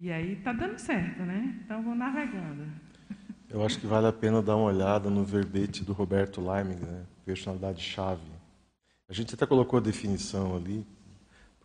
[0.00, 1.60] E aí está dando certo, né?
[1.64, 2.66] Então vou navegando.
[3.52, 7.02] Eu acho que vale a pena dar uma olhada no verbete do Roberto Leiming, né?
[7.22, 8.22] personalidade-chave.
[9.06, 10.86] A gente até colocou a definição ali.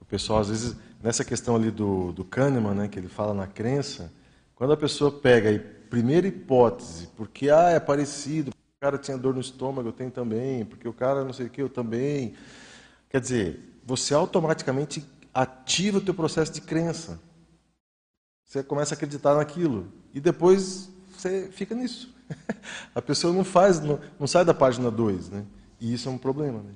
[0.02, 3.48] O pessoal, às vezes, nessa questão ali do, do Kahneman, né, que ele fala na
[3.48, 4.12] crença,
[4.54, 9.34] quando a pessoa pega a primeira hipótese, porque ah, é parecido, o cara tinha dor
[9.34, 12.34] no estômago, eu tenho também, porque o cara não sei o que, eu também.
[13.10, 17.18] Quer dizer, você automaticamente ativa o teu processo de crença.
[18.44, 19.88] Você começa a acreditar naquilo.
[20.14, 22.13] E depois você fica nisso.
[22.93, 25.45] A pessoa não faz, não, não sai da página 2, né?
[25.80, 26.72] E isso é um problema, né?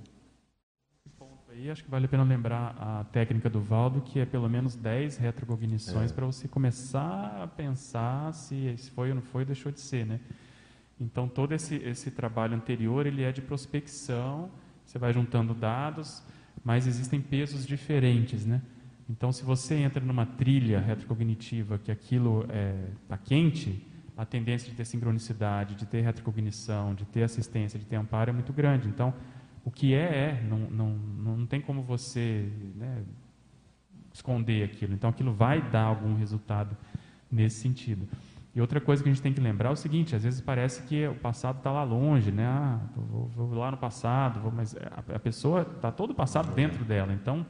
[1.61, 4.75] Aí acho que vale a pena lembrar a técnica do Valdo, que é pelo menos
[4.75, 6.13] 10 retrocognições é.
[6.13, 10.19] para você começar a pensar se, se foi ou não foi, deixou de ser, né?
[10.99, 14.49] Então todo esse, esse trabalho anterior ele é de prospecção,
[14.83, 16.23] você vai juntando dados,
[16.63, 18.61] mas existem pesos diferentes, né?
[19.07, 23.85] Então se você entra numa trilha retrocognitiva que aquilo está é, tá quente,
[24.21, 28.33] a tendência de ter sincronicidade, de ter retrocognição, de ter assistência, de ter amparo é
[28.33, 28.87] muito grande.
[28.87, 29.11] Então,
[29.65, 30.43] o que é, é.
[30.47, 33.01] Não, não, não tem como você né,
[34.13, 34.93] esconder aquilo.
[34.93, 36.77] Então, aquilo vai dar algum resultado
[37.31, 38.07] nesse sentido.
[38.53, 40.83] E outra coisa que a gente tem que lembrar é o seguinte: às vezes parece
[40.83, 42.45] que o passado está lá longe, né?
[42.45, 46.53] Ah, vou, vou, lá no passado, vou, mas a, a pessoa está todo o passado
[46.53, 47.11] dentro dela.
[47.11, 47.43] Então,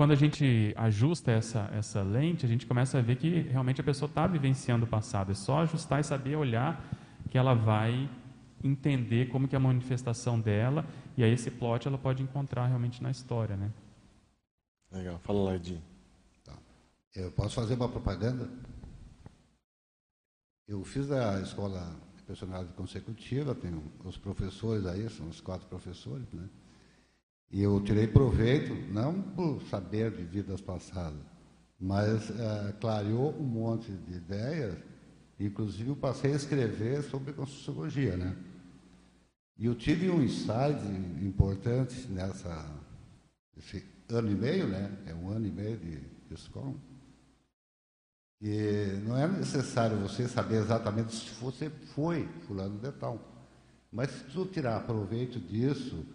[0.00, 3.84] quando a gente ajusta essa, essa lente, a gente começa a ver que realmente a
[3.84, 5.30] pessoa está vivenciando o passado.
[5.30, 6.82] É só ajustar e saber olhar
[7.28, 8.08] que ela vai
[8.64, 10.86] entender como que é a manifestação dela
[11.18, 13.70] e aí esse plot ela pode encontrar realmente na história, né?
[14.90, 15.18] Legal.
[15.18, 15.82] Fala lá, Edinho.
[16.42, 16.56] Tá.
[17.14, 18.48] Eu posso fazer uma propaganda?
[20.66, 26.32] Eu fiz a escola de personalidade consecutiva, tenho os professores aí, são os quatro professores,
[26.32, 26.48] né?
[27.50, 31.20] E eu tirei proveito, não por saber de vidas passadas,
[31.78, 34.76] mas é, clareou um monte de ideias.
[35.38, 38.36] Inclusive, eu passei a escrever sobre Conscienciologia, né?
[39.58, 40.80] E eu tive um insight
[41.22, 42.80] importante nessa
[43.56, 44.90] esse ano e meio, né?
[45.06, 46.74] É um ano e meio de, de escola.
[48.40, 53.20] E não é necessário você saber exatamente se você foi fulano de tal.
[53.92, 56.06] Mas se tu tirar proveito disso,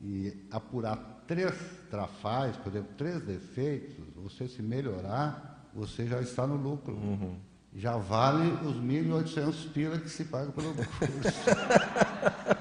[0.00, 1.54] e apurar três
[1.90, 6.94] trafais, por exemplo, três defeitos, você se melhorar, você já está no lucro.
[6.94, 7.36] Uhum.
[7.74, 10.86] Já vale os 1.800 pila que se paga pelo curso.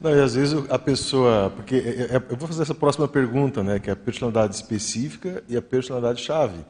[0.00, 1.50] Não, e às vezes a pessoa.
[1.50, 5.42] Porque é, é, eu vou fazer essa próxima pergunta, né, que é a personalidade específica
[5.48, 6.64] e a personalidade chave.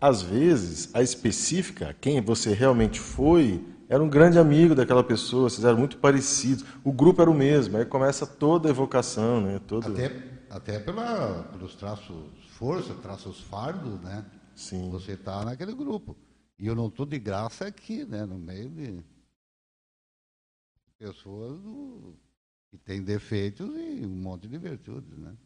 [0.00, 5.64] Às vezes, a específica, quem você realmente foi, era um grande amigo daquela pessoa, vocês
[5.64, 9.58] eram muito parecidos, o grupo era o mesmo, aí começa toda a evocação, né?
[9.66, 9.90] Todo...
[9.92, 10.08] Até,
[10.50, 14.24] até pela, pelos traços força, traços fardos, né?
[14.54, 14.90] Sim.
[14.90, 16.16] Você está naquele grupo.
[16.58, 18.26] E eu não estou de graça aqui, né?
[18.26, 19.02] No meio de
[20.98, 22.16] pessoas do,
[22.68, 25.36] que têm defeitos e um monte de virtudes, né?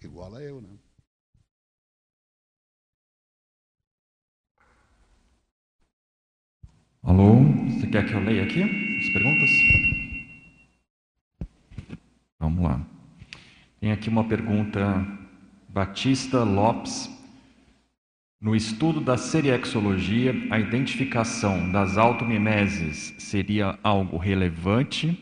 [0.00, 0.78] Igual a eu, né?
[7.06, 7.36] Alô,
[7.68, 9.48] você quer que eu leia aqui as perguntas?
[12.36, 12.84] Vamos lá.
[13.78, 15.06] Tem aqui uma pergunta,
[15.68, 17.08] Batista Lopes.
[18.40, 25.16] No estudo da seriexologia, a identificação das automimeses seria algo relevante?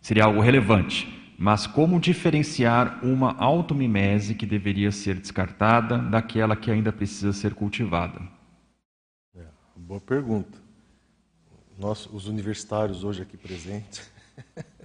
[0.00, 1.06] Seria algo relevante,
[1.38, 8.20] mas como diferenciar uma automimese que deveria ser descartada daquela que ainda precisa ser cultivada?
[9.36, 9.44] É,
[9.76, 10.66] boa pergunta
[11.78, 14.10] nós, os universitários hoje aqui presentes.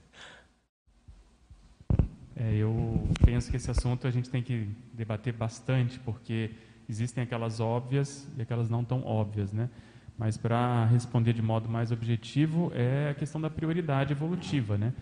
[2.36, 6.50] É, eu penso que esse assunto a gente tem que debater bastante, porque
[6.90, 9.70] existem aquelas óbvias e aquelas não tão óbvias, né?
[10.18, 14.94] Mas para responder de modo mais objetivo é a questão da prioridade evolutiva, né?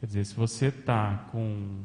[0.00, 1.84] Quer dizer, se você está com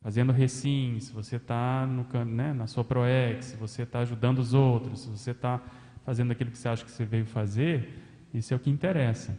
[0.00, 1.86] fazendo recim, se você está
[2.26, 5.60] né, na sua proex, se você está ajudando os outros, se você está
[6.06, 9.36] fazendo aquilo que você acha que você veio fazer, isso é o que interessa.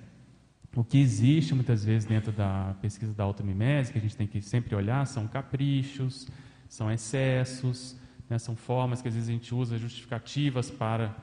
[0.75, 4.41] O que existe muitas vezes dentro da pesquisa da automimese, que a gente tem que
[4.41, 6.27] sempre olhar, são caprichos,
[6.69, 7.97] são excessos,
[8.29, 11.15] né, são formas que às vezes a gente usa justificativas para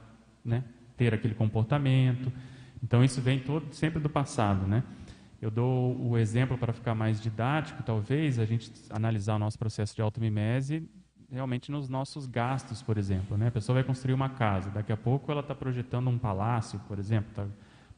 [0.44, 0.64] né,
[0.96, 2.32] ter aquele comportamento.
[2.82, 4.82] Então isso vem todo, sempre do passado, né?
[5.40, 9.94] Eu dou o exemplo para ficar mais didático, talvez, a gente analisar o nosso processo
[9.94, 10.88] de automimese
[11.34, 13.36] realmente nos nossos gastos, por exemplo.
[13.36, 13.48] Né?
[13.48, 16.98] A pessoa vai construir uma casa, daqui a pouco ela está projetando um palácio, por
[16.98, 17.44] exemplo, tá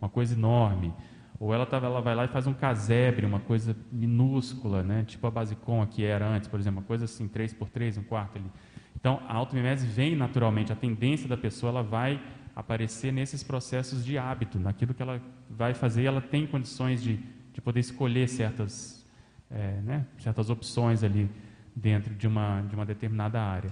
[0.00, 0.92] uma coisa enorme.
[1.38, 5.04] Ou ela, tá, ela vai lá e faz um casebre, uma coisa minúscula, né?
[5.06, 8.02] tipo a Basicom que era antes, por exemplo, uma coisa assim, 3 por 3 um
[8.02, 8.50] quarto ali.
[8.98, 12.20] Então, a automimese vem naturalmente, a tendência da pessoa ela vai
[12.54, 15.20] aparecer nesses processos de hábito, naquilo que ela
[15.50, 17.20] vai fazer, ela tem condições de,
[17.52, 19.06] de poder escolher certas,
[19.50, 21.30] é, né, certas opções ali
[21.76, 23.70] dentro de uma, de uma determinada área.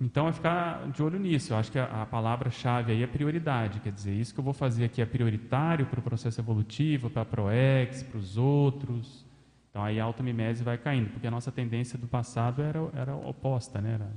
[0.00, 1.52] Então, é ficar de olho nisso.
[1.52, 3.78] Eu acho que a, a palavra-chave aí é prioridade.
[3.78, 7.22] Quer dizer, isso que eu vou fazer aqui é prioritário para o processo evolutivo, para
[7.22, 9.24] a ProEx, para os outros.
[9.70, 13.80] Então, aí a automimese vai caindo, porque a nossa tendência do passado era, era oposta,
[13.80, 13.94] né?
[13.94, 14.10] Era...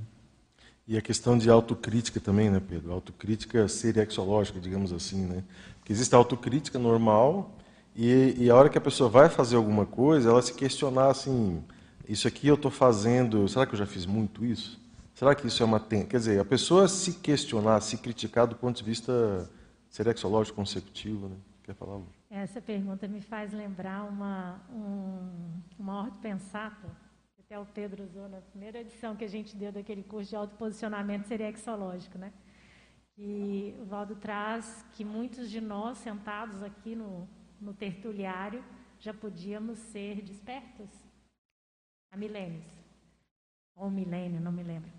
[0.88, 2.92] E a questão de autocrítica também, né, Pedro?
[2.92, 5.44] Autocrítica seriexológica, digamos assim, né?
[5.78, 7.56] Porque existe a autocrítica normal
[7.94, 11.62] e, e a hora que a pessoa vai fazer alguma coisa, ela se questionar assim,
[12.08, 14.80] isso aqui eu estou fazendo, será que eu já fiz muito isso?
[15.14, 15.80] Será que isso é uma.
[15.80, 19.50] Quer dizer, a pessoa se questionar, se criticar do ponto de vista
[19.88, 21.36] serexológico consecutivo, né?
[21.64, 22.06] Quer falar, Lu?
[22.30, 26.86] Essa pergunta me faz lembrar uma, um, uma ordem pensata,
[27.34, 30.36] que até o Pedro usou na primeira edição que a gente deu daquele curso de
[30.36, 32.30] autoposicionamento serexológico, né?
[33.16, 37.26] E o Valdo traz que muitos de nós sentados aqui no,
[37.58, 38.62] no tertuliário
[38.98, 41.05] já podíamos ser despertos
[42.16, 42.64] milênios.
[43.74, 44.90] Ou milênio, não me lembro.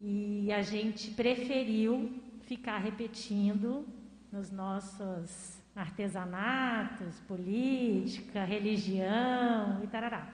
[0.00, 3.86] E a gente preferiu ficar repetindo
[4.32, 10.28] nos nossos artesanatos, política, religião e tarará.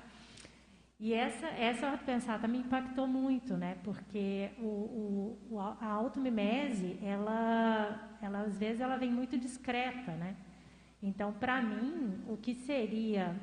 [0.98, 3.76] E essa, essa pensata me impactou muito, né?
[3.84, 10.34] Porque o, o, a automimese, ela, ela, às vezes, ela vem muito discreta, né?
[11.02, 13.36] Então, para mim, o que seria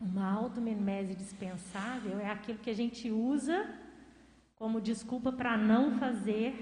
[0.00, 3.68] uma automimese dispensável é aquilo que a gente usa
[4.56, 6.54] como desculpa para não fazer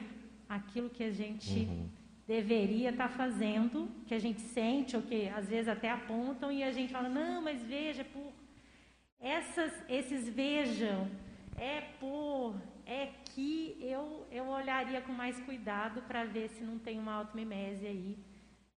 [0.49, 1.89] aquilo que a gente uhum.
[2.27, 6.63] deveria estar tá fazendo, que a gente sente ou que às vezes até apontam e
[6.65, 8.33] a gente fala não, mas veja por
[9.21, 11.09] essas, esses vejam
[11.57, 12.55] é por
[12.87, 17.87] é que eu eu olharia com mais cuidado para ver se não tem uma automimese
[17.87, 18.19] aí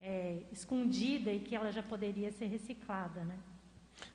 [0.00, 3.38] é, escondida e que ela já poderia ser reciclada, né?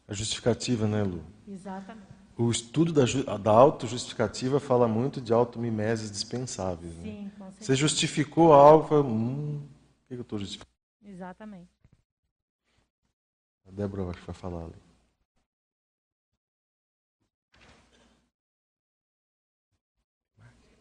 [0.08, 1.24] A justificativa, né, Lu?
[1.48, 2.16] Exatamente.
[2.38, 6.94] O estudo da, da autojustificativa fala muito de automimeses dispensáveis.
[6.98, 7.04] Né?
[7.04, 7.66] Sim, com certeza.
[7.66, 9.66] Você justificou algo, fala, hum,
[10.04, 10.76] o que eu estou justificando?
[11.04, 11.70] Exatamente.
[13.68, 14.76] A Débora acho que vai falar ali.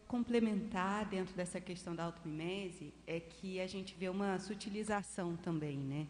[0.09, 6.07] Complementar dentro dessa questão da automimese é que a gente vê uma sutilização também, né?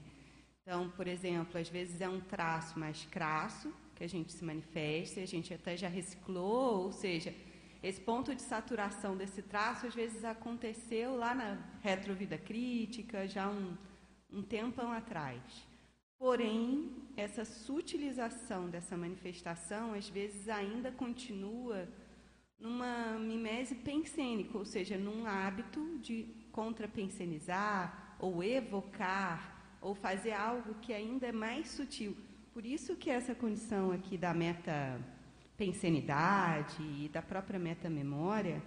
[0.66, 5.20] Então, por exemplo, às vezes é um traço mais crasso, que a gente se manifesta,
[5.20, 7.34] a gente até já reciclou, ou seja,
[7.82, 13.76] esse ponto de saturação desse traço às vezes aconteceu lá na retrovida crítica, já um,
[14.32, 15.42] um tempão atrás.
[16.18, 21.86] Porém, essa sutilização dessa manifestação às vezes ainda continua
[22.58, 29.53] numa mimese pensênica, ou seja, num hábito de contrapensenizar ou evocar
[29.84, 32.16] ou fazer algo que ainda é mais sutil.
[32.54, 34.98] Por isso que essa condição aqui da meta
[35.58, 38.62] pensenidade e da própria meta memória,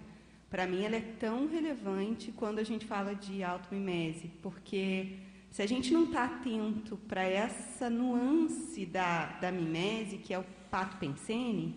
[0.48, 5.16] para mim ela é tão relevante quando a gente fala de automimese, porque
[5.50, 10.44] se a gente não está atento para essa nuance da, da mimese, que é o
[10.70, 11.74] pato pensene,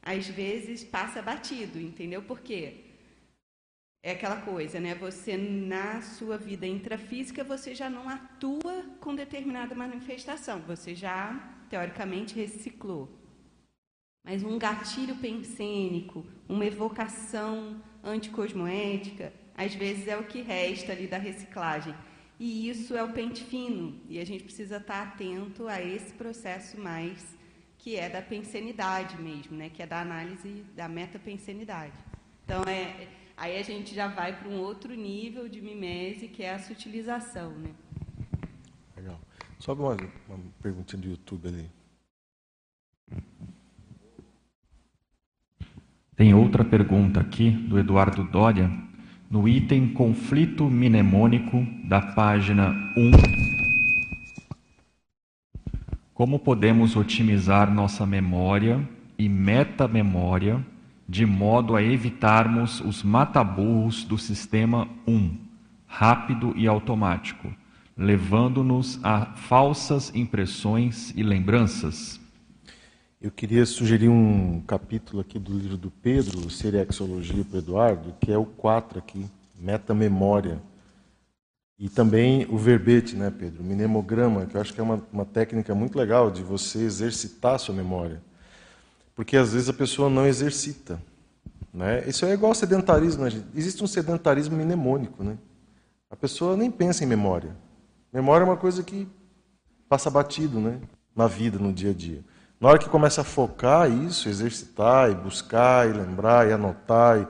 [0.00, 2.22] às vezes passa batido, entendeu?
[2.22, 2.89] Por quê?
[4.02, 4.94] É aquela coisa, né?
[4.94, 10.60] Você, na sua vida intrafísica, você já não atua com determinada manifestação.
[10.60, 11.34] Você já,
[11.68, 13.10] teoricamente, reciclou.
[14.24, 21.18] Mas um gatilho pensênico, uma evocação anticosmoética, às vezes é o que resta ali da
[21.18, 21.94] reciclagem.
[22.38, 24.00] E isso é o pente fino.
[24.08, 27.38] E a gente precisa estar atento a esse processo mais
[27.76, 29.70] que é da pensenidade mesmo, né?
[29.70, 31.92] que é da análise da metapensenidade.
[32.44, 33.08] Então, é,
[33.40, 37.48] Aí a gente já vai para um outro nível de mimese, que é a sutilização.
[37.52, 37.70] Né?
[38.94, 39.18] Legal.
[39.58, 39.96] Sobe uma,
[40.28, 41.70] uma perguntinha do YouTube ali.
[46.14, 48.70] Tem outra pergunta aqui, do Eduardo Dória,
[49.30, 53.10] no item conflito mnemônico da página 1.
[56.12, 58.86] Como podemos otimizar nossa memória
[59.18, 60.62] e metamemória
[61.10, 65.38] de modo a evitarmos os mataburros do sistema 1,
[65.84, 67.52] rápido e automático,
[67.96, 72.20] levando-nos a falsas impressões e lembranças.
[73.20, 78.30] Eu queria sugerir um capítulo aqui do livro do Pedro, Seriexologia para o Eduardo, que
[78.30, 79.26] é o 4 aqui,
[79.58, 80.62] Metamemória.
[81.76, 83.64] E também o verbete, né, Pedro?
[83.64, 87.56] O mnemograma, que eu acho que é uma, uma técnica muito legal de você exercitar
[87.56, 88.22] a sua memória.
[89.20, 90.98] Porque às vezes a pessoa não exercita.
[91.74, 92.08] Né?
[92.08, 93.24] Isso é igual ao sedentarismo.
[93.24, 93.44] Né?
[93.54, 95.22] Existe um sedentarismo mnemônico.
[95.22, 95.36] Né?
[96.10, 97.54] A pessoa nem pensa em memória.
[98.10, 99.06] Memória é uma coisa que
[99.90, 100.80] passa batido né?
[101.14, 102.24] na vida, no dia a dia.
[102.58, 107.20] Na hora que começa a focar isso, exercitar, e buscar, e lembrar, e anotar.
[107.20, 107.28] E...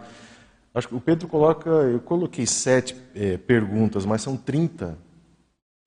[0.73, 4.97] Acho que o Pedro coloca, eu coloquei sete é, perguntas, mas são 30.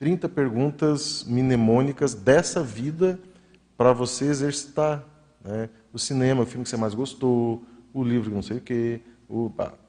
[0.01, 3.17] 30 perguntas mnemônicas dessa vida
[3.77, 5.12] para você exercitar.
[5.43, 5.69] Né?
[5.91, 7.63] O cinema, o filme que você mais gostou,
[7.93, 9.01] o livro que não sei o quê,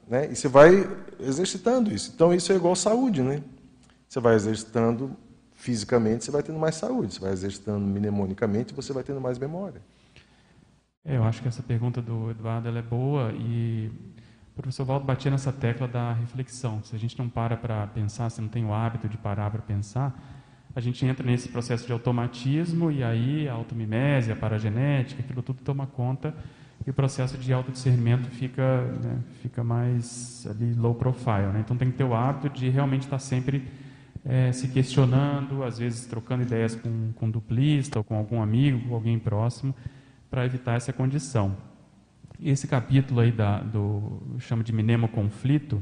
[0.07, 0.31] né?
[0.31, 0.87] e você vai
[1.19, 2.11] exercitando isso.
[2.13, 3.41] Então isso é igual saúde, né?
[4.07, 5.15] Você vai exercitando
[5.53, 7.13] fisicamente, você vai tendo mais saúde.
[7.13, 9.81] Você vai exercitando mnemonicamente, você vai tendo mais memória.
[11.03, 13.91] É, eu acho que essa pergunta do Eduardo é boa e
[14.51, 16.81] o professor Valdo batia nessa tecla da reflexão.
[16.83, 19.61] Se a gente não para para pensar, se não tem o hábito de parar para
[19.61, 20.17] pensar,
[20.75, 25.61] a gente entra nesse processo de automatismo e aí a automimese, a paragenética, aquilo tudo
[25.63, 26.35] toma conta
[26.85, 31.47] e o processo de autodiscernimento fica, né, fica mais ali low profile.
[31.53, 31.61] Né?
[31.61, 33.63] Então tem que ter o hábito de realmente estar sempre
[34.25, 38.89] é, se questionando, às vezes trocando ideias com, com um duplista ou com algum amigo,
[38.89, 39.73] com alguém próximo,
[40.29, 41.55] para evitar essa condição.
[42.43, 45.81] Esse capítulo aí da, do chama de minemo conflito,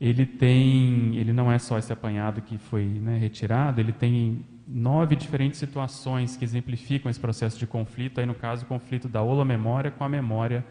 [0.00, 5.16] ele tem, ele não é só esse apanhado que foi né, retirado, ele tem nove
[5.16, 9.90] diferentes situações que exemplificam esse processo de conflito, aí no caso o conflito da holomemória
[9.90, 10.64] com a memória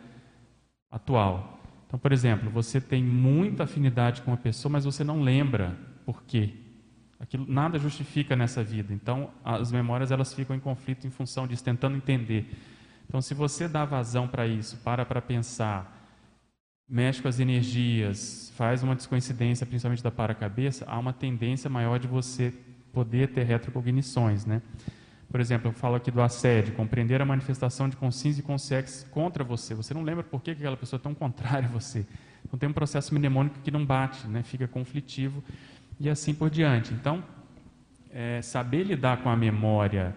[0.90, 1.60] atual.
[1.88, 6.24] Então, por exemplo, você tem muita afinidade com uma pessoa, mas você não lembra por
[6.24, 6.54] quê.
[7.20, 8.94] Aquilo, nada justifica nessa vida.
[8.94, 12.54] Então, as memórias elas ficam em conflito em função disso, tentando entender.
[13.08, 15.97] Então, se você dá vazão para isso, para para pensar,
[16.90, 22.08] mexe com as energias, faz uma descoincidência, principalmente da para-cabeça, há uma tendência maior de
[22.08, 22.54] você
[22.94, 24.62] poder ter retrocognições, né?
[25.30, 29.44] Por exemplo, eu falo aqui do assédio, compreender a manifestação de consciência e consciência contra
[29.44, 29.76] você.
[29.76, 32.06] Você não lembra por que aquela pessoa é tão contrária a você.
[32.46, 34.42] Então tem um processo mnemônico que não bate, né?
[34.42, 35.44] fica conflitivo
[36.00, 36.94] e assim por diante.
[36.94, 37.22] Então,
[38.10, 40.16] é, saber lidar com a memória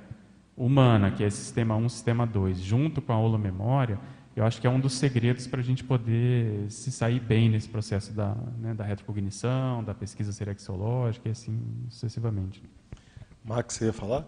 [0.57, 3.99] humana, que é sistema 1, sistema 2, junto com a holomemória,
[4.41, 7.69] eu acho que é um dos segredos para a gente poder se sair bem nesse
[7.69, 11.61] processo da, né, da retrocognição, da pesquisa serexológica e assim
[11.91, 12.63] sucessivamente.
[13.45, 14.27] Max, você ia falar?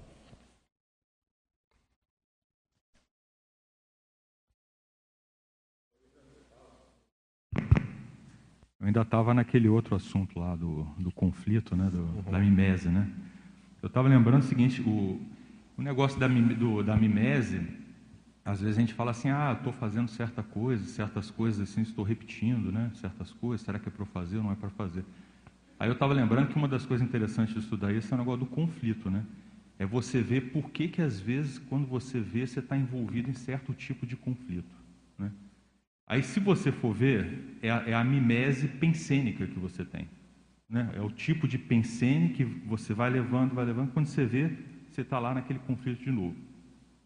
[8.78, 12.22] Eu ainda estava naquele outro assunto lá do, do conflito, né, do, uhum.
[12.30, 13.10] da mimese, né?
[13.80, 15.18] Eu estava lembrando o seguinte, o,
[15.78, 17.81] o negócio da, do, da mimese,
[18.44, 22.04] às vezes a gente fala assim, ah, estou fazendo certa coisa, certas coisas assim, estou
[22.04, 25.04] repetindo, né, certas coisas, será que é para fazer ou não é para fazer?
[25.78, 28.40] Aí eu estava lembrando que uma das coisas interessantes de estudar isso é o negócio
[28.40, 29.24] do conflito, né?
[29.78, 33.34] É você ver por que que às vezes, quando você vê, você está envolvido em
[33.34, 34.76] certo tipo de conflito,
[35.18, 35.32] né?
[36.06, 40.08] Aí, se você for ver, é a, é a mimese pensênica que você tem.
[40.68, 40.90] Né?
[40.94, 44.50] É o tipo de pensene que você vai levando, vai levando, quando você vê,
[44.88, 46.36] você está lá naquele conflito de novo.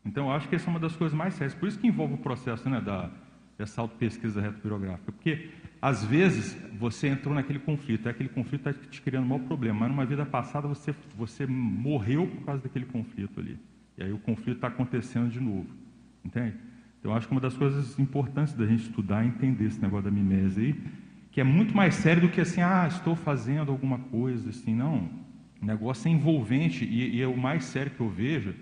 [0.07, 1.55] Então, eu acho que essa é uma das coisas mais sérias.
[1.55, 3.11] Por isso que envolve o processo né, da,
[3.59, 5.11] dessa auto-pesquisa retrovirográfica.
[5.11, 5.51] Porque,
[5.83, 9.91] às vezes, você entrou naquele conflito, aquele conflito está te criando um maior problema, mas
[9.91, 13.59] numa vida passada você, você morreu por causa daquele conflito ali.
[13.99, 15.67] E aí o conflito está acontecendo de novo.
[16.25, 16.55] Entende?
[17.03, 20.11] Eu acho que uma das coisas importantes da gente estudar é entender esse negócio da
[20.11, 20.81] mimese aí,
[21.33, 25.09] que é muito mais sério do que assim, ah, estou fazendo alguma coisa, assim, não.
[25.61, 28.55] O negócio é envolvente e, e é o mais sério que eu vejo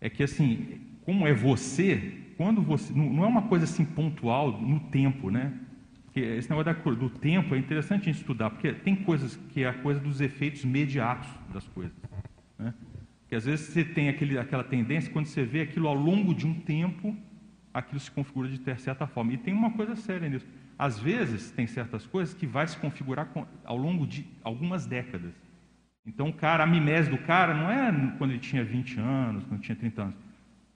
[0.00, 2.92] é que, assim, como é você, quando você.
[2.92, 5.52] Não, é uma coisa assim pontual no tempo, né?
[6.04, 9.62] Porque esse negócio da, do tempo é interessante a gente estudar, porque tem coisas que
[9.62, 11.92] é a coisa dos efeitos imediatos das coisas.
[12.58, 12.74] Né?
[13.28, 16.46] Que às vezes você tem aquele, aquela tendência, quando você vê aquilo ao longo de
[16.46, 17.16] um tempo,
[17.72, 19.34] aquilo se configura de ter certa forma.
[19.34, 20.46] E tem uma coisa séria nisso.
[20.76, 23.30] Às vezes, tem certas coisas que vai se configurar
[23.64, 25.32] ao longo de algumas décadas.
[26.12, 29.60] Então, o cara, a mimese do cara não é quando ele tinha 20 anos, quando
[29.60, 30.16] tinha 30 anos.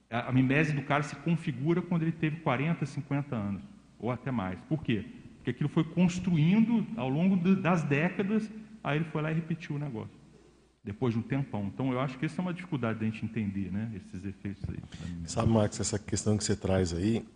[0.09, 3.63] A mimese do cara se configura quando ele teve 40, 50 anos,
[3.99, 4.61] ou até mais.
[4.69, 5.05] Por quê?
[5.37, 8.49] Porque aquilo foi construindo ao longo das décadas,
[8.83, 10.17] aí ele foi lá e repetiu o negócio
[10.85, 11.65] depois de um tempão.
[11.65, 14.79] Então, eu acho que essa é uma dificuldade da gente entender, né, esses efeitos aí.
[15.27, 17.27] Sabe, Max, essa questão que você traz aí,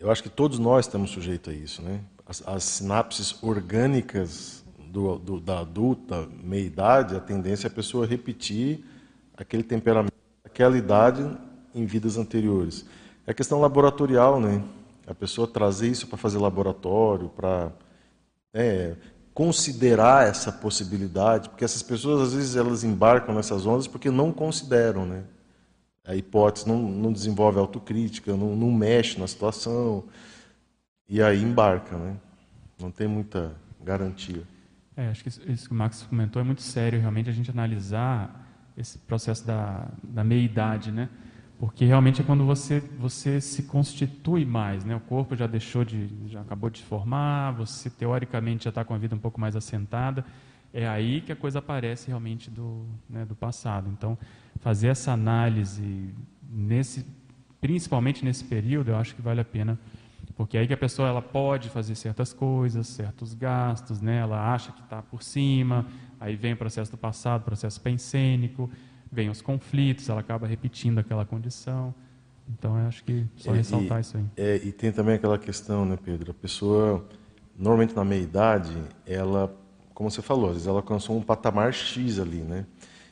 [0.00, 2.00] eu acho que todos nós estamos sujeitos a isso, né?
[2.26, 8.84] As, as sinapses orgânicas do, do, da adulta, meia-idade, a tendência é a pessoa repetir
[9.36, 10.12] aquele temperamento,
[10.44, 11.28] aquela idade
[11.74, 12.84] em vidas anteriores.
[13.26, 14.62] É questão laboratorial, né?
[15.06, 17.70] A pessoa trazer isso para fazer laboratório, para
[18.52, 18.94] é,
[19.32, 25.06] considerar essa possibilidade, porque essas pessoas às vezes elas embarcam nessas ondas porque não consideram,
[25.06, 25.24] né?
[26.04, 30.04] A hipótese não, não desenvolve autocrítica, não, não mexe na situação.
[31.08, 32.16] e aí embarca, né?
[32.80, 33.52] Não tem muita
[33.82, 34.42] garantia.
[34.98, 38.44] É, acho que isso, que o Max comentou é muito sério, realmente, a gente analisar
[38.76, 41.08] esse processo da, da meia-idade, né?
[41.56, 44.96] Porque realmente é quando você, você se constitui mais, né?
[44.96, 48.92] O corpo já deixou de, já acabou de se formar, você teoricamente já está com
[48.92, 50.24] a vida um pouco mais assentada.
[50.74, 53.88] É aí que a coisa aparece realmente do, né, do passado.
[53.96, 54.18] Então,
[54.58, 56.12] fazer essa análise
[56.50, 57.06] nesse,
[57.60, 59.78] principalmente nesse período, eu acho que vale a pena,
[60.38, 64.20] porque é aí que a pessoa ela pode fazer certas coisas, certos gastos, né?
[64.20, 65.84] Ela acha que está por cima,
[66.18, 68.70] aí vem o processo do passado, processo pensênico
[69.10, 71.94] vem os conflitos, ela acaba repetindo aquela condição.
[72.48, 74.24] Então, eu acho que só ressaltar e, isso aí.
[74.36, 76.30] É, e tem também aquela questão, né, Pedro?
[76.30, 77.04] A pessoa,
[77.58, 79.54] normalmente na meia-idade, ela,
[79.92, 82.64] como você falou, às vezes ela alcançou um patamar X ali, né?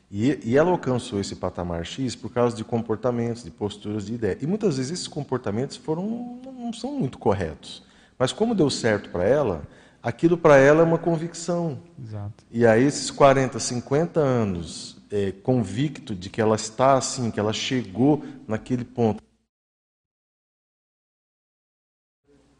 [0.09, 4.37] E, e ela alcançou esse patamar X por causa de comportamentos, de posturas, de ideia.
[4.41, 7.83] E muitas vezes esses comportamentos foram não são muito corretos.
[8.17, 9.63] Mas como deu certo para ela,
[10.01, 11.79] aquilo para ela é uma convicção.
[12.01, 12.45] Exato.
[12.51, 17.53] E aí esses 40, 50 anos é, convicto de que ela está assim, que ela
[17.53, 19.21] chegou naquele ponto.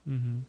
[0.06, 0.42] Uhum.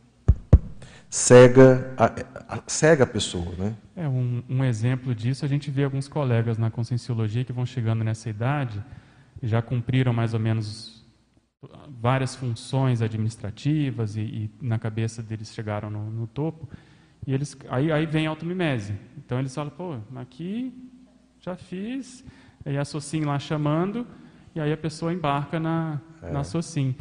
[1.10, 3.74] Cega, a, cega a pessoa, né?
[3.94, 5.44] É um, um, exemplo disso.
[5.44, 8.82] A gente vê alguns colegas na conscienciologia que vão chegando nessa idade
[9.42, 11.04] e já cumpriram mais ou menos
[12.00, 16.68] várias funções administrativas e, e na cabeça deles chegaram no, no topo.
[17.26, 18.94] E eles, aí, aí vem a automimese.
[19.16, 20.72] Então eles falam, pô, aqui
[21.40, 22.24] já fiz,
[22.64, 24.06] e a SOCIM lá chamando,
[24.54, 26.30] e aí a pessoa embarca na, é.
[26.30, 26.94] na SOCIM.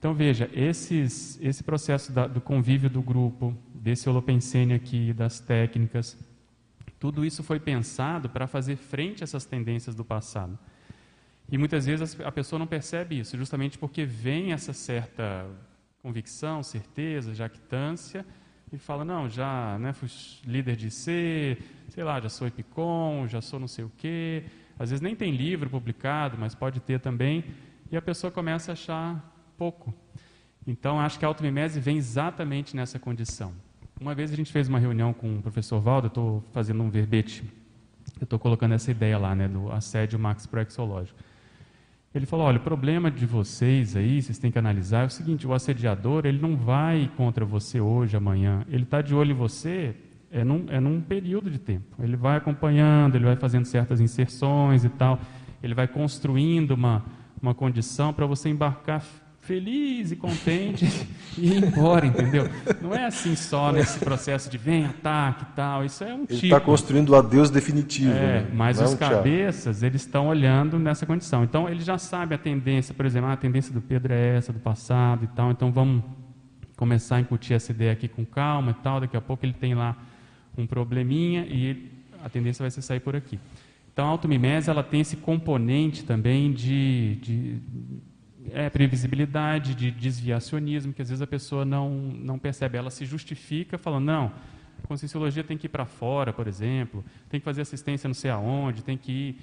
[0.00, 6.16] Então, veja, esses, esse processo da, do convívio do grupo, desse holopensene aqui, das técnicas,
[6.98, 10.58] tudo isso foi pensado para fazer frente a essas tendências do passado.
[11.50, 15.46] E muitas vezes a pessoa não percebe isso, justamente porque vem essa certa
[16.02, 18.24] convicção, certeza, jactância,
[18.70, 20.08] e fala, não, já né, fui
[20.46, 21.58] líder de C,
[21.88, 24.44] sei lá, já sou EPICOM, já sou não sei o quê.
[24.78, 27.44] Às vezes nem tem livro publicado, mas pode ter também.
[27.90, 29.92] E a pessoa começa a achar pouco.
[30.66, 33.52] Então, acho que a automimese vem exatamente nessa condição.
[34.00, 36.88] Uma vez a gente fez uma reunião com o professor Valdo, eu estou fazendo um
[36.88, 37.44] verbete,
[38.18, 41.18] eu estou colocando essa ideia lá, né, do assédio max proexológico.
[42.14, 45.46] Ele falou, olha, o problema de vocês aí, vocês têm que analisar, é o seguinte,
[45.46, 49.94] o assediador, ele não vai contra você hoje, amanhã, ele está de olho em você
[50.30, 52.02] é num, é num período de tempo.
[52.02, 55.20] Ele vai acompanhando, ele vai fazendo certas inserções e tal,
[55.62, 57.04] ele vai construindo uma,
[57.42, 59.04] uma condição para você embarcar
[59.40, 60.86] feliz e contente
[61.36, 62.48] e ir embora, entendeu?
[62.80, 66.26] Não é assim só nesse processo de vem, ataque e tal, isso é um ele
[66.26, 66.32] tipo.
[66.34, 68.12] Ele está construindo o adeus definitivo.
[68.12, 68.50] É, né?
[68.52, 71.42] mas Não os é um cabeças, eles estão olhando nessa condição.
[71.42, 74.52] Então, ele já sabe a tendência, por exemplo, ah, a tendência do Pedro é essa,
[74.52, 76.04] do passado e tal, então vamos
[76.76, 79.74] começar a incutir essa ideia aqui com calma e tal, daqui a pouco ele tem
[79.74, 79.96] lá
[80.56, 81.90] um probleminha e
[82.24, 83.38] a tendência vai ser sair por aqui.
[83.92, 87.58] Então, a automimese ela tem esse componente também de, de
[88.50, 92.78] é, previsibilidade, de desviacionismo, que às vezes a pessoa não, não percebe.
[92.78, 94.32] Ela se justifica falando, não,
[94.82, 98.30] a conscienciologia tem que ir para fora, por exemplo, tem que fazer assistência não sei
[98.30, 99.38] aonde, tem que ir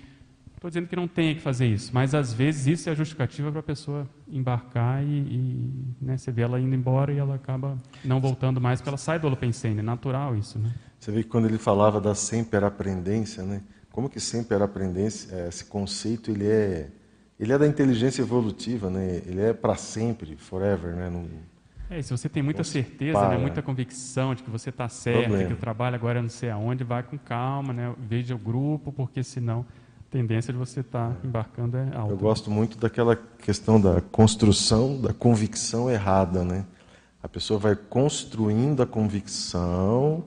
[0.57, 3.59] Estou dizendo que não tem que fazer isso, mas às vezes isso é justificativa para
[3.59, 8.19] a pessoa embarcar e, e né, você vê ela indo embora e ela acaba não
[8.19, 10.57] voltando mais, porque ela sai do Holopensene, é natural isso.
[10.57, 10.73] Né?
[10.99, 13.61] Você vê que quando ele falava da sempre-aprendência, né?
[13.91, 16.89] como que sempre-aprendência, é, esse conceito, ele é,
[17.39, 19.21] ele é da inteligência evolutiva, né?
[19.25, 20.95] ele é para sempre, forever.
[20.95, 21.09] Né?
[21.09, 21.27] Não,
[21.89, 25.47] é, se você tem muita certeza, né, muita convicção de que você está certo, Problema.
[25.47, 27.93] que o trabalho agora é não sei aonde, vai com calma, né?
[27.97, 29.65] veja o grupo, porque senão
[30.09, 32.13] tendência de você estar tá embarcando é alta.
[32.13, 36.65] Eu gosto muito daquela questão da construção da convicção errada, né?
[37.21, 40.23] A pessoa vai construindo a convicção,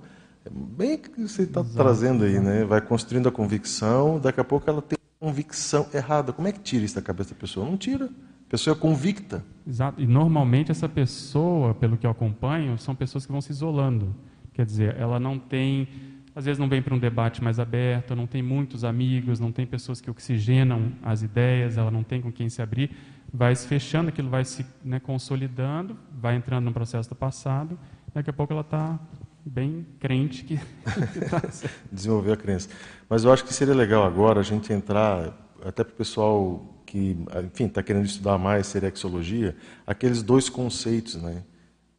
[0.51, 2.65] bem que você está trazendo aí, né?
[2.65, 6.33] Vai construindo a convicção, daqui a pouco ela tem convicção errada.
[6.33, 7.65] Como é que tira isso da cabeça da pessoa?
[7.65, 8.07] Não tira.
[8.07, 9.45] A pessoa é convicta.
[9.69, 10.01] Exato.
[10.01, 14.17] E normalmente essa pessoa, pelo que eu acompanho, são pessoas que vão se isolando.
[14.55, 15.87] Quer dizer, ela não tem
[16.35, 19.67] às vezes não vem para um debate mais aberto, não tem muitos amigos, não tem
[19.67, 22.91] pessoas que oxigenam as ideias, ela não tem com quem se abrir,
[23.33, 27.79] vai se fechando, aquilo vai se né, consolidando, vai entrando no processo do passado,
[28.15, 28.99] daqui a pouco ela está
[29.45, 30.57] bem crente que,
[31.31, 31.43] tá
[31.91, 32.69] desenvolver a crença.
[33.09, 37.17] Mas eu acho que seria legal agora a gente entrar até para o pessoal que,
[37.45, 39.57] enfim, está querendo estudar mais serexologia,
[39.87, 41.45] aqueles dois conceitos, né,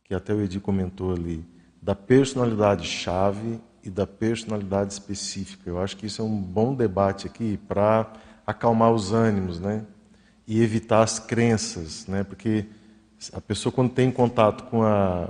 [0.04, 1.46] que até o Edi comentou ali,
[1.82, 5.70] da personalidade chave e da personalidade específica.
[5.70, 8.12] Eu acho que isso é um bom debate aqui para
[8.46, 9.84] acalmar os ânimos, né?
[10.46, 12.24] E evitar as crenças, né?
[12.24, 12.66] Porque
[13.34, 15.30] a pessoa quando tem contato com a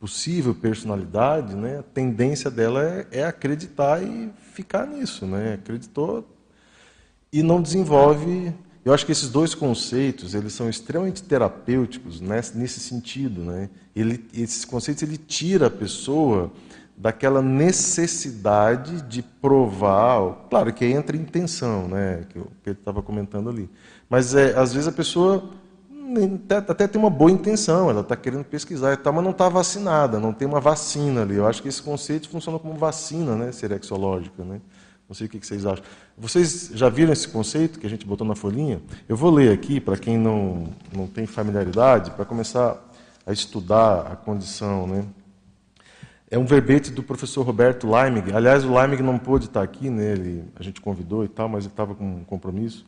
[0.00, 5.54] possível personalidade, né, a tendência dela é, é acreditar e ficar nisso, né?
[5.54, 6.26] Acreditou
[7.30, 8.52] e não desenvolve.
[8.82, 13.68] Eu acho que esses dois conceitos eles são extremamente terapêuticos nesse, nesse sentido, né?
[13.94, 16.50] Ele, esses conceitos ele tira a pessoa
[16.96, 22.24] daquela necessidade de provar, claro que entra intenção, né?
[22.30, 23.68] Que o Pedro estava comentando ali,
[24.08, 25.50] mas é, às vezes a pessoa
[26.68, 30.18] até, tem uma boa intenção, ela está querendo pesquisar e tal, mas não está vacinada,
[30.18, 31.36] não tem uma vacina ali.
[31.36, 34.44] Eu acho que esse conceito funciona como vacina né, serexológica.
[34.44, 34.60] Né?
[35.08, 35.84] Não sei o que vocês acham.
[36.16, 38.80] Vocês já viram esse conceito que a gente botou na folhinha?
[39.08, 42.76] Eu vou ler aqui, para quem não, não tem familiaridade, para começar
[43.26, 44.86] a estudar a condição.
[44.86, 45.04] Né?
[46.30, 48.32] É um verbete do professor Roberto Leimig.
[48.32, 50.12] Aliás, o Leimig não pôde estar aqui, né?
[50.12, 52.86] Ele, a gente convidou e tal, mas ele estava com um compromisso.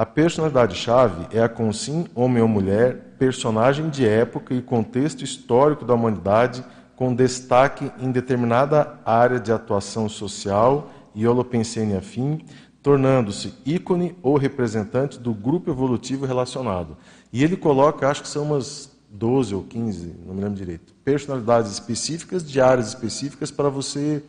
[0.00, 5.92] A personalidade-chave é a consim, homem ou mulher, personagem de época e contexto histórico da
[5.92, 6.64] humanidade,
[6.96, 12.40] com destaque em determinada área de atuação social e holopensene afim,
[12.82, 16.96] tornando-se ícone ou representante do grupo evolutivo relacionado.
[17.30, 21.72] E ele coloca, acho que são umas 12 ou 15, não me lembro direito, personalidades
[21.72, 24.24] específicas de áreas específicas para você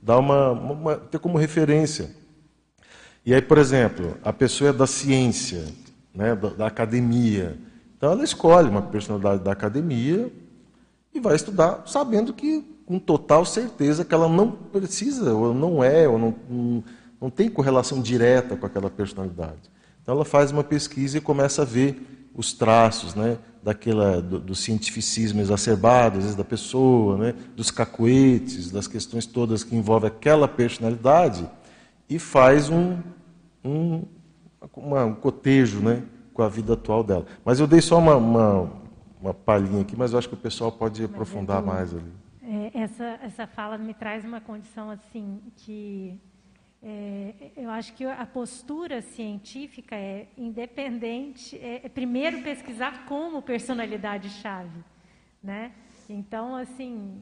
[0.00, 2.14] dar uma, uma ter como referência
[3.26, 5.64] e aí, por exemplo, a pessoa é da ciência,
[6.14, 7.58] né, da, da academia.
[7.96, 10.32] Então ela escolhe uma personalidade da academia
[11.12, 16.06] e vai estudar sabendo que, com total certeza, que ela não precisa, ou não é,
[16.06, 16.84] ou não, não,
[17.20, 19.70] não tem correlação direta com aquela personalidade.
[20.00, 24.54] Então ela faz uma pesquisa e começa a ver os traços né, daquela, do, do
[24.54, 30.46] cientificismo exacerbado, às vezes, da pessoa, né, dos cacoetes, das questões todas que envolvem aquela
[30.46, 31.48] personalidade,
[32.08, 32.98] e faz um,
[33.66, 34.04] um,
[34.74, 36.02] uma, um cotejo né,
[36.32, 37.26] com a vida atual dela.
[37.44, 38.72] Mas eu dei só uma, uma,
[39.20, 42.12] uma palhinha aqui, mas eu acho que o pessoal pode mas aprofundar é mais ali.
[42.42, 46.20] É, essa, essa fala me traz uma condição assim que
[46.82, 54.84] é, eu acho que a postura científica é independente, é, é primeiro pesquisar como personalidade-chave,
[55.42, 55.72] né?
[56.08, 57.20] Então, assim,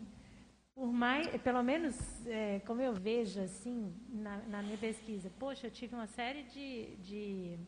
[0.75, 1.97] por mais, pelo menos
[2.27, 6.97] é, como eu vejo assim na, na, minha pesquisa, poxa, eu tive uma série de,
[6.97, 7.59] de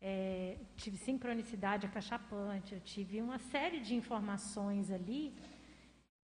[0.00, 5.34] é, tive sincronicidade acachapante, eu tive uma série de informações ali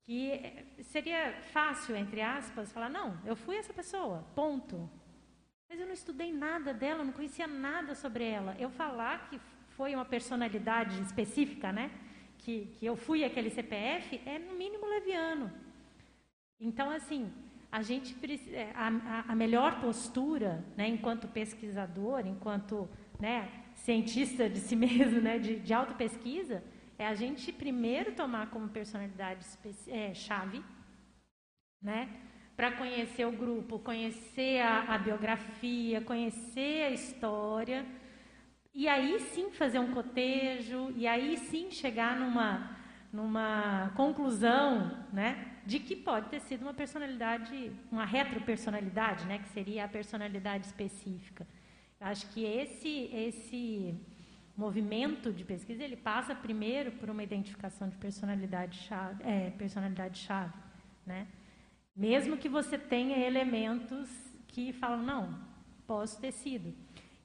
[0.03, 4.89] que é, seria fácil, entre aspas, falar, não, eu fui essa pessoa, ponto.
[5.69, 8.55] Mas eu não estudei nada dela, não conhecia nada sobre ela.
[8.59, 11.89] Eu falar que foi uma personalidade específica, né?
[12.37, 15.62] Que, que eu fui aquele CPF, é no mínimo leviano.
[16.63, 17.29] Então, assim,
[17.69, 18.15] a gente
[18.53, 25.37] é, a, a melhor postura, né, enquanto pesquisador, enquanto né, cientista de si mesmo, né,
[25.37, 26.63] de, de auto-pesquisa,
[26.97, 29.45] é a gente primeiro tomar como personalidade
[29.87, 30.63] é, chave,
[31.81, 32.09] né,
[32.55, 37.85] para conhecer o grupo, conhecer a, a, biografia, conhecer a história,
[38.73, 42.77] e aí sim fazer um cotejo, e aí sim chegar numa,
[43.11, 49.85] numa conclusão, né, de que pode ter sido uma personalidade, uma retropersonalidade, né, que seria
[49.85, 51.47] a personalidade específica.
[51.99, 53.95] Acho que esse esse
[54.55, 60.53] movimento de pesquisa ele passa primeiro por uma identificação de personalidade chave, é, personalidade chave,
[61.05, 61.27] né?
[61.95, 64.09] Mesmo que você tenha elementos
[64.47, 65.39] que falam não,
[65.87, 66.73] posso ter sido.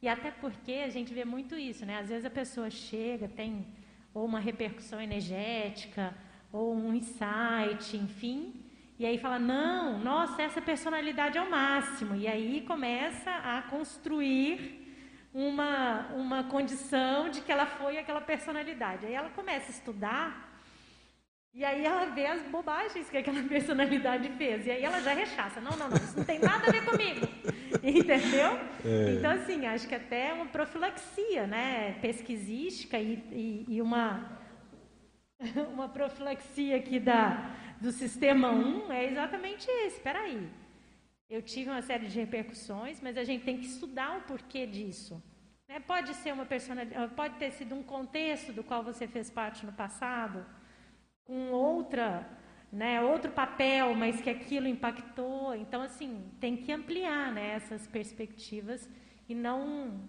[0.00, 1.98] E até porque a gente vê muito isso, né?
[1.98, 3.66] Às vezes a pessoa chega, tem
[4.14, 6.14] ou uma repercussão energética,
[6.52, 8.54] ou um insight, enfim.
[8.98, 12.16] E aí fala, não, nossa, essa personalidade é o máximo.
[12.16, 14.86] E aí começa a construir
[15.32, 19.06] uma, uma condição de que ela foi aquela personalidade.
[19.06, 20.48] Aí ela começa a estudar
[21.54, 24.66] e aí ela vê as bobagens que aquela personalidade fez.
[24.66, 25.60] E aí ela já rechaça.
[25.60, 27.26] Não, não, não, isso não tem nada a ver comigo.
[27.82, 28.58] Entendeu?
[28.84, 29.14] É.
[29.16, 34.37] Então, assim, acho que até uma profilaxia né, pesquisística e, e, e uma
[35.72, 39.96] uma profilaxia aqui da, do sistema 1 é exatamente esse.
[39.96, 40.48] Espera aí.
[41.30, 45.22] Eu tive uma série de repercussões, mas a gente tem que estudar o porquê disso.
[45.68, 45.78] Né?
[45.80, 49.72] Pode ser uma personalidade, pode ter sido um contexto do qual você fez parte no
[49.72, 50.44] passado,
[51.24, 52.26] com outra,
[52.72, 55.54] né, outro papel, mas que aquilo impactou.
[55.54, 58.88] Então, assim, tem que ampliar né, essas perspectivas
[59.28, 60.08] e não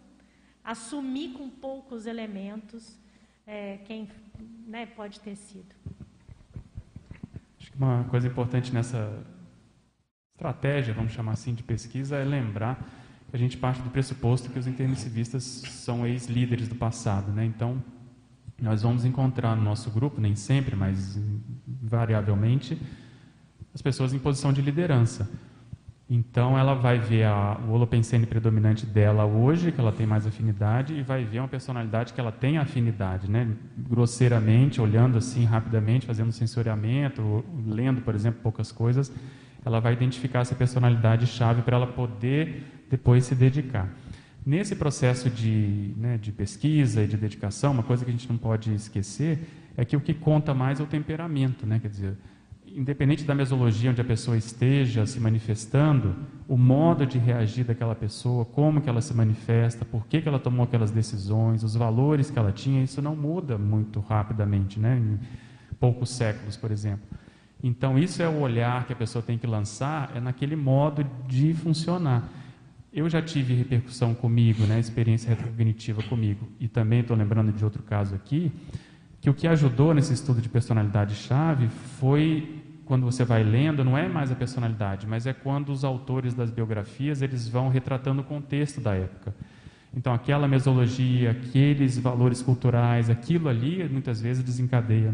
[0.64, 2.98] assumir com poucos elementos
[3.46, 4.08] é, quem
[4.68, 5.76] né, pode ter sido.
[7.60, 9.24] Acho que uma coisa importante nessa
[10.36, 12.82] estratégia, vamos chamar assim, de pesquisa é lembrar
[13.30, 17.32] que a gente parte do pressuposto que os intermissivistas são ex-líderes do passado.
[17.32, 17.46] Né?
[17.46, 17.84] Então,
[18.62, 21.20] nós vamos encontrar no nosso grupo, nem sempre, mas
[21.68, 22.80] variavelmente,
[23.74, 25.30] as pessoas em posição de liderança.
[26.10, 30.96] Então, ela vai ver a, o holopensene predominante dela hoje, que ela tem mais afinidade,
[30.96, 33.48] e vai ver uma personalidade que ela tem afinidade, né?
[33.78, 39.14] grosseiramente, olhando assim rapidamente, fazendo sensoriamento, lendo, por exemplo, poucas coisas,
[39.64, 43.88] ela vai identificar essa personalidade chave para ela poder depois se dedicar.
[44.44, 48.38] Nesse processo de, né, de pesquisa e de dedicação, uma coisa que a gente não
[48.38, 51.78] pode esquecer é que o que conta mais é o temperamento, né?
[51.78, 52.18] Quer dizer,
[52.76, 56.16] independente da mesologia onde a pessoa esteja se manifestando,
[56.48, 60.40] o modo de reagir daquela pessoa, como que ela se manifesta, por que, que ela
[60.40, 64.98] tomou aquelas decisões, os valores que ela tinha, isso não muda muito rapidamente, né?
[64.98, 65.20] em
[65.80, 67.06] poucos séculos, por exemplo.
[67.62, 71.54] Então, isso é o olhar que a pessoa tem que lançar, é naquele modo de
[71.54, 72.30] funcionar.
[72.92, 77.84] Eu já tive repercussão comigo, né, experiência retrocognitiva comigo, e também estou lembrando de outro
[77.84, 78.52] caso aqui,
[79.22, 81.68] que o que ajudou nesse estudo de personalidade-chave
[82.00, 82.59] foi,
[82.90, 86.50] quando você vai lendo, não é mais a personalidade, mas é quando os autores das
[86.50, 89.34] biografias eles vão retratando o contexto da época.
[89.96, 95.14] Então, aquela mesologia, aqueles valores culturais, aquilo ali, muitas vezes desencadeia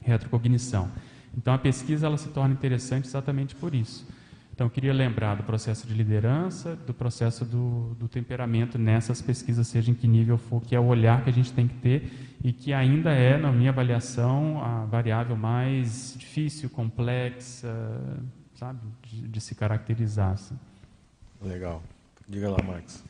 [0.00, 0.88] retrocognição.
[1.36, 4.06] Então a pesquisa ela se torna interessante exatamente por isso.
[4.54, 9.66] Então eu queria lembrar do processo de liderança, do processo do, do, temperamento nessas pesquisas,
[9.66, 12.36] seja em que nível for, que é o olhar que a gente tem que ter
[12.40, 17.68] e que ainda é, na minha avaliação, a variável mais difícil, complexa,
[18.54, 20.34] sabe, de, de se caracterizar.
[20.34, 20.56] Assim.
[21.42, 21.82] Legal.
[22.28, 23.04] Diga lá, Max.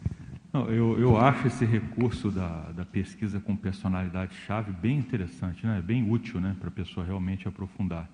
[0.50, 5.82] Não, eu, eu acho esse recurso da, da pesquisa com personalidade-chave bem interessante, né?
[5.84, 6.56] bem útil né?
[6.58, 8.08] para a pessoa realmente aprofundar.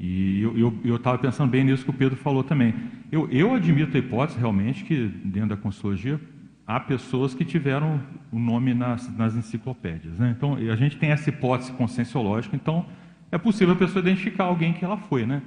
[0.00, 2.72] E eu estava pensando bem nisso que o Pedro falou também.
[3.10, 6.20] Eu, eu admito a hipótese realmente que, dentro da consultogia,
[6.64, 8.00] há pessoas que tiveram
[8.30, 10.18] o nome nas, nas enciclopédias.
[10.18, 10.34] Né?
[10.36, 12.86] Então, a gente tem essa hipótese conscienciológica, então
[13.32, 15.42] é possível a pessoa identificar alguém que ela foi, né?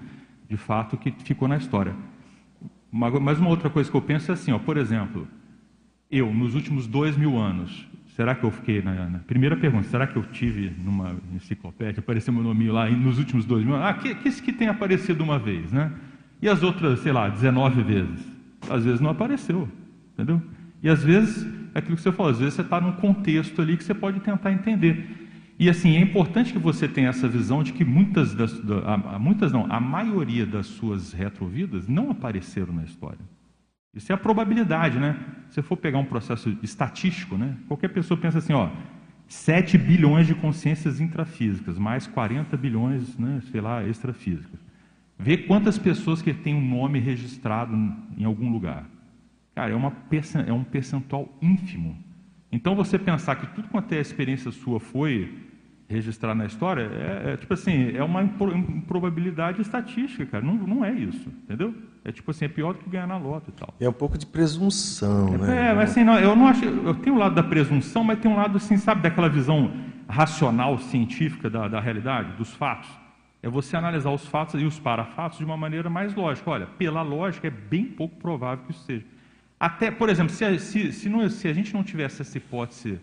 [0.52, 1.96] de fato, que ficou na história.
[2.92, 5.26] Mas uma outra coisa que eu penso é assim, ó, por exemplo,
[6.12, 7.88] eu, nos últimos dois mil anos,
[8.22, 9.88] será que eu fiquei na, na, primeira pergunta?
[9.90, 13.76] Será que eu tive numa enciclopédia apareceu meu nome lá nos últimos dois mil?
[13.76, 15.92] Ah, que, que que tem aparecido uma vez, né?
[16.40, 18.24] E as outras, sei lá, 19 vezes?
[18.70, 19.68] Às vezes não apareceu,
[20.14, 20.40] entendeu?
[20.84, 23.76] E às vezes é aquilo que você falou, às vezes você está num contexto ali
[23.76, 25.18] que você pode tentar entender.
[25.58, 28.54] E assim, é importante que você tenha essa visão de que muitas das,
[28.86, 33.26] a, a, muitas não, a maioria das suas retrovidas não apareceram na história.
[33.94, 35.20] Isso é a probabilidade, né?
[35.50, 37.58] Se for pegar um processo estatístico, né?
[37.68, 38.70] Qualquer pessoa pensa assim, ó,
[39.28, 44.60] 7 bilhões de consciências intrafísicas, mais 40 bilhões, né, sei lá, extrafísicas.
[45.18, 47.74] Vê quantas pessoas que têm um nome registrado
[48.18, 48.90] em algum lugar.
[49.56, 49.94] Cara, é, uma,
[50.46, 51.98] é um percentual ínfimo.
[52.52, 55.34] Então, você pensar que tudo quanto é experiência sua foi
[55.92, 60.44] registrar na história, é, é tipo assim, é uma improbabilidade estatística, cara.
[60.44, 61.74] Não, não é isso, entendeu?
[62.04, 63.74] É tipo assim, é pior do que ganhar na loto e tal.
[63.80, 65.70] É um pouco de presunção, é, né?
[65.70, 66.66] É, mas assim, não, eu não acho.
[66.66, 69.72] Eu tenho o um lado da presunção, mas tem um lado, assim, sabe, daquela visão
[70.08, 72.90] racional, científica da, da realidade, dos fatos.
[73.44, 76.50] É você analisar os fatos e os parafatos de uma maneira mais lógica.
[76.50, 79.06] Olha, pela lógica, é bem pouco provável que isso seja.
[79.60, 83.00] Até, por exemplo, se se, se, não, se a gente não tivesse essa hipótese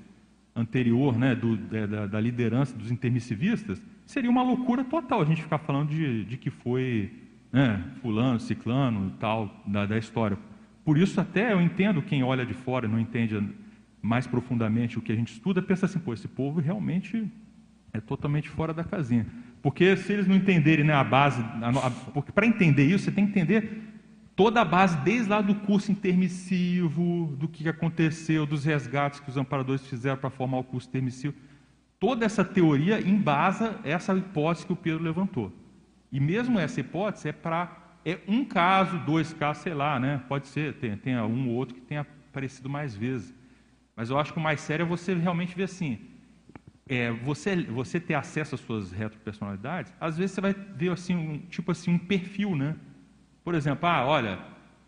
[0.59, 5.59] anterior, né, do, da, da, liderança dos intermissivistas, seria uma loucura total a gente ficar
[5.59, 7.11] falando de, de que foi
[7.53, 10.37] né, fulano, ciclano, tal, da, da história.
[10.85, 13.41] Por isso até eu entendo quem olha de fora não entende
[14.03, 17.31] mais profundamente o que a gente estuda, pensa assim, pô, esse povo realmente
[17.93, 19.27] é totalmente fora da casinha.
[19.63, 21.43] Porque se eles não entenderem né, a base,
[22.13, 23.88] porque para entender isso, você tem que entender
[24.39, 29.37] toda a base, desde lá do curso intermissivo, do que aconteceu, dos resgates que os
[29.37, 31.35] amparadores fizeram para formar o curso intermissivo.
[31.99, 35.53] Toda essa teoria embasa essa hipótese que o Pedro levantou.
[36.13, 40.23] E mesmo essa hipótese é para é um caso, dois casos, sei lá, né?
[40.29, 43.35] Pode ser, tem, tem um ou outro que tenha aparecido mais vezes.
[43.97, 45.99] Mas eu acho que o mais sério é você realmente ver assim,
[46.89, 51.39] é, você, você ter acesso às suas retropersonalidades, às vezes você vai ver assim, um,
[51.51, 52.77] tipo assim, um perfil, né?
[53.49, 54.39] Por exemplo, ah, olha,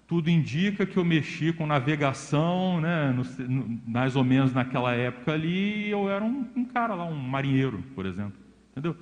[0.07, 5.33] tudo indica que eu mexi com navegação, né, no, no, mais ou menos naquela época
[5.33, 8.35] ali, eu era um, um cara lá, um marinheiro, por exemplo.
[8.71, 8.95] Entendeu?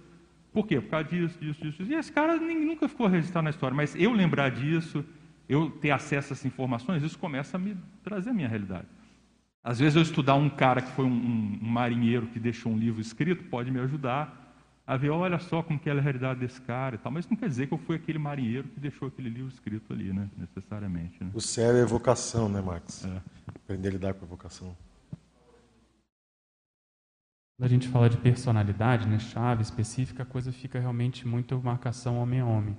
[0.52, 0.80] Por quê?
[0.80, 1.82] Por causa disso, disso, disso.
[1.82, 5.04] E esse cara nem, nunca ficou registrado na história, mas eu lembrar disso,
[5.48, 8.86] eu ter acesso a essas informações, isso começa a me trazer a minha realidade.
[9.64, 12.78] Às vezes eu estudar um cara que foi um, um, um marinheiro que deixou um
[12.78, 14.47] livro escrito, pode me ajudar
[14.88, 17.12] a ver, olha só como que é a realidade desse cara e tal.
[17.12, 20.14] Mas não quer dizer que eu fui aquele marinheiro que deixou aquele livro escrito ali,
[20.14, 20.30] né?
[20.34, 21.22] necessariamente.
[21.22, 21.30] Né?
[21.34, 23.04] O céu é evocação, né, Max?
[23.04, 23.20] É.
[23.48, 24.74] Aprender a lidar com a evocação.
[27.58, 32.16] Quando a gente fala de personalidade, né, chave específica, a coisa fica realmente muito marcação
[32.16, 32.74] homem a homem.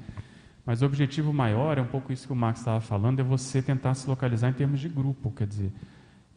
[0.66, 3.62] Mas o objetivo maior, é um pouco isso que o Max estava falando, é você
[3.62, 5.72] tentar se localizar em termos de grupo, quer dizer,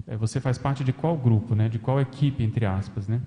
[0.06, 3.22] é, você faz parte de qual grupo, né, de qual equipe, entre aspas, né?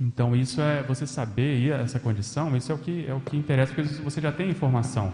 [0.00, 3.72] Então isso é você saber essa condição, isso é o que é o que interessa
[3.72, 5.12] porque você já tem informação.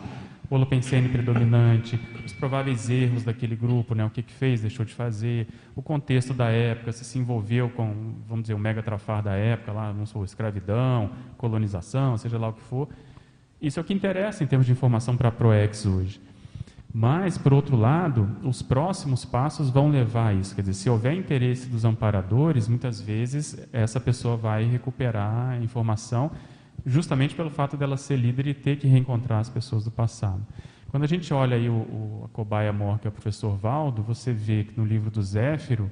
[0.50, 4.94] O holopensene predominante, os prováveis erros daquele grupo, né, o que, que fez, deixou de
[4.94, 5.46] fazer,
[5.76, 9.72] o contexto da época, se se envolveu com, vamos dizer, o mega trafar da época,
[9.72, 12.88] lá, não sou escravidão, colonização, seja lá o que for.
[13.60, 16.18] Isso é o que interessa em termos de informação para a ProEx hoje.
[16.92, 20.54] Mas, por outro lado, os próximos passos vão levar a isso.
[20.54, 26.30] Quer dizer, se houver interesse dos amparadores, muitas vezes essa pessoa vai recuperar a informação,
[26.86, 30.40] justamente pelo fato dela ser líder e ter que reencontrar as pessoas do passado.
[30.90, 34.02] Quando a gente olha aí o, o a cobaia mor, que é o professor Valdo,
[34.02, 35.90] você vê que no livro do Zéfiro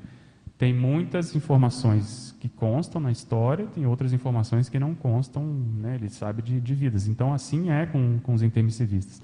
[0.56, 6.08] tem muitas informações que constam na história, tem outras informações que não constam, né, ele
[6.08, 7.06] sabe de, de vidas.
[7.06, 9.20] Então, assim é com, com os intermissivistas.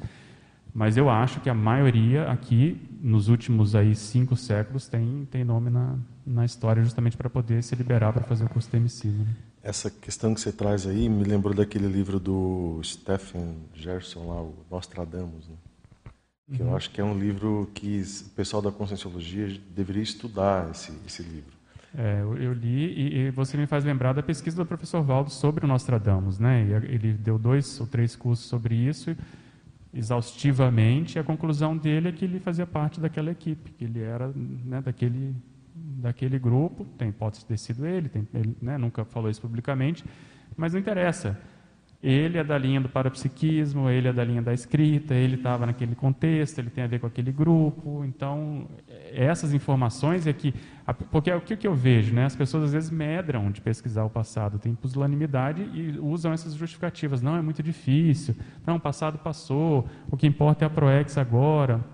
[0.75, 5.69] Mas eu acho que a maioria aqui, nos últimos aí cinco séculos, tem, tem nome
[5.69, 5.97] na,
[6.27, 9.19] na história justamente para poder se liberar para fazer o curso temicida.
[9.19, 9.35] Né?
[9.63, 14.55] Essa questão que você traz aí me lembrou daquele livro do Stephen Gerson lá, o
[14.71, 15.55] Nostradamus, né?
[16.55, 16.71] que uhum.
[16.71, 21.23] eu acho que é um livro que o pessoal da Conscienciologia deveria estudar esse, esse
[21.23, 21.53] livro.
[21.97, 25.29] É, eu, eu, li e, e, você me faz lembrar da pesquisa do professor Valdo
[25.29, 26.63] sobre o Nostradamus, né?
[26.89, 29.15] Ele deu dois ou três cursos sobre isso
[29.93, 34.33] exaustivamente, e a conclusão dele é que ele fazia parte daquela equipe, que ele era
[34.35, 35.35] né, daquele,
[35.75, 40.05] daquele grupo, tem hipótese de ter sido ele, tem, ele né, nunca falou isso publicamente,
[40.57, 41.39] mas não interessa.
[42.03, 45.95] Ele é da linha do parapsiquismo, ele é da linha da escrita, ele estava naquele
[45.95, 48.05] contexto, ele tem a ver com aquele grupo.
[48.05, 48.67] Então,
[49.13, 50.53] essas informações é que.
[51.13, 52.25] Porque é o que eu vejo, né?
[52.25, 57.23] As pessoas às vezes medram de pesquisar o passado, têm pusilanimidade e usam essas justificativas.
[57.23, 58.35] Não, é muito difícil.
[58.67, 61.85] Não, o passado passou, o que importa é a ProEx agora.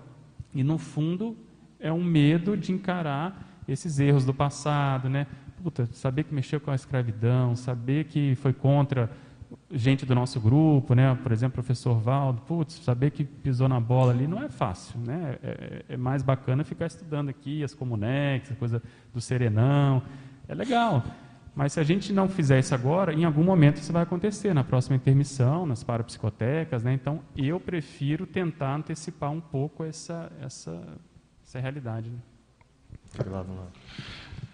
[0.55, 1.37] E, no fundo,
[1.79, 5.27] é um medo de encarar esses erros do passado, né?
[5.61, 9.11] Puta, saber que mexeu com a escravidão, saber que foi contra
[9.71, 11.17] gente do nosso grupo, né?
[11.21, 14.99] por exemplo, o professor Valdo, putz, saber que pisou na bola ali não é fácil.
[14.99, 15.37] Né?
[15.41, 18.81] É, é mais bacana ficar estudando aqui as comunex, a coisa
[19.13, 20.01] do serenão.
[20.47, 21.03] É legal.
[21.55, 24.63] Mas se a gente não fizer isso agora, em algum momento isso vai acontecer, na
[24.63, 26.83] próxima intermissão, nas parapsicotecas.
[26.83, 26.93] Né?
[26.93, 30.81] Então, eu prefiro tentar antecipar um pouco essa, essa,
[31.43, 32.09] essa realidade.
[32.09, 32.19] Né?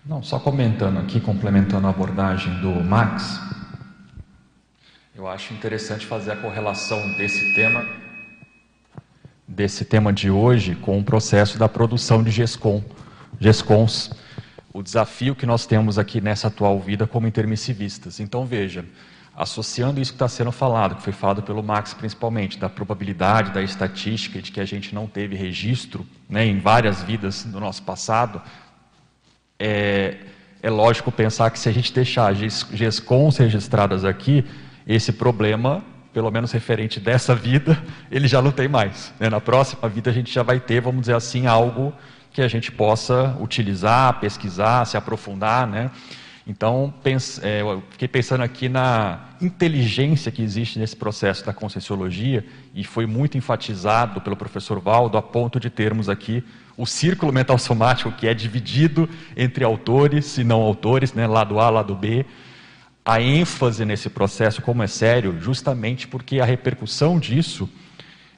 [0.05, 3.39] Não, só comentando aqui, complementando a abordagem do Max,
[5.15, 7.85] eu acho interessante fazer a correlação desse tema
[9.47, 12.83] desse tema de hoje com o processo da produção de GESCOM,
[13.39, 14.11] GESCONs,
[14.73, 18.19] o desafio que nós temos aqui nessa atual vida como intermissivistas.
[18.19, 18.83] Então veja,
[19.33, 23.61] associando isso que está sendo falado, que foi falado pelo Max principalmente, da probabilidade, da
[23.61, 28.41] estatística, de que a gente não teve registro né, em várias vidas do nosso passado,
[29.57, 30.17] é,
[30.61, 34.43] é lógico pensar que se a gente deixar GESCONs registradas aqui,
[34.87, 35.83] esse problema,
[36.13, 37.81] pelo menos referente dessa vida,
[38.11, 39.13] ele já não tem mais.
[39.19, 39.29] Né?
[39.29, 41.93] Na próxima vida a gente já vai ter, vamos dizer assim, algo
[42.31, 45.89] que a gente possa utilizar, pesquisar, se aprofundar, né?
[46.47, 52.45] Então, pense, é, eu fiquei pensando aqui na inteligência que existe nesse processo da conscienciologia
[52.73, 56.43] e foi muito enfatizado pelo professor Valdo a ponto de termos aqui
[56.77, 61.69] o círculo mental somático que é dividido entre autores e não autores, né, lado A,
[61.69, 62.25] lado B,
[63.05, 67.69] a ênfase nesse processo como é sério, justamente porque a repercussão disso,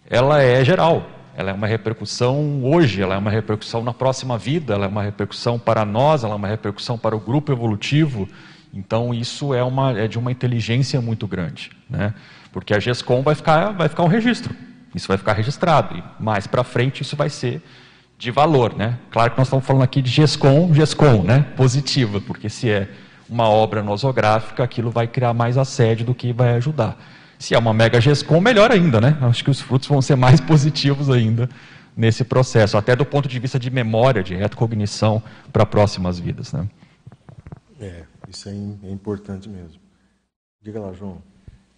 [0.10, 1.10] ela é geral.
[1.38, 5.04] Ela é uma repercussão hoje, ela é uma repercussão na próxima vida, ela é uma
[5.04, 8.28] repercussão para nós, ela é uma repercussão para o grupo evolutivo.
[8.74, 12.14] Então isso é, uma, é de uma inteligência muito grande, né?
[12.52, 14.54] Porque a GESCOM vai ficar, vai ficar um registro.
[14.96, 17.62] Isso vai ficar registrado e mais para frente isso vai ser
[18.18, 18.98] de valor, né?
[19.12, 21.46] Claro que nós estamos falando aqui de GESCOM, GESCOM, né?
[21.56, 22.90] Positiva, porque se é
[23.30, 26.98] uma obra nosográfica, aquilo vai criar mais assédio do que vai ajudar.
[27.40, 29.18] Se é uma mega GESCOM, melhor ainda, né?
[29.22, 31.50] Acho que os frutos vão ser mais positivos ainda
[31.96, 35.22] nesse processo, até do ponto de vista de memória, de retrocognição
[35.52, 36.68] para próximas vidas, né?
[37.80, 39.80] É, isso é, é importante mesmo.
[40.62, 41.22] Diga lá, João.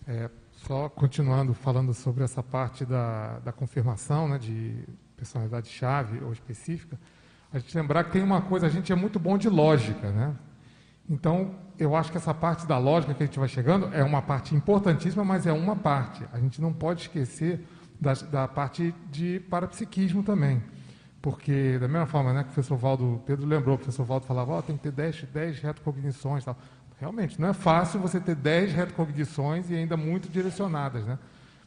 [0.08, 4.84] É, só continuando falando sobre essa parte da, da confirmação, né, de
[5.16, 6.98] personalidade-chave ou específica,
[7.52, 10.36] a gente lembrar que tem uma coisa, a gente é muito bom de lógica, né?
[11.10, 14.22] Então, eu acho que essa parte da lógica que a gente vai chegando é uma
[14.22, 16.24] parte importantíssima, mas é uma parte.
[16.32, 17.66] A gente não pode esquecer
[18.00, 20.62] da, da parte de parapsiquismo também.
[21.22, 24.58] Porque, da mesma forma né, que o professor Valdo, Pedro lembrou, o professor Valdo falava,
[24.58, 26.58] oh, tem que ter 10, 10 retrocognições tal.
[27.00, 31.06] Realmente, não é fácil você ter 10 retrocognições e ainda muito direcionadas.
[31.06, 31.18] Né?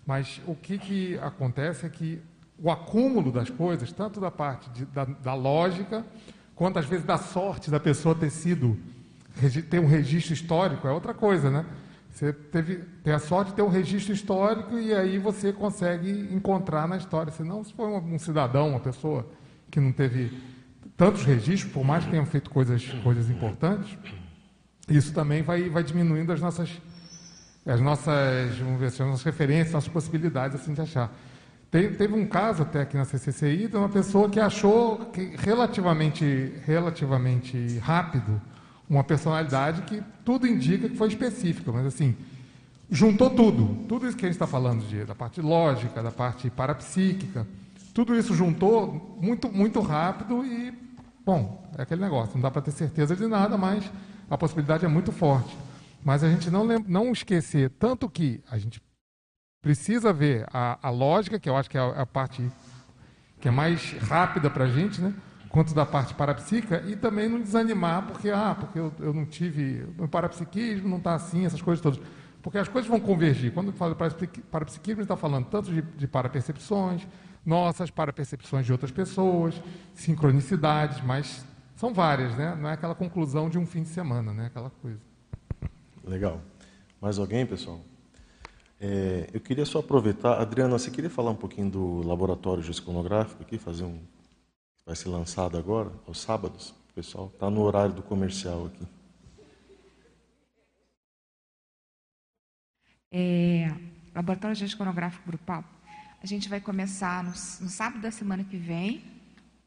[0.07, 2.23] Mas o que, que acontece é que
[2.59, 6.05] o acúmulo das coisas, tanto da parte de, da, da, lógica,
[6.55, 8.79] quanto às vezes da sorte da pessoa ter sido,
[9.71, 11.65] ter um registro histórico, é outra coisa, né?
[12.13, 16.87] Você teve, tem a sorte de ter um registro histórico e aí você consegue encontrar
[16.87, 17.33] na história.
[17.33, 19.27] Senão, se for um, cidadão, uma pessoa
[19.71, 20.31] que não teve
[20.95, 23.97] tantos registros, por mais que tenham feito coisas, coisas importantes,
[24.89, 26.71] isso também vai, vai diminuindo as nossas,
[27.65, 31.11] as nossas, vamos ver, as nossas referências, nossas possibilidades assim, de achar.
[31.71, 36.53] Tem, teve um caso até aqui na CCCI de uma pessoa que achou que relativamente,
[36.67, 38.39] relativamente rápido
[38.93, 42.15] uma personalidade que tudo indica que foi específica, mas assim,
[42.91, 46.51] juntou tudo, tudo isso que a gente está falando de, da parte lógica, da parte
[46.51, 47.47] parapsíquica,
[47.95, 50.75] tudo isso juntou muito, muito rápido e,
[51.25, 53.83] bom, é aquele negócio, não dá para ter certeza de nada, mas
[54.29, 55.57] a possibilidade é muito forte.
[56.05, 58.83] Mas a gente não, não esquecer, tanto que a gente
[59.63, 62.47] precisa ver a, a lógica, que eu acho que é a, a parte
[63.41, 65.15] que é mais rápida para a gente, né?
[65.53, 69.87] Quanto da parte parapsíquica, e também não desanimar, porque, ah, porque eu, eu não tive,
[69.99, 72.01] o parapsiquismo não está assim, essas coisas todas.
[72.43, 73.53] Porque as coisas vão convergir.
[73.53, 77.07] Quando eu falo parapsiquismo, a gente está falando tanto de, de parapercepções,
[77.45, 79.63] nossas parapercepções de outras pessoas,
[79.95, 81.45] sincronicidades, mas
[81.77, 82.57] são várias, né?
[82.59, 84.47] Não é aquela conclusão de um fim de semana, né?
[84.47, 84.99] Aquela coisa.
[86.03, 86.41] Legal.
[87.01, 87.81] Mais alguém, pessoal?
[88.81, 93.59] É, eu queria só aproveitar, Adriana, você queria falar um pouquinho do laboratório geosconográfico aqui,
[93.59, 94.01] fazer um
[94.85, 97.31] vai ser lançado agora, aos sábados, pessoal.
[97.33, 98.87] Está no horário do comercial aqui.
[103.11, 103.71] É,
[104.15, 105.65] Laboratório Geosconográfico Grupal.
[106.23, 109.03] A gente vai começar no, no, sábado da semana que vem,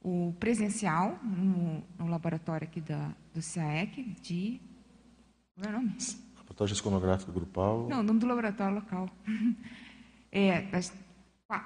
[0.02, 4.62] o presencial, no, no laboratório aqui da, do CAEC, de.
[5.54, 5.98] Qual é o nome?
[6.38, 7.88] Laboratório Geosconográfico Grupal.
[7.88, 9.10] Não, o nome do laboratório local.
[10.38, 10.68] É,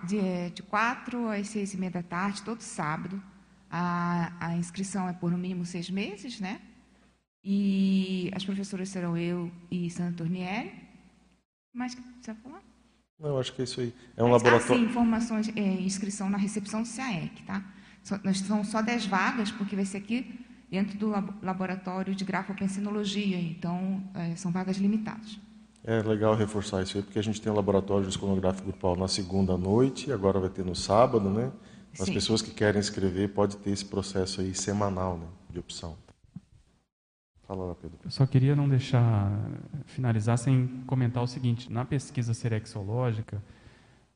[0.03, 3.19] de, de quatro às seis e meia da tarde, todo sábado.
[3.69, 6.59] A, a inscrição é por no mínimo seis meses, né?
[7.43, 10.71] E as professoras serão eu e Sandra Tornieri.
[11.71, 12.61] Que precisa falar?
[13.19, 13.93] Não, acho que é isso aí.
[14.15, 14.75] É um Mas, laboratório.
[14.75, 17.63] Ah, sim, informações, é, inscrição na recepção do CAEC, tá?
[18.23, 20.39] Nós são só 10 vagas, porque vai ser aqui
[20.69, 21.09] dentro do
[21.41, 25.39] laboratório de grafopensinologia, então é, são vagas limitadas.
[25.83, 29.07] É legal reforçar isso aí, porque a gente tem o laboratório de esconográfico grupal na
[29.07, 31.51] segunda noite, agora vai ter no sábado, né?
[31.93, 32.13] As Sim.
[32.13, 35.97] pessoas que querem escrever pode ter esse processo aí semanal né, de opção.
[37.47, 37.97] Fala lá, Pedro.
[38.03, 39.31] Eu só queria não deixar
[39.85, 43.41] finalizar sem comentar o seguinte: na pesquisa serexológica,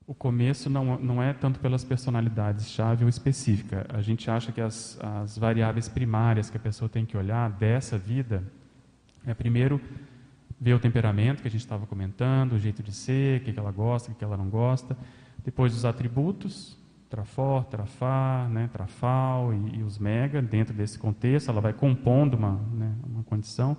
[0.05, 3.87] o começo não, não é tanto pelas personalidades-chave ou específica.
[3.89, 7.97] A gente acha que as, as variáveis primárias que a pessoa tem que olhar dessa
[7.97, 8.43] vida
[9.25, 9.79] é, primeiro,
[10.59, 13.59] ver o temperamento que a gente estava comentando, o jeito de ser, o que, que
[13.59, 14.97] ela gosta, o que, que ela não gosta.
[15.43, 16.77] Depois, os atributos,
[17.13, 22.59] Trafor, Trafar, né, Trafal e, e, os Mega, dentro desse contexto, ela vai compondo uma,
[22.73, 23.77] né, uma condição.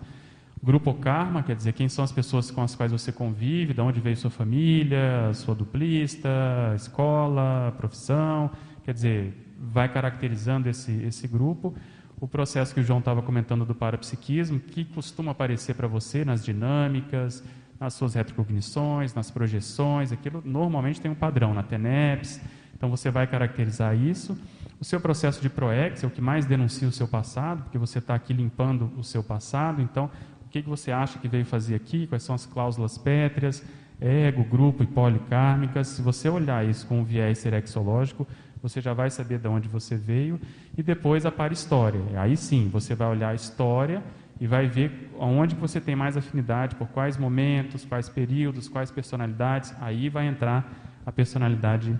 [0.62, 4.00] Grupo Karma, quer dizer, quem são as pessoas com as quais você convive, de onde
[4.00, 6.28] veio sua família, sua duplista,
[6.76, 8.52] escola, profissão,
[8.84, 11.74] quer dizer, vai caracterizando esse, esse grupo.
[12.20, 16.44] O processo que o João estava comentando do parapsiquismo, que costuma aparecer para você nas
[16.44, 17.42] dinâmicas,
[17.80, 22.40] nas suas retrocognições, nas projeções, aquilo normalmente tem um padrão na TENEPS,
[22.76, 24.36] então você vai caracterizar isso.
[24.80, 27.98] O seu processo de ProEx é o que mais denuncia o seu passado, porque você
[27.98, 29.80] está aqui limpando o seu passado.
[29.80, 30.10] Então,
[30.44, 32.06] o que, que você acha que veio fazer aqui?
[32.06, 33.64] Quais são as cláusulas pétreas,
[34.00, 35.88] ego, grupo e policármicas?
[35.88, 38.26] Se você olhar isso com um viés serexológico,
[38.62, 40.40] você já vai saber de onde você veio.
[40.76, 42.00] E depois a para-história.
[42.16, 44.02] Aí sim, você vai olhar a história
[44.40, 49.74] e vai ver onde você tem mais afinidade, por quais momentos, quais períodos, quais personalidades.
[49.80, 50.70] Aí vai entrar
[51.06, 51.98] a personalidade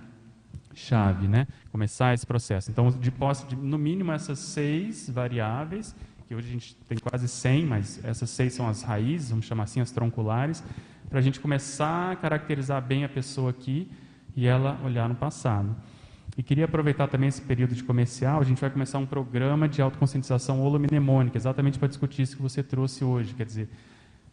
[0.75, 1.47] chave, né?
[1.71, 2.69] Começar esse processo.
[2.69, 5.95] Então, de posse de, no mínimo, essas seis variáveis,
[6.27, 9.63] que hoje a gente tem quase 100, mas essas seis são as raízes, vamos chamar
[9.63, 10.63] assim, as tronculares,
[11.09, 13.89] para a gente começar a caracterizar bem a pessoa aqui
[14.35, 15.75] e ela olhar no passado.
[16.37, 19.81] E queria aproveitar também esse período de comercial, a gente vai começar um programa de
[19.81, 23.69] autoconscientização holomnemônica, exatamente para discutir isso que você trouxe hoje, quer dizer,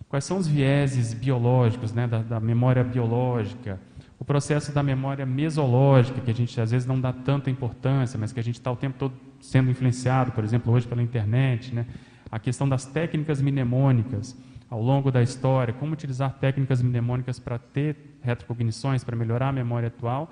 [0.09, 3.79] quais são os vieses biológicos, né, da, da memória biológica,
[4.23, 8.33] o processo da memória mesológica, que a gente às vezes não dá tanta importância, mas
[8.33, 11.87] que a gente está o tempo todo sendo influenciado, por exemplo, hoje pela internet, né?
[12.31, 14.37] a questão das técnicas mnemônicas
[14.71, 19.89] ao longo da história, como utilizar técnicas mnemônicas para ter retrocognições, para melhorar a memória
[19.89, 20.31] atual,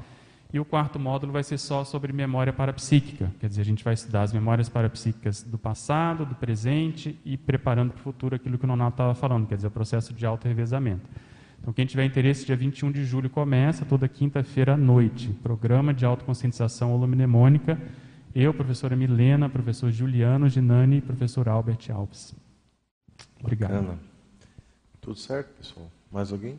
[0.53, 3.95] E o quarto módulo vai ser só sobre memória parapsíquica, quer dizer, a gente vai
[3.95, 8.65] estudar as memórias parapsíquicas do passado, do presente e preparando para o futuro aquilo que
[8.65, 11.09] o Nonato estava falando, quer dizer, o processo de auto-revezamento.
[11.61, 16.07] Então, quem tiver interesse, dia 21 de julho começa, toda quinta-feira à noite, programa de
[16.07, 17.79] autoconscientização holomnemônica.
[18.35, 22.35] Eu, professora Milena, professor Juliano Ginani e professor Albert Alves.
[23.41, 23.73] Obrigado.
[23.73, 23.99] Bacana.
[25.01, 25.91] Tudo certo, pessoal?
[26.11, 26.59] Mais alguém?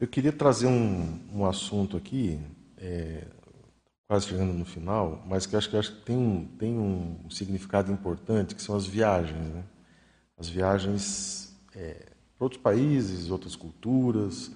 [0.00, 2.40] Eu queria trazer um, um assunto aqui,
[2.78, 3.28] é,
[4.08, 7.92] quase chegando no final, mas que acho que, acho que tem, um, tem um significado
[7.92, 9.38] importante, que são as viagens.
[9.38, 9.62] Né?
[10.36, 12.09] As viagens é,
[12.40, 14.50] para outros países, outras culturas.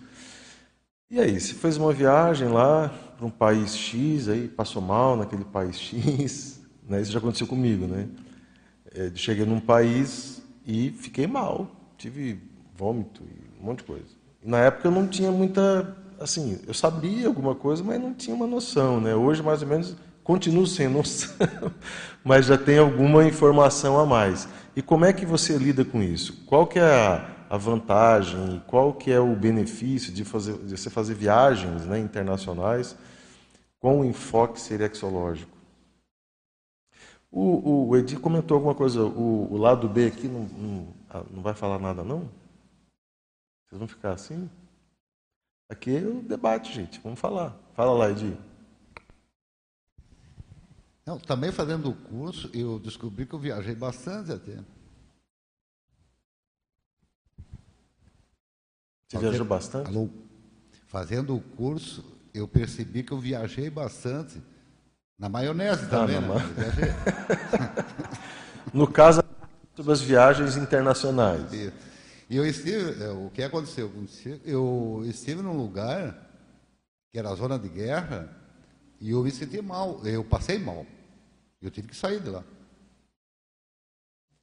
[1.10, 2.88] E aí, você fez uma viagem lá
[3.18, 7.02] para um país X, aí passou mal naquele país X, né?
[7.02, 8.08] isso já aconteceu comigo, né?
[8.94, 12.40] É, cheguei num país e fiquei mal, tive
[12.74, 14.06] vômito e um monte de coisa.
[14.42, 18.46] Na época eu não tinha muita, assim, eu sabia alguma coisa, mas não tinha uma
[18.46, 19.14] noção, né?
[19.14, 21.36] Hoje mais ou menos continuo sem noção,
[22.24, 24.48] mas já tem alguma informação a mais.
[24.74, 26.44] E como é que você lida com isso?
[26.46, 30.76] Qual que é a a vantagem e qual que é o benefício de, fazer, de
[30.76, 32.96] você fazer viagens né, internacionais
[33.78, 35.54] com enfoque serexológico.
[37.30, 41.42] O, o Edi comentou alguma coisa, o, o lado B aqui não, não, ah, não,
[41.42, 42.30] vai falar nada não?
[43.66, 44.48] Vocês vão ficar assim?
[45.68, 47.56] Aqui é o debate, gente, vamos falar.
[47.74, 48.36] Fala lá, Edi.
[51.04, 54.58] Não, também fazendo o curso, eu descobri que eu viajei bastante até.
[59.14, 59.88] Você viajou bastante?
[59.88, 60.10] Alô,
[60.86, 64.42] fazendo o curso, eu percebi que eu viajei bastante.
[65.16, 66.36] Na maionese também, ah, né?
[68.74, 69.22] no caso,
[69.76, 71.52] sobre as viagens internacionais.
[71.52, 71.72] E,
[72.28, 73.92] eu estive, é, o que aconteceu?
[74.44, 76.18] Eu estive num lugar
[77.12, 78.28] que era a zona de guerra
[79.00, 80.84] e eu me senti mal, eu passei mal.
[81.62, 82.42] Eu tive que sair de lá.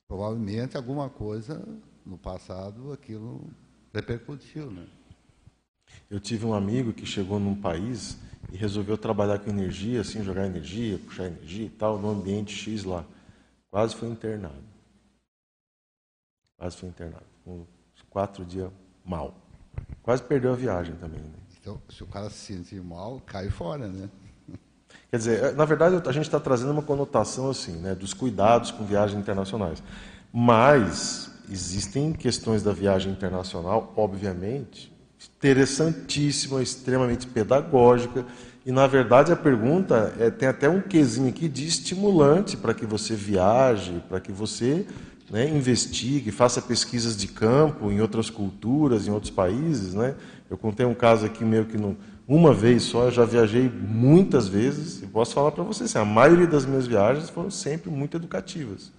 [0.08, 1.62] Provavelmente alguma coisa
[2.06, 3.50] no passado, aquilo
[3.94, 4.86] repercutiu, né?
[6.10, 8.18] Eu tive um amigo que chegou num país
[8.52, 12.84] e resolveu trabalhar com energia, assim, jogar energia, puxar energia e tal, no ambiente X
[12.84, 13.06] lá.
[13.70, 14.64] Quase foi internado.
[16.58, 17.26] Quase foi internado.
[17.46, 17.66] Com
[18.10, 18.70] quatro dias
[19.06, 19.36] mal.
[20.04, 21.22] Quase perdeu a viagem também.
[21.22, 21.34] Né?
[21.60, 24.10] Então, se o cara se sentir mal, cai fora, né?
[25.10, 28.86] Quer dizer, na verdade, a gente está trazendo uma conotação assim, né, dos cuidados com
[28.86, 29.82] viagens internacionais.
[30.34, 34.92] Mas existem questões da viagem internacional, obviamente,
[35.38, 38.26] interessantíssima, extremamente pedagógica.
[38.66, 42.86] E, na verdade, a pergunta é, tem até um quesinho aqui de estimulante para que
[42.86, 44.86] você viaje, para que você
[45.30, 49.94] né, investigue, faça pesquisas de campo em outras culturas, em outros países.
[49.94, 50.16] Né?
[50.50, 51.98] Eu contei um caso aqui meio que não,
[52.28, 56.06] uma vez só, eu já viajei muitas vezes, e posso falar para vocês, assim, a
[56.06, 58.92] maioria das minhas viagens foram sempre muito educativas.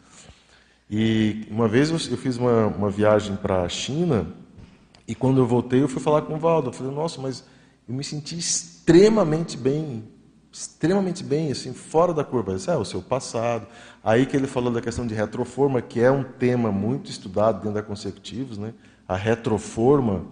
[0.94, 4.26] E uma vez eu, fiz uma, uma viagem para a China
[5.08, 6.68] e quando eu voltei eu fui falar com o Valdo.
[6.68, 7.42] Eu falei, nossa, mas
[7.88, 10.04] eu me senti extremamente bem,
[10.52, 12.54] extremamente bem, assim, fora da curva.
[12.54, 13.66] Disse, é o seu passado.
[14.04, 17.72] Aí que ele falou da questão de retroforma, que é um tema muito estudado dentro
[17.72, 18.74] da Consecutivos, né?
[19.08, 20.26] a retroforma.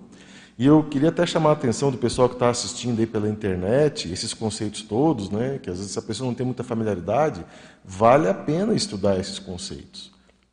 [0.59, 4.12] E eu queria até chamar a atenção do pessoal que está assistindo aí pela internet,
[4.12, 5.59] esses conceitos todos, né?
[5.59, 7.47] que às vezes a pessoa não tem muita familiaridade,
[7.82, 10.10] vale a pena estudar esses conceitos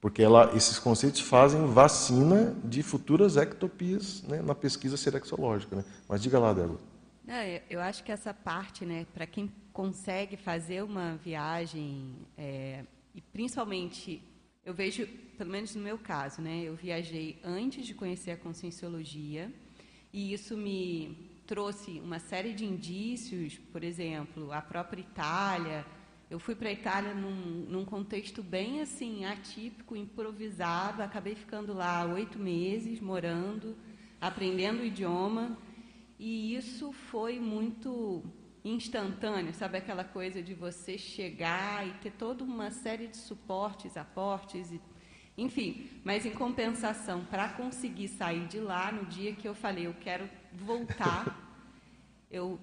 [0.08, 5.76] porque ela, esses conceitos fazem vacina de futuras ectopias né, na pesquisa serexológica.
[5.76, 5.84] Né?
[6.08, 6.80] Mas diga lá, Débora.
[7.26, 7.36] Não,
[7.70, 14.24] eu acho que essa parte, né, para quem consegue fazer uma viagem, é, e principalmente,
[14.64, 15.06] eu vejo,
[15.38, 19.52] pelo menos no meu caso, né, eu viajei antes de conhecer a conscienciologia,
[20.14, 25.86] e isso me trouxe uma série de indícios, por exemplo, a própria Itália,
[26.30, 31.02] eu fui para a Itália num, num, contexto bem assim atípico, improvisado.
[31.02, 33.78] Acabei ficando lá oito meses, morando,
[34.20, 35.58] aprendendo o idioma.
[36.20, 38.24] E isso foi muito
[38.66, 44.72] instantâneo, sabe aquela coisa de você chegar e ter toda uma série de suportes, aportes,
[44.72, 44.82] e,
[45.38, 45.90] enfim.
[46.04, 50.30] Mas em compensação, para conseguir sair de lá, no dia que eu falei eu quero
[50.52, 51.56] voltar,
[52.30, 52.60] eu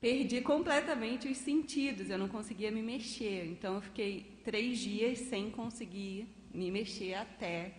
[0.00, 3.46] perdi completamente os sentidos, eu não conseguia me mexer.
[3.46, 7.74] Então, eu fiquei três dias sem conseguir me mexer até,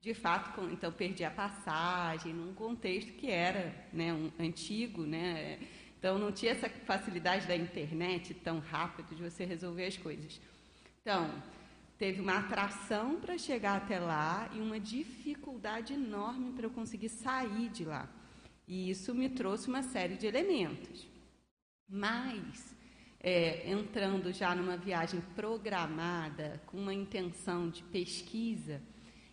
[0.00, 5.58] de fato, então perdi a passagem num contexto que era né, um, antigo, né?
[5.98, 10.38] Então, não tinha essa facilidade da internet tão rápido de você resolver as coisas.
[11.00, 11.30] Então,
[11.98, 17.70] teve uma atração para chegar até lá e uma dificuldade enorme para eu conseguir sair
[17.70, 18.06] de lá.
[18.68, 21.13] E isso me trouxe uma série de elementos.
[21.88, 22.74] Mas,
[23.20, 28.82] é, entrando já numa viagem programada, com uma intenção de pesquisa,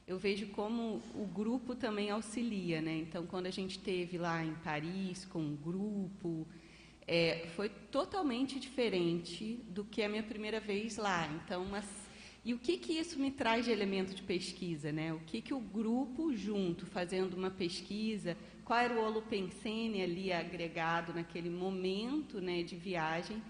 [0.05, 2.81] eu vejo como o grupo também auxilia.
[2.81, 2.97] Né?
[2.97, 6.47] Então, quando a gente teve lá em Paris com um grupo,
[7.07, 11.27] é, foi totalmente diferente do que a minha primeira vez lá.
[11.27, 11.81] Então, uma
[12.43, 14.91] e o que, que isso me traz de elemento de pesquisa?
[14.91, 15.13] Né?
[15.13, 18.35] O que, que o grupo junto, fazendo uma pesquisa,
[18.72, 23.43] qual era o holopensene ali agregado naquele momento né, de viagem,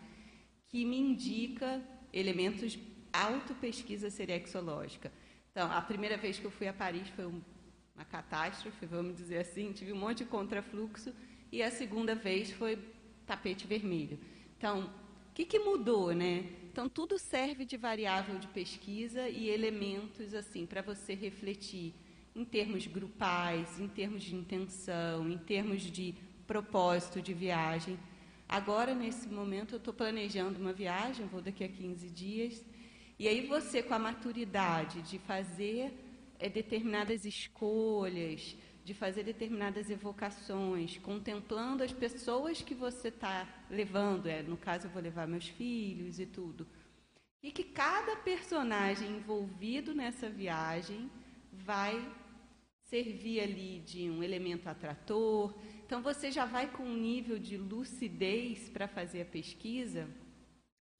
[0.67, 1.79] que me indica
[2.11, 2.81] elementos de
[3.13, 5.13] auto-pesquisa serexológica.
[5.51, 9.71] Então, a primeira vez que eu fui a Paris foi uma catástrofe, vamos dizer assim,
[9.71, 11.13] tive um monte de contrafluxo,
[11.51, 12.79] e a segunda vez foi
[13.27, 14.17] tapete vermelho.
[14.57, 14.89] Então,
[15.29, 16.49] o que, que mudou, né?
[16.71, 21.93] Então, tudo serve de variável de pesquisa e elementos assim para você refletir
[22.35, 26.15] em termos grupais, em termos de intenção, em termos de
[26.47, 27.99] propósito de viagem.
[28.47, 32.65] Agora, nesse momento, eu estou planejando uma viagem, vou daqui a 15 dias,
[33.17, 35.93] e aí você, com a maturidade de fazer
[36.39, 44.41] é, determinadas escolhas, de fazer determinadas evocações, contemplando as pessoas que você está levando, é,
[44.41, 46.67] no caso eu vou levar meus filhos e tudo,
[47.43, 51.09] e que cada personagem envolvido nessa viagem
[51.51, 51.93] vai
[52.91, 55.55] servir ali de um elemento atrator.
[55.85, 60.09] Então você já vai com um nível de lucidez para fazer a pesquisa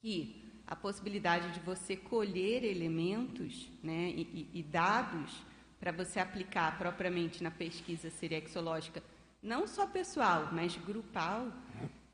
[0.02, 5.36] que a possibilidade de você colher elementos né, e, e dados
[5.82, 9.04] para você aplicar propriamente na pesquisa serexológica,
[9.44, 11.52] não só pessoal, mas grupal,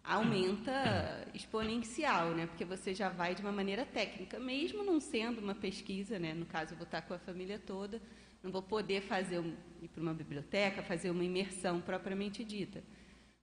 [0.03, 2.47] aumenta exponencial, né?
[2.47, 6.33] Porque você já vai de uma maneira técnica, mesmo não sendo uma pesquisa, né?
[6.33, 8.01] No caso, eu vou estar com a família toda,
[8.47, 12.81] não vou poder fazer um, ir para uma biblioteca, fazer uma imersão propriamente dita.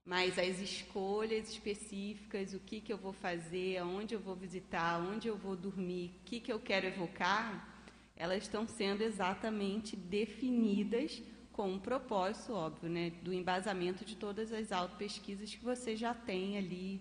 [0.02, 5.28] Mas as escolhas específicas, o que, que eu vou fazer, aonde eu vou visitar, onde
[5.28, 7.84] eu vou dormir, o que, que eu quero evocar,
[8.16, 11.22] elas estão sendo exatamente definidas
[11.52, 16.56] com um propósito, óbvio, né, do embasamento de todas as autopesquisas que você já tem
[16.56, 17.00] ali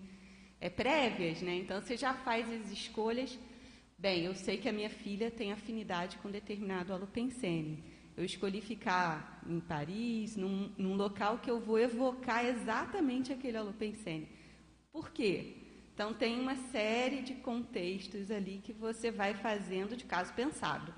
[0.60, 1.40] é, prévias.
[1.40, 1.56] Né?
[1.56, 3.38] Então, você já faz as escolhas.
[3.98, 7.93] Bem, eu sei que a minha filha tem afinidade com determinado alopensene.
[8.16, 14.28] Eu escolhi ficar em Paris, num, num local que eu vou evocar exatamente aquele alopensene.
[14.92, 15.56] Por quê?
[15.92, 20.94] Então, tem uma série de contextos ali que você vai fazendo de caso pensado.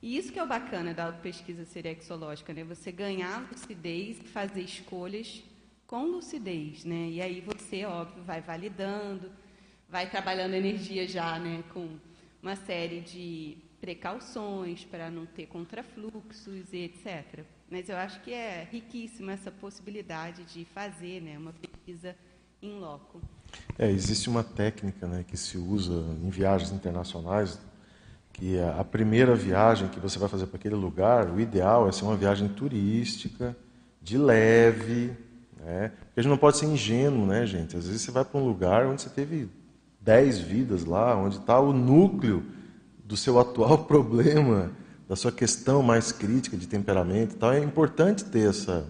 [0.00, 2.62] E isso que é o bacana da pesquisa serexológica, né?
[2.64, 5.42] Você ganhar lucidez e fazer escolhas
[5.86, 7.08] com lucidez, né?
[7.10, 9.32] E aí você, óbvio, vai validando,
[9.88, 11.64] vai trabalhando energia já, né?
[11.72, 11.98] Com
[12.42, 17.44] uma série de precauções para não ter contrafluxos e etc.
[17.70, 21.38] Mas eu acho que é riquíssima essa possibilidade de fazer, né?
[21.38, 22.16] Uma pesquisa
[22.62, 23.20] em loco.
[23.78, 25.92] É, existe uma técnica, né, que se usa
[26.22, 27.58] em viagens internacionais
[28.38, 32.04] que a primeira viagem que você vai fazer para aquele lugar, o ideal é ser
[32.04, 33.56] uma viagem turística,
[34.00, 35.12] de leve,
[35.56, 35.88] né?
[35.88, 37.76] Porque a gente não pode ser ingênuo, né, gente?
[37.76, 39.50] Às vezes você vai para um lugar onde você teve
[40.00, 42.46] dez vidas lá, onde está o núcleo
[43.08, 44.70] do seu atual problema,
[45.08, 47.52] da sua questão mais crítica de temperamento e tal.
[47.52, 48.84] É importante ter essa,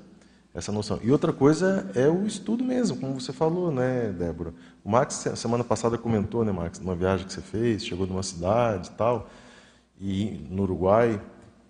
[0.52, 0.98] essa noção.
[1.04, 4.52] E outra coisa é o estudo mesmo, como você falou, né, Débora?
[4.84, 8.88] O Max, semana passada, comentou, né, Max, numa viagem que você fez, chegou numa cidade
[8.88, 9.30] e tal
[10.00, 11.20] e no Uruguai.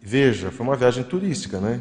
[0.00, 1.80] Veja, foi uma viagem turística, né?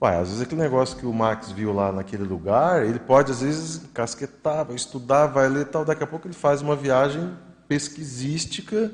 [0.00, 3.40] Ué, às vezes aquele negócio que o Max viu lá naquele lugar, ele pode às
[3.40, 7.32] vezes casquetar, vai estudar, vai ler tal, daqui a pouco ele faz uma viagem
[7.68, 8.90] pesquisística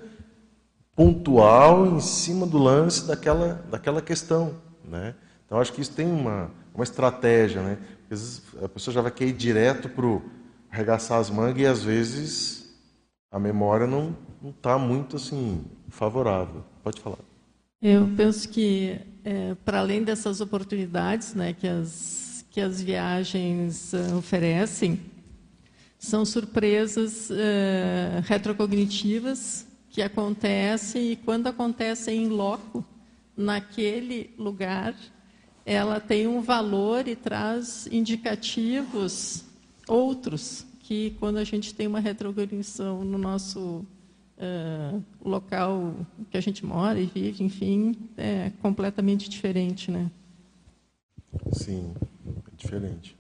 [0.99, 5.15] pontual em cima do lance daquela, daquela questão, né?
[5.47, 7.79] Então acho que isso tem uma, uma estratégia, né?
[8.03, 10.21] Às vezes a pessoa já vai querer ir direto para
[10.69, 12.77] arregaçar as mangas e às vezes
[13.31, 14.13] a memória não
[14.49, 16.65] está muito assim favorável.
[16.83, 17.19] Pode falar.
[17.81, 24.17] Eu penso que, é, para além dessas oportunidades né, que, as, que as viagens uh,
[24.17, 25.01] oferecem,
[25.97, 29.68] são surpresas uh, retrocognitivas
[29.99, 32.85] que acontecem e, quando acontecem em loco,
[33.37, 34.95] naquele lugar,
[35.67, 39.45] ela tem um valor e traz indicativos
[39.89, 43.85] outros que, quando a gente tem uma retrocognição no nosso
[44.39, 45.93] uh, local
[46.31, 50.09] que a gente mora e vive, enfim, é completamente diferente, né?
[51.51, 51.93] Sim,
[52.25, 53.17] é diferente.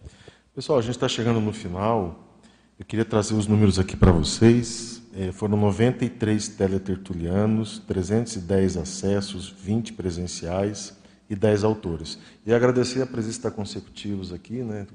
[0.54, 2.40] Pessoal, a gente está chegando no final.
[2.78, 5.02] Eu queria trazer os números aqui para vocês.
[5.20, 10.96] É, foram 93 teletertulianos, 310 acessos, 20 presenciais
[11.28, 12.20] e 10 autores.
[12.46, 14.86] E agradecer a presença da Consecutivos aqui, né,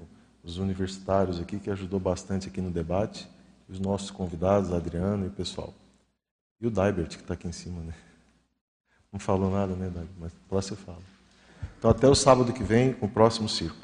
[0.42, 3.28] os universitários aqui, que ajudou bastante aqui no debate,
[3.68, 5.74] os nossos convidados, Adriano e o pessoal.
[6.62, 7.82] E o Daibert, que está aqui em cima.
[7.82, 7.94] Né?
[9.12, 10.16] Não falou nada, né, Daibert?
[10.18, 11.02] Mas lá você fala.
[11.78, 13.83] Então, até o sábado que vem, com o próximo circo.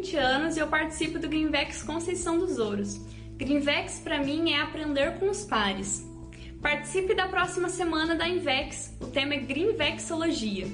[0.00, 2.98] 20 anos e eu participo do Greenvex Conceição dos Ouros.
[3.36, 6.08] Greenvex para mim é aprender com os pares.
[6.62, 8.96] Participe da próxima semana da Invex.
[8.98, 10.68] O tema é Greenvexologia.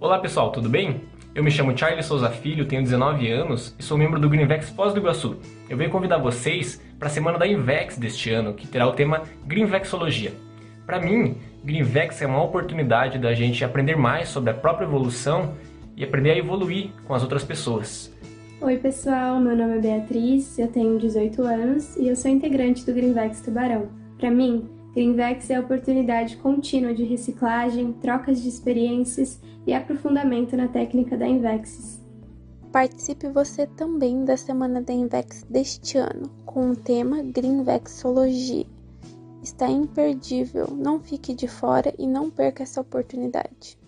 [0.00, 1.02] Olá pessoal, tudo bem?
[1.34, 4.94] Eu me chamo Charles Souza Filho, tenho 19 anos e sou membro do Greenvex Pós
[4.94, 5.36] do Iguaçu.
[5.68, 9.24] Eu venho convidar vocês para a semana da Invex deste ano, que terá o tema
[9.44, 10.32] Greenvexologia.
[10.86, 15.54] Para mim, Greenvex é uma oportunidade da gente aprender mais sobre a própria evolução
[15.94, 18.18] e aprender a evoluir com as outras pessoas.
[18.62, 22.92] Oi pessoal, meu nome é Beatriz, eu tenho 18 anos e eu sou integrante do
[22.92, 23.88] Greenvex Tubarão.
[24.18, 30.68] Para mim, Greenvex é a oportunidade contínua de reciclagem, trocas de experiências e aprofundamento na
[30.68, 32.04] técnica da Invexis.
[32.70, 38.66] Participe você também da Semana da Invex deste ano, com o tema Greenvexologia.
[39.42, 43.79] Está imperdível, não fique de fora e não perca essa oportunidade.